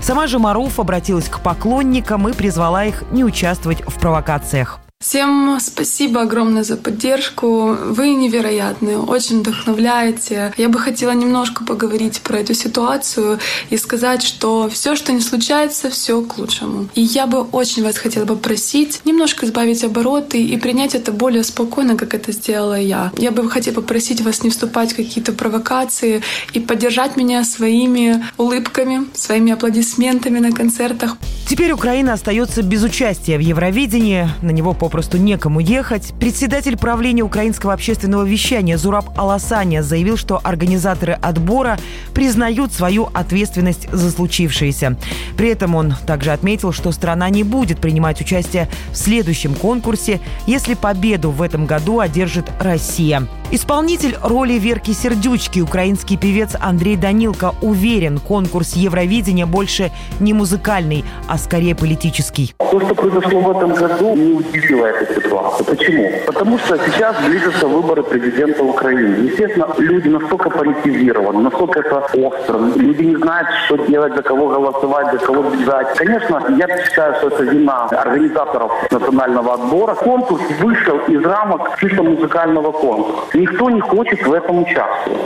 Сама 0.01 0.27
же 0.27 0.39
Маруф 0.39 0.79
обратилась 0.79 1.29
к 1.29 1.41
поклонникам 1.41 2.29
и 2.29 2.33
призвала 2.33 2.85
их 2.85 3.05
не 3.11 3.25
участвовать 3.25 3.83
в 3.87 3.99
провокациях. 3.99 4.81
Всем 5.01 5.59
спасибо 5.61 6.23
огромное 6.23 6.65
за 6.65 6.77
поддержку. 6.77 7.77
Вы 7.81 8.15
невероятные, 8.15 8.99
очень 8.99 9.39
вдохновляете. 9.39 10.53
Я 10.57 10.69
бы 10.69 10.81
хотела 10.81 11.13
немножко 11.13 11.65
поговорить 11.65 12.21
про 12.21 12.41
эту 12.41 12.53
ситуацию 12.53 13.39
и 13.71 13.77
сказать, 13.77 14.25
что 14.25 14.69
все, 14.69 14.97
что 14.97 15.13
не 15.13 15.21
случается, 15.21 15.89
все 15.89 16.21
к 16.23 16.37
лучшему. 16.37 16.89
И 16.97 17.01
я 17.01 17.29
бы 17.29 17.43
очень 17.43 17.85
вас 17.85 17.97
хотела 17.97 18.25
бы 18.25 18.35
просить 18.35 19.01
немножко 19.05 19.47
избавить 19.47 19.85
обороты 19.85 20.43
и 20.43 20.57
принять 20.59 20.97
это 20.97 21.13
более 21.13 21.45
спокойно, 21.45 21.97
как 21.97 22.13
это 22.15 22.33
сделала 22.33 22.81
я. 22.81 23.13
Я 23.17 23.31
бы 23.31 23.49
хотела 23.49 23.77
попросить 23.77 24.21
вас 24.23 24.43
не 24.43 24.51
вступать 24.51 24.95
в 24.95 24.97
какие-то 24.97 25.33
провокации 25.33 26.23
и 26.55 26.59
поддержать 26.59 27.17
меня 27.17 27.45
своими 27.45 28.25
улыбками, 28.37 29.07
своими 29.15 29.53
аплодисментами 29.53 30.41
на 30.41 30.51
концертах. 30.51 31.17
Теперь 31.49 31.71
Украина 31.71 32.15
остается 32.15 32.63
без 32.63 32.83
участия 32.83 33.39
в 33.39 33.41
Евровидении. 33.41 34.29
На 34.43 34.51
него 34.51 34.75
по 34.75 34.88
попросту 34.89 35.19
некому 35.19 35.61
ехать, 35.61 36.15
председатель 36.19 36.79
правления 36.79 37.23
украинского 37.23 37.75
общественного 37.75 38.25
вещания 38.25 38.79
Зураб 38.79 39.11
Аласаня 39.19 39.83
заявил, 39.83 40.17
что 40.17 40.41
организаторы 40.43 41.13
отбора 41.13 41.79
признают 42.15 42.73
свою 42.73 43.11
ответственность 43.13 43.87
за 43.93 44.11
случившееся. 44.11 44.97
При 45.37 45.51
этом 45.51 45.75
он 45.75 45.93
также 46.07 46.31
отметил, 46.31 46.73
что 46.73 46.91
страна 46.93 47.29
не 47.29 47.43
будет 47.43 47.81
принимать 47.81 48.23
участие 48.23 48.71
в 48.91 48.97
следующем 48.97 49.55
конкурсе, 49.55 50.21
если 50.47 50.73
победу 50.73 51.33
в 51.33 51.43
этом 51.43 51.67
году 51.67 52.01
одержит 52.01 52.47
Россия. 52.59 53.29
Исполнитель 53.51 54.15
роли 54.23 54.59
Верки 54.59 54.93
Сердючки, 54.93 55.61
украинский 55.61 56.19
певец 56.19 56.55
Андрей 56.61 56.97
Данилко, 56.97 57.55
уверен, 57.63 58.19
конкурс 58.19 58.75
Евровидения 58.75 59.47
больше 59.47 59.91
не 60.21 60.35
музыкальный, 60.35 61.03
а 61.29 61.39
скорее 61.39 61.75
политический. 61.75 62.55
То, 62.59 62.79
что 62.79 62.95
произошло 62.95 63.41
в 63.41 63.51
этом 63.57 63.73
году, 63.73 64.15
не 64.17 64.33
удивило 64.35 64.85
эту 64.85 65.15
ситуацию. 65.15 65.65
Почему? 65.65 66.11
Потому 66.27 66.59
что 66.59 66.77
сейчас 66.77 67.17
близятся 67.27 67.67
выборы 67.67 68.03
президента 68.03 68.63
Украины. 68.63 69.29
Естественно, 69.29 69.67
люди 69.79 70.09
настолько 70.09 70.51
политизированы, 70.51 71.41
настолько 71.41 71.81
это 71.81 72.01
остро. 72.01 72.59
Люди 72.77 73.03
не 73.03 73.17
знают, 73.17 73.49
что 73.65 73.77
делать, 73.87 74.15
за 74.15 74.23
кого 74.23 74.49
голосовать, 74.49 75.11
за 75.13 75.19
кого 75.27 75.45
бежать. 75.45 75.97
Конечно, 75.97 76.55
я 76.59 76.85
считаю, 76.85 77.15
что 77.15 77.29
это 77.29 77.45
вина 77.45 77.87
организаторов 77.87 78.73
национального 78.91 79.55
отбора. 79.55 79.95
Конкурс 79.95 80.43
вышел 80.61 80.99
из 81.09 81.25
рамок 81.25 81.79
чисто 81.81 82.03
музыкального 82.03 82.73
конкурса. 82.73 83.38
Никто 83.39 83.71
не 83.71 83.81
хочет 83.81 84.27
в 84.27 84.33
этом 84.33 84.63
участвовать. 84.63 85.23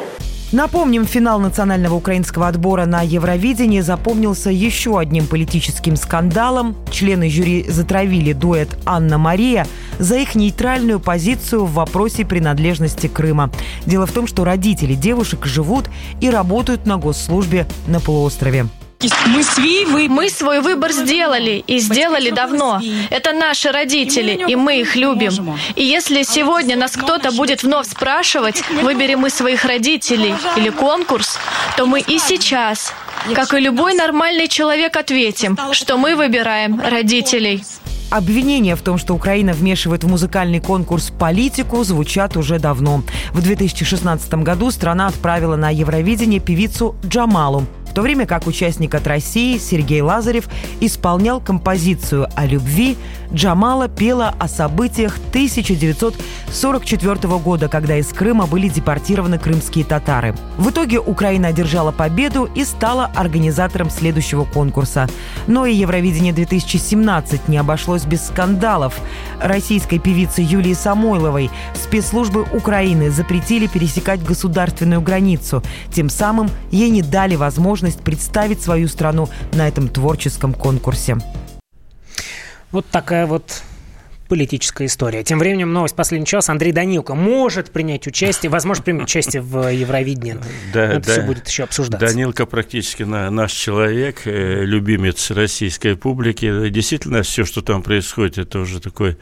Напомним, 0.53 1.07
финал 1.07 1.41
национального 1.41 1.95
украинского 1.95 2.47
отбора 2.47 2.85
на 2.85 3.01
Евровидении 3.01 3.81
запомнился 3.81 4.51
еще 4.51 4.99
одним 4.99 5.27
политическим 5.27 5.97
скандалом. 5.97 6.77
Члены 6.91 7.31
жюри 7.31 7.65
затравили 7.67 8.35
дуэт 8.35 8.69
«Анна-Мария» 8.85 9.67
за 9.99 10.17
их 10.17 10.35
нейтральную 10.35 11.01
позицию 11.01 11.65
в 11.65 11.73
вопросе 11.73 12.27
принадлежности 12.27 13.07
Крыма. 13.07 13.51
Дело 13.87 14.05
в 14.05 14.13
том, 14.13 14.27
что 14.27 14.45
родители 14.45 14.93
девушек 14.93 15.47
живут 15.47 15.87
и 16.21 16.29
работают 16.29 16.85
на 16.85 16.99
госслужбе 16.99 17.67
на 17.87 17.99
полуострове. 17.99 18.67
Мы 19.27 19.43
свой, 19.43 19.85
выбор. 19.85 20.11
мы 20.11 20.29
свой 20.29 20.61
выбор 20.61 20.93
сделали 20.93 21.65
и 21.67 21.79
сделали 21.79 22.31
давно. 22.31 22.81
Это 23.11 23.33
наши 23.33 23.73
родители, 23.73 24.45
и 24.49 24.57
мы 24.57 24.81
их 24.81 24.97
любим. 24.97 25.57
И 25.75 25.85
если 25.85 26.23
сегодня 26.23 26.77
нас 26.77 26.93
кто-то 26.93 27.33
будет 27.33 27.63
вновь 27.63 27.89
спрашивать, 27.89 28.63
выберем 28.83 29.21
мы 29.21 29.31
своих 29.31 29.65
родителей 29.65 30.35
или 30.57 30.71
конкурс, 30.71 31.39
то 31.77 31.87
мы 31.87 32.01
и 32.01 32.19
сейчас, 32.19 32.93
как 33.35 33.55
и 33.55 33.61
любой 33.61 33.95
нормальный 33.95 34.49
человек, 34.49 34.97
ответим, 34.97 35.59
что 35.73 35.97
мы 35.97 36.17
выбираем 36.17 36.81
родителей. 36.81 37.63
Обвинения 38.11 38.77
в 38.77 38.83
том, 38.83 38.99
что 38.99 39.15
Украина 39.15 39.55
вмешивает 39.55 40.05
в 40.05 40.09
музыкальный 40.09 40.61
конкурс 40.61 41.11
политику, 41.19 41.83
звучат 41.83 42.37
уже 42.37 42.59
давно. 42.59 43.03
В 43.33 43.41
2016 43.41 44.35
году 44.35 44.71
страна 44.71 45.07
отправила 45.07 45.57
на 45.57 45.71
Евровидение 45.71 46.39
певицу 46.39 46.95
Джамалу 47.07 47.67
в 47.93 47.95
то 47.95 48.01
время 48.01 48.25
как 48.25 48.47
участник 48.47 48.95
от 48.95 49.07
России 49.07 49.59
Сергей 49.59 50.01
Лазарев 50.01 50.49
исполнял 50.81 51.43
композицию 51.43 52.27
о 52.35 52.47
любви, 52.47 52.97
Джамала 53.35 53.89
пела 53.89 54.35
о 54.39 54.49
событиях 54.49 55.19
1944 55.29 57.39
года, 57.39 57.69
когда 57.69 57.99
из 57.99 58.09
Крыма 58.09 58.47
были 58.47 58.69
депортированы 58.69 59.39
крымские 59.39 59.85
татары. 59.85 60.35
В 60.57 60.71
итоге 60.71 61.01
Украина 61.01 61.49
одержала 61.49 61.93
победу 61.93 62.49
и 62.55 62.65
стала 62.65 63.11
организатором 63.15 63.91
следующего 63.91 64.45
конкурса. 64.45 65.07
Но 65.47 65.67
и 65.67 65.75
Евровидение 65.75 66.33
2017 66.33 67.49
не 67.49 67.59
обошлось 67.59 68.05
без 68.05 68.27
скандалов. 68.27 68.99
Российской 69.41 69.99
певице 69.99 70.41
Юлии 70.41 70.73
Самойловой 70.75 71.51
спецслужбы 71.75 72.47
Украины 72.53 73.11
запретили 73.11 73.67
пересекать 73.67 74.25
государственную 74.25 75.03
границу. 75.03 75.63
Тем 75.93 76.09
самым 76.09 76.49
ей 76.71 76.89
не 76.91 77.03
дали 77.03 77.35
возможность 77.37 77.82
возможность 77.83 78.05
представить 78.05 78.63
свою 78.63 78.87
страну 78.87 79.29
на 79.53 79.67
этом 79.67 79.89
творческом 79.89 80.55
конкурсе. 80.55 81.17
Вот 82.71 82.87
такая 82.87 83.27
вот 83.27 83.63
политическая 84.29 84.87
история. 84.87 85.25
Тем 85.25 85.39
временем 85.41 85.73
новость 85.73 85.97
последний 85.97 86.25
час. 86.27 86.49
Андрей 86.49 86.73
Данилко 86.73 87.15
может 87.15 87.71
принять 87.71 88.07
участие, 88.07 88.51
возможно, 88.51 88.85
примет 88.85 89.03
участие 89.03 89.43
в 89.43 89.69
Евровидении. 89.69 90.41
Да, 90.73 90.85
Это 90.85 91.07
да, 91.07 91.13
все 91.13 91.23
будет 91.23 91.49
еще 91.49 91.65
обсуждаться. 91.65 92.07
Данилко 92.07 92.47
практически 92.47 93.03
наш 93.03 93.53
человек, 93.53 94.23
э, 94.27 94.65
любимец 94.65 95.31
российской 95.33 95.97
публики. 95.97 96.69
Действительно, 96.71 97.23
все, 97.23 97.45
что 97.45 97.63
там 97.63 97.83
происходит, 97.83 98.39
это 98.39 98.61
уже 98.61 98.81
такой 98.81 99.19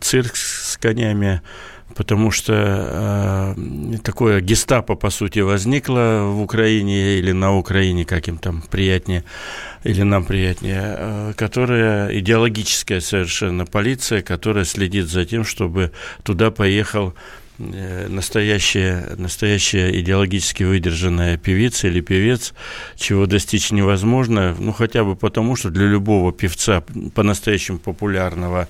цирк 0.00 0.36
с 0.36 0.78
конями 0.78 1.42
потому 1.94 2.30
что 2.30 3.54
э, 3.56 3.96
такое 4.02 4.40
гестапо, 4.40 4.94
по 4.94 5.10
сути, 5.10 5.40
возникло 5.40 6.22
в 6.24 6.42
Украине 6.42 7.18
или 7.18 7.32
на 7.32 7.56
Украине, 7.56 8.04
как 8.04 8.28
им 8.28 8.38
там 8.38 8.62
приятнее, 8.62 9.24
или 9.84 10.02
нам 10.02 10.24
приятнее, 10.24 10.80
э, 10.82 11.32
которая 11.36 12.18
идеологическая 12.18 13.00
совершенно 13.00 13.66
полиция, 13.66 14.22
которая 14.22 14.64
следит 14.64 15.08
за 15.08 15.24
тем, 15.24 15.44
чтобы 15.44 15.92
туда 16.22 16.50
поехал 16.50 17.14
э, 17.58 18.08
настоящая, 18.08 19.14
настоящая 19.16 19.90
идеологически 20.00 20.64
выдержанная 20.64 21.36
певица 21.36 21.88
или 21.88 22.00
певец, 22.00 22.54
чего 22.96 23.26
достичь 23.26 23.70
невозможно, 23.70 24.54
ну 24.58 24.72
хотя 24.72 25.04
бы 25.04 25.16
потому, 25.16 25.56
что 25.56 25.70
для 25.70 25.86
любого 25.86 26.32
певца 26.32 26.82
по-настоящему 27.14 27.78
популярного 27.78 28.68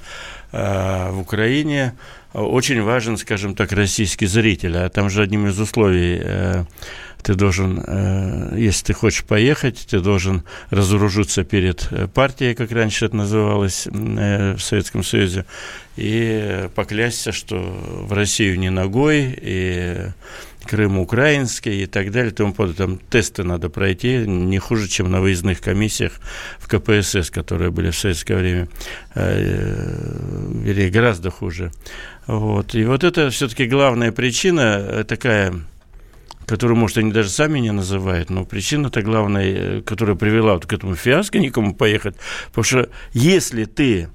э, 0.52 1.10
в 1.10 1.20
Украине 1.20 1.94
очень 2.33 2.83
важен, 2.83 3.16
скажем 3.16 3.55
так, 3.55 3.72
российский 3.72 4.26
зритель. 4.26 4.76
А 4.76 4.89
там 4.89 5.11
же 5.11 5.22
одним 5.22 5.47
из 5.47 5.59
условий 5.59 6.20
э, 6.22 6.64
ты 7.22 7.35
должен, 7.35 7.83
э, 7.85 8.55
если 8.57 8.87
ты 8.87 8.93
хочешь 8.93 9.24
поехать, 9.24 9.87
ты 9.91 10.01
должен 10.01 10.45
разоружиться 10.70 11.43
перед 11.45 11.89
э, 11.91 12.07
партией, 12.07 12.55
как 12.55 12.70
раньше 12.70 13.07
это 13.07 13.16
называлось 13.16 13.87
в 13.91 14.59
Советском 14.61 15.03
Союзе, 15.03 15.45
и 15.97 16.68
поклясться, 16.74 17.33
что 17.33 17.57
в 17.59 18.12
Россию 18.12 18.59
не 18.59 18.70
ногой, 18.70 19.37
и 19.41 20.07
Крым 20.66 20.98
украинский 20.98 21.82
и 21.82 21.86
так 21.86 22.11
далее, 22.11 22.32
тому 22.32 22.52
подобное. 22.52 22.76
Там 22.76 22.98
тесты 23.11 23.44
надо 23.44 23.70
пройти 23.70 24.26
не 24.26 24.58
хуже, 24.58 24.88
чем 24.88 25.11
на 25.11 25.20
выездных 25.20 25.61
комиссиях 25.61 26.12
в 26.58 26.68
КПСС, 26.68 27.30
которые 27.30 27.70
были 27.70 27.90
в 27.90 27.96
советское 27.96 28.36
время, 28.36 28.68
вернее, 29.14 30.90
гораздо 30.90 31.30
хуже. 31.30 31.72
Вот. 32.30 32.74
И 32.74 32.84
вот 32.84 33.02
это 33.02 33.30
все-таки 33.30 33.66
главная 33.66 34.12
причина 34.12 34.78
э, 34.78 35.04
такая, 35.04 35.52
которую, 36.46 36.76
может, 36.76 36.98
они 36.98 37.11
даже 37.11 37.28
сами 37.28 37.58
не 37.58 37.72
называют, 37.72 38.30
но 38.30 38.44
причина-то 38.44 39.02
главная, 39.02 39.44
э, 39.46 39.82
которая 39.82 40.14
привела 40.14 40.54
вот 40.54 40.64
к 40.64 40.72
этому 40.72 40.94
фиаско, 40.94 41.40
никому 41.40 41.74
поехать. 41.74 42.14
Потому 42.48 42.64
что 42.64 42.88
если 43.12 43.64
ты 43.64 44.08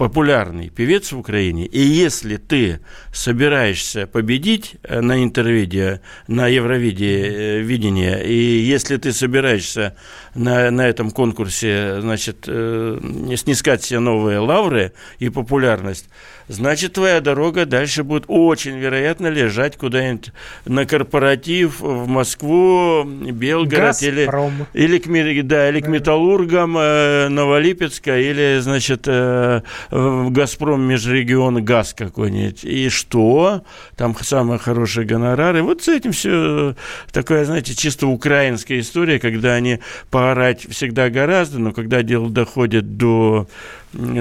популярный 0.00 0.70
певец 0.70 1.12
в 1.12 1.18
Украине, 1.18 1.66
и 1.66 1.78
если 1.78 2.38
ты 2.38 2.80
собираешься 3.12 4.06
победить 4.06 4.76
э, 4.82 5.02
на 5.02 5.22
интервидео, 5.22 5.98
на 6.26 6.46
Евровидении, 6.48 8.16
э, 8.16 8.26
и 8.26 8.60
если 8.62 8.96
ты 8.96 9.12
собираешься 9.12 9.94
на, 10.34 10.70
на 10.70 10.88
этом 10.88 11.10
конкурсе, 11.10 12.00
значит, 12.00 12.44
э, 12.46 12.98
снискать 13.36 13.84
себе 13.84 13.98
новые 13.98 14.38
лавры 14.38 14.94
и 15.18 15.28
популярность, 15.28 16.08
значит, 16.48 16.94
твоя 16.94 17.20
дорога 17.20 17.66
дальше 17.66 18.02
будет 18.02 18.24
очень 18.26 18.78
вероятно 18.78 19.26
лежать 19.26 19.76
куда-нибудь 19.76 20.32
на 20.64 20.86
корпоратив 20.86 21.80
в 21.80 22.06
Москву, 22.06 23.04
Белгород 23.04 24.00
или, 24.02 24.26
или, 24.72 24.98
к, 24.98 25.46
да, 25.46 25.68
или 25.68 25.80
к 25.80 25.88
металлургам 25.88 26.76
э, 26.78 27.28
Новолипецка 27.28 28.18
или, 28.18 28.60
значит, 28.60 29.02
э, 29.06 29.60
Газпром 29.90 30.82
межрегион 30.82 31.64
газ 31.64 31.94
какой-нибудь. 31.94 32.64
И 32.64 32.88
что? 32.88 33.64
Там 33.96 34.16
самые 34.20 34.58
хорошие 34.58 35.06
гонорары. 35.06 35.62
Вот 35.62 35.82
с 35.82 35.88
этим 35.88 36.12
все 36.12 36.76
такая, 37.12 37.44
знаете, 37.44 37.74
чисто 37.74 38.06
украинская 38.06 38.80
история, 38.80 39.18
когда 39.18 39.54
они 39.54 39.80
поорать 40.10 40.66
всегда 40.70 41.10
гораздо, 41.10 41.58
но 41.58 41.72
когда 41.72 42.02
дело 42.02 42.30
доходит 42.30 42.96
до 42.96 43.48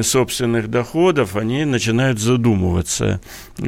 собственных 0.02 0.70
доходов, 0.70 1.36
они 1.36 1.66
начинают 1.66 2.20
задумываться. 2.20 3.22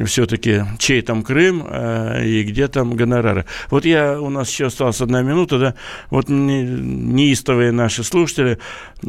Все-таки, 0.04 0.64
чей 0.78 1.00
там 1.02 1.22
Крым 1.22 1.64
э, 1.68 2.24
и 2.26 2.42
где 2.42 2.68
там 2.68 2.94
гонорары. 2.94 3.46
Вот 3.70 3.84
я, 3.84 4.20
у 4.20 4.28
нас 4.28 4.50
еще 4.50 4.66
осталась 4.66 5.00
одна 5.00 5.22
минута, 5.22 5.58
да, 5.58 5.74
вот 6.10 6.28
неистовые 6.28 7.72
наши 7.72 8.02
слушатели, 8.02 8.58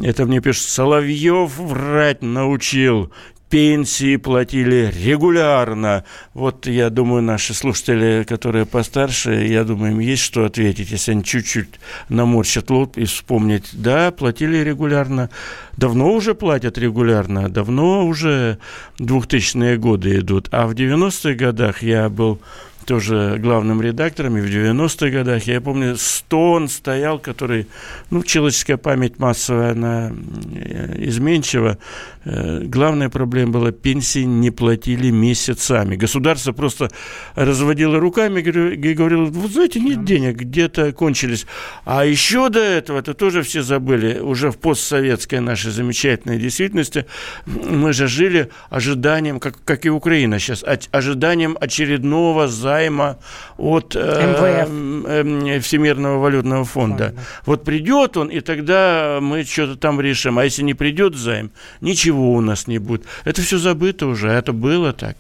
это 0.02 0.26
мне 0.26 0.40
пишут, 0.40 0.64
Соловьев 0.64 1.58
врать 1.58 2.22
научил, 2.22 3.12
пенсии 3.54 4.16
платили 4.16 4.92
регулярно. 5.06 6.06
Вот 6.34 6.66
я 6.66 6.90
думаю, 6.90 7.22
наши 7.22 7.54
слушатели, 7.54 8.26
которые 8.28 8.66
постарше, 8.66 9.46
я 9.46 9.64
думаю, 9.64 9.92
им 9.92 10.00
есть 10.00 10.24
что 10.24 10.46
ответить, 10.46 10.90
если 10.90 11.12
они 11.12 11.24
чуть-чуть 11.24 11.70
наморщат 12.10 12.72
лоб 12.72 12.98
и 12.98 13.06
вспомнить. 13.06 13.70
Да, 13.74 14.10
платили 14.10 14.58
регулярно. 14.58 15.30
Давно 15.78 16.14
уже 16.14 16.34
платят 16.34 16.80
регулярно, 16.80 17.48
давно 17.48 18.08
уже 18.08 18.58
2000-е 18.98 19.78
годы 19.78 20.18
идут. 20.18 20.48
А 20.50 20.66
в 20.66 20.72
90-х 20.72 21.36
годах 21.36 21.84
я 21.84 22.10
был 22.10 22.40
тоже 22.84 23.38
главным 23.40 23.82
редактором, 23.82 24.38
и 24.38 24.42
в 24.42 24.46
90-х 24.46 25.10
годах, 25.10 25.44
я 25.44 25.62
помню, 25.62 25.96
Стон 25.98 26.68
стоял, 26.68 27.20
который, 27.20 27.68
ну, 28.10 28.24
человеческая 28.24 28.78
память 28.78 29.20
массовая, 29.20 29.72
она 29.72 30.12
э, 30.54 30.96
изменчива. 31.08 31.78
Э, 32.26 32.62
главная 32.64 33.10
проблема 33.10 33.52
была, 33.52 33.72
пенсии 33.72 34.24
не 34.24 34.52
платили 34.52 35.12
месяцами. 35.12 35.96
Государство 35.96 36.52
просто 36.52 36.90
разводило 37.36 38.00
руками 38.00 38.42
и 38.42 38.94
говорило, 38.94 39.26
вот 39.26 39.52
знаете, 39.52 39.80
нет 39.80 40.04
денег, 40.04 40.38
где-то 40.38 40.92
кончились. 40.94 41.46
А 41.86 42.06
еще 42.06 42.50
до 42.50 42.60
этого, 42.60 43.00
это 43.00 43.14
тоже 43.14 43.44
все 43.44 43.62
забыли, 43.62 44.20
уже 44.20 44.52
в 44.52 44.58
постсоветской 44.58 45.40
нашей 45.40 45.72
замечательной 45.72 46.38
действительности, 46.38 47.06
мы 47.46 47.94
же 47.94 48.08
жили 48.08 48.50
ожиданием, 48.70 49.40
как, 49.40 49.64
как 49.64 49.86
и 49.86 49.90
Украина 49.90 50.40
сейчас, 50.40 50.64
ожиданием 50.92 51.58
очередного 51.60 52.48
за 52.48 52.64
займа 52.64 53.18
от 53.58 53.96
э, 53.96 54.66
э, 55.06 55.60
Всемирного 55.60 56.18
валютного 56.20 56.66
фонда. 56.66 56.74
Фонда. 56.74 57.14
Вот 57.46 57.64
придет 57.64 58.18
он, 58.18 58.30
и 58.30 58.40
тогда 58.40 59.20
мы 59.22 59.44
что-то 59.44 59.76
там 59.76 60.02
решим. 60.02 60.40
А 60.40 60.44
если 60.44 60.64
не 60.64 60.74
придет 60.74 61.16
займ, 61.16 61.52
ничего 61.82 62.13
у 62.14 62.42
нас 62.42 62.68
не 62.68 62.80
будет. 62.80 63.04
Это 63.26 63.42
все 63.42 63.58
забыто 63.58 64.08
уже, 64.08 64.30
это 64.30 64.54
было 64.54 64.94
так. 64.94 65.18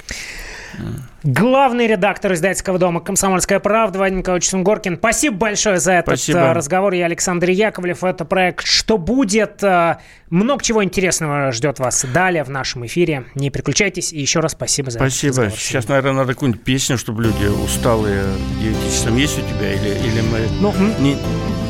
Главный 1.23 1.87
редактор 1.87 2.33
издательского 2.33 2.77
дома 2.77 2.99
«Комсомольская 2.99 3.59
правда» 3.59 3.99
Вадим 3.99 4.19
Николаевич 4.19 4.49
Сунгоркин. 4.49 4.97
Спасибо 4.97 5.37
большое 5.37 5.79
за 5.79 5.93
этот 5.93 6.17
Спасибо. 6.17 6.39
Э, 6.39 6.51
разговор. 6.53 6.93
Я 6.93 7.05
Александр 7.05 7.49
Яковлев. 7.49 8.03
Это 8.03 8.25
проект 8.25 8.65
«Что 8.65 8.97
будет?». 8.97 9.63
Э, 9.63 9.99
много 10.29 10.61
чего 10.61 10.83
интересного 10.83 11.51
ждет 11.51 11.79
вас 11.79 12.05
далее 12.13 12.43
в 12.43 12.49
нашем 12.49 12.85
эфире. 12.87 13.25
Не 13.35 13.49
переключайтесь. 13.51 14.11
И 14.11 14.19
еще 14.19 14.41
раз 14.41 14.51
спасибо 14.51 14.91
за 14.91 14.99
Спасибо. 14.99 15.49
Сейчас, 15.51 15.87
наверное, 15.87 16.13
надо 16.13 16.33
какую-нибудь 16.33 16.63
песню, 16.63 16.97
чтобы 16.97 17.23
люди 17.23 17.45
усталые 17.45 18.23
диетическим 18.59 19.15
есть 19.15 19.39
у 19.39 19.41
тебя? 19.41 19.73
Или, 19.73 19.89
или 19.89 20.21
мы 20.21 20.39
ну, 20.59 20.73
не, 20.99 21.17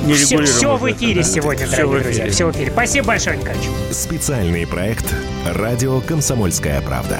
не 0.06 0.14
все, 0.16 0.42
все 0.44 0.76
в 0.76 0.92
эфире 0.92 1.22
это, 1.22 1.30
сегодня, 1.30 1.68
все 1.68 1.78
дорогие 1.78 2.02
друзья. 2.02 2.30
Все 2.30 2.46
в 2.48 2.52
эфире. 2.52 2.72
Спасибо 2.72 3.08
большое, 3.08 3.38
Николаевич. 3.38 3.70
Специальный 3.92 4.66
проект 4.66 5.14
«Радио 5.46 6.02
Комсомольская 6.02 6.82
правда». 6.82 7.20